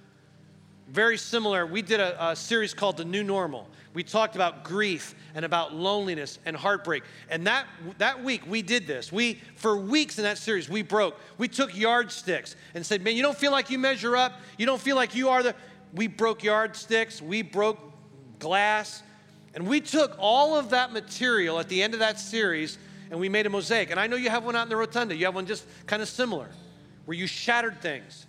very 0.87 1.17
similar, 1.17 1.65
we 1.65 1.81
did 1.81 2.01
a, 2.01 2.33
a 2.33 2.37
series 2.37 2.75
called 2.75 2.99
The 2.99 3.07
New 3.07 3.25
Normal. 3.25 3.67
We 3.93 4.05
talked 4.05 4.36
about 4.36 4.62
grief 4.62 5.14
and 5.34 5.45
about 5.45 5.74
loneliness 5.74 6.38
and 6.47 6.57
heartbreak. 6.57 7.03
And 7.28 7.47
that, 7.47 7.66
that 7.99 8.22
week 8.22 8.43
we 8.47 8.62
did 8.62 8.86
this. 8.86 9.11
We, 9.11 9.41
for 9.57 9.76
weeks 9.76 10.18
in 10.18 10.24
that 10.24 10.38
series, 10.38 10.68
we 10.68 10.82
broke. 10.82 11.18
We 11.38 11.49
took 11.49 11.76
yardsticks 11.76 12.55
and 12.74 12.86
said, 12.86 13.03
man, 13.03 13.16
you 13.16 13.22
don't 13.22 13.36
feel 13.36 13.51
like 13.51 13.68
you 13.68 13.78
measure 13.78 14.16
up. 14.16 14.41
You 14.59 14.66
don't 14.66 14.80
feel 14.80 14.97
like 14.97 15.14
you 15.14 15.28
are 15.30 15.43
the. 15.43 15.55
We 15.93 16.07
broke 16.07 16.45
yardsticks. 16.45 17.20
We 17.20 17.43
broke 17.43 17.78
glass. 18.38 19.03
And 19.55 19.66
we 19.66 19.80
took 19.80 20.16
all 20.20 20.57
of 20.57 20.70
that 20.70 20.93
material 20.93 21.59
at 21.59 21.68
the 21.68 21.82
end 21.82 21.95
of 21.95 22.01
that 22.01 22.20
series 22.20 22.78
and 23.11 23.18
we 23.18 23.28
made 23.28 23.47
a 23.47 23.51
mosaic. 23.51 23.91
And 23.91 23.99
I 23.99 24.07
know 24.07 24.16
you 24.16 24.30
have 24.30 24.45
one 24.45 24.55
out 24.55 24.62
in 24.62 24.68
the 24.68 24.76
rotunda. 24.76 25.16
You 25.16 25.24
have 25.24 25.34
one 25.34 25.47
just 25.47 25.66
kind 25.86 26.01
of 26.01 26.09
similar 26.09 26.49
where 27.07 27.16
you 27.16 27.26
shattered 27.26 27.80
things 27.80 28.26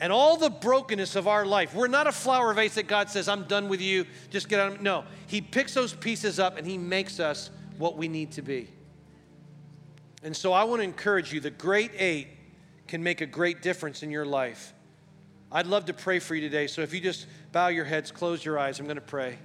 and 0.00 0.12
all 0.12 0.36
the 0.36 0.50
brokenness 0.50 1.16
of 1.16 1.26
our 1.26 1.46
life. 1.46 1.74
We're 1.74 1.86
not 1.88 2.06
a 2.06 2.12
flower 2.12 2.52
vase 2.52 2.74
that 2.74 2.86
God 2.86 3.08
says, 3.08 3.28
I'm 3.28 3.44
done 3.44 3.68
with 3.68 3.80
you, 3.80 4.04
just 4.30 4.48
get 4.48 4.60
out. 4.60 4.72
Of 4.72 4.80
No, 4.82 5.04
He 5.26 5.40
picks 5.40 5.74
those 5.74 5.94
pieces 5.94 6.38
up 6.38 6.58
and 6.58 6.66
He 6.66 6.78
makes 6.78 7.18
us 7.20 7.50
what 7.78 7.96
we 7.96 8.08
need 8.08 8.32
to 8.32 8.42
be. 8.42 8.68
And 10.22 10.36
so 10.36 10.52
I 10.52 10.64
want 10.64 10.80
to 10.80 10.84
encourage 10.84 11.32
you 11.32 11.40
the 11.40 11.50
great 11.50 11.92
eight 11.96 12.28
can 12.88 13.02
make 13.02 13.20
a 13.20 13.26
great 13.26 13.62
difference 13.62 14.02
in 14.02 14.10
your 14.10 14.26
life. 14.26 14.72
I'd 15.50 15.66
love 15.66 15.86
to 15.86 15.92
pray 15.92 16.18
for 16.18 16.34
you 16.34 16.40
today. 16.40 16.66
So 16.66 16.82
if 16.82 16.92
you 16.92 17.00
just 17.00 17.26
bow 17.52 17.68
your 17.68 17.84
heads, 17.84 18.10
close 18.10 18.44
your 18.44 18.58
eyes, 18.58 18.80
I'm 18.80 18.86
going 18.86 18.96
to 18.96 19.00
pray. 19.00 19.38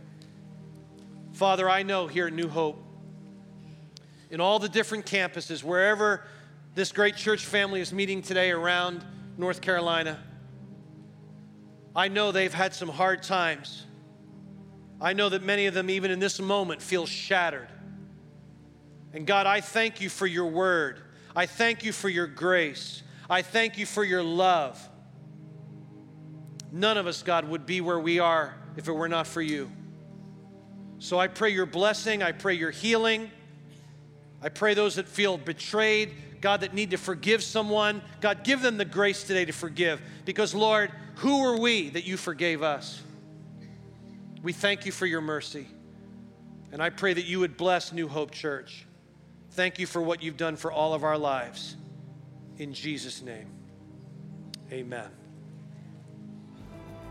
Father, 1.33 1.69
I 1.69 1.83
know 1.83 2.07
here 2.07 2.27
at 2.27 2.33
New 2.33 2.49
Hope, 2.49 2.83
in 4.29 4.41
all 4.41 4.59
the 4.59 4.69
different 4.69 5.05
campuses, 5.05 5.63
wherever 5.63 6.25
this 6.73 6.91
great 6.91 7.15
church 7.15 7.45
family 7.45 7.81
is 7.81 7.93
meeting 7.93 8.21
today 8.21 8.51
around 8.51 9.03
North 9.37 9.61
Carolina, 9.61 10.19
I 11.95 12.07
know 12.07 12.31
they've 12.31 12.53
had 12.53 12.73
some 12.73 12.89
hard 12.89 13.23
times. 13.23 13.85
I 14.99 15.13
know 15.13 15.29
that 15.29 15.43
many 15.43 15.65
of 15.65 15.73
them, 15.73 15.89
even 15.89 16.11
in 16.11 16.19
this 16.19 16.39
moment, 16.39 16.81
feel 16.81 17.05
shattered. 17.05 17.67
And 19.13 19.27
God, 19.27 19.45
I 19.45 19.61
thank 19.61 19.99
you 19.99 20.09
for 20.09 20.27
your 20.27 20.45
word. 20.45 21.01
I 21.35 21.45
thank 21.45 21.83
you 21.83 21.91
for 21.91 22.07
your 22.07 22.27
grace. 22.27 23.03
I 23.29 23.41
thank 23.41 23.77
you 23.77 23.85
for 23.85 24.03
your 24.03 24.23
love. 24.23 24.89
None 26.71 26.97
of 26.97 27.07
us, 27.07 27.23
God, 27.23 27.49
would 27.49 27.65
be 27.65 27.81
where 27.81 27.99
we 27.99 28.19
are 28.19 28.55
if 28.77 28.87
it 28.87 28.93
were 28.93 29.09
not 29.09 29.27
for 29.27 29.41
you. 29.41 29.69
So 30.99 31.19
I 31.19 31.27
pray 31.27 31.49
your 31.49 31.65
blessing. 31.65 32.23
I 32.23 32.31
pray 32.31 32.53
your 32.53 32.71
healing. 32.71 33.31
I 34.41 34.49
pray 34.49 34.73
those 34.73 34.95
that 34.95 35.07
feel 35.07 35.37
betrayed, 35.37 36.13
God, 36.41 36.61
that 36.61 36.73
need 36.73 36.91
to 36.91 36.97
forgive 36.97 37.43
someone. 37.43 38.01
God, 38.21 38.43
give 38.43 38.61
them 38.61 38.77
the 38.77 38.85
grace 38.85 39.23
today 39.23 39.45
to 39.45 39.51
forgive. 39.51 40.01
Because, 40.25 40.55
Lord, 40.55 40.91
who 41.16 41.43
are 41.45 41.59
we 41.59 41.89
that 41.89 42.05
you 42.05 42.18
forgave 42.18 42.64
us? 42.64 43.01
We 44.41 44.53
thank 44.53 44.86
you 44.86 44.91
for 44.91 45.05
your 45.05 45.22
mercy. 45.22 45.68
And 46.72 46.82
I 46.82 46.89
pray 46.89 47.14
that 47.14 47.26
you 47.26 47.39
would 47.39 47.57
bless 47.57 47.91
New 47.91 48.07
Hope 48.07 48.32
Church. 48.32 48.86
Thank 49.51 49.80
you 49.80 49.86
for 49.86 50.01
what 50.01 50.24
you've 50.24 50.38
done 50.38 50.55
for 50.55 50.72
all 50.72 50.93
of 50.93 51.03
our 51.03 51.18
lives. 51.18 51.76
In 52.57 52.74
Jesus' 52.74 53.22
name, 53.22 53.47
amen. 54.72 55.09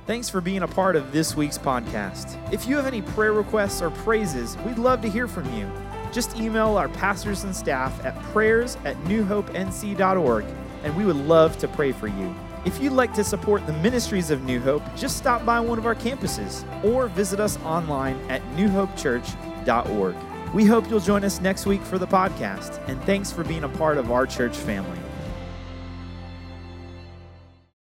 Thanks 0.07 0.29
for 0.29 0.41
being 0.41 0.63
a 0.63 0.69
part 0.69 0.97
of 0.97 1.13
this 1.13 1.37
week's 1.37 1.59
podcast. 1.59 2.37
If 2.53 2.67
you 2.67 2.77
have 2.77 2.87
any 2.87 3.03
prayer 3.03 3.33
requests 3.33 3.83
or 3.83 3.91
praises, 3.91 4.57
we'd 4.59 4.79
love 4.79 5.03
to 5.03 5.09
hear 5.09 5.29
from 5.29 5.53
you. 5.57 5.71
Just 6.11 6.37
email 6.37 6.77
our 6.77 6.89
pastors 6.89 7.45
and 7.45 7.55
staff 7.55 8.05
at 8.05 8.21
prayers 8.33 8.77
at 8.85 8.97
newhopenc.org, 9.05 10.45
and 10.83 10.97
we 10.97 11.05
would 11.05 11.17
love 11.17 11.59
to 11.59 11.69
pray 11.69 11.93
for 11.93 12.09
you. 12.09 12.35
If 12.67 12.79
you'd 12.81 12.93
like 12.93 13.15
to 13.15 13.25
support 13.25 13.67
the 13.67 13.73
ministries 13.75 14.31
of 14.31 14.43
New 14.43 14.61
Hope, 14.61 14.83
just 14.95 15.17
stop 15.17 15.47
by 15.47 15.61
one 15.61 15.79
of 15.79 15.87
our 15.87 15.95
campuses 15.95 16.65
or 16.85 17.09
visit 17.09 17.41
us 17.41 17.59
online 17.63 18.19
at 18.29 18.43
newhopechurch.org. 18.55 20.15
We 20.53 20.67
hope 20.67 20.91
you'll 20.91 21.01
join 21.01 21.25
us 21.25 21.41
next 21.41 21.65
week 21.65 21.81
for 21.83 21.99
the 21.99 22.07
podcast, 22.07 22.87
and 22.87 23.03
thanks 23.05 23.33
for 23.33 23.45
being 23.45 23.65
a 23.65 23.69
part 23.69 23.97
of 23.97 24.11
our 24.11 24.27
church 24.27 24.57
family. 24.57 24.99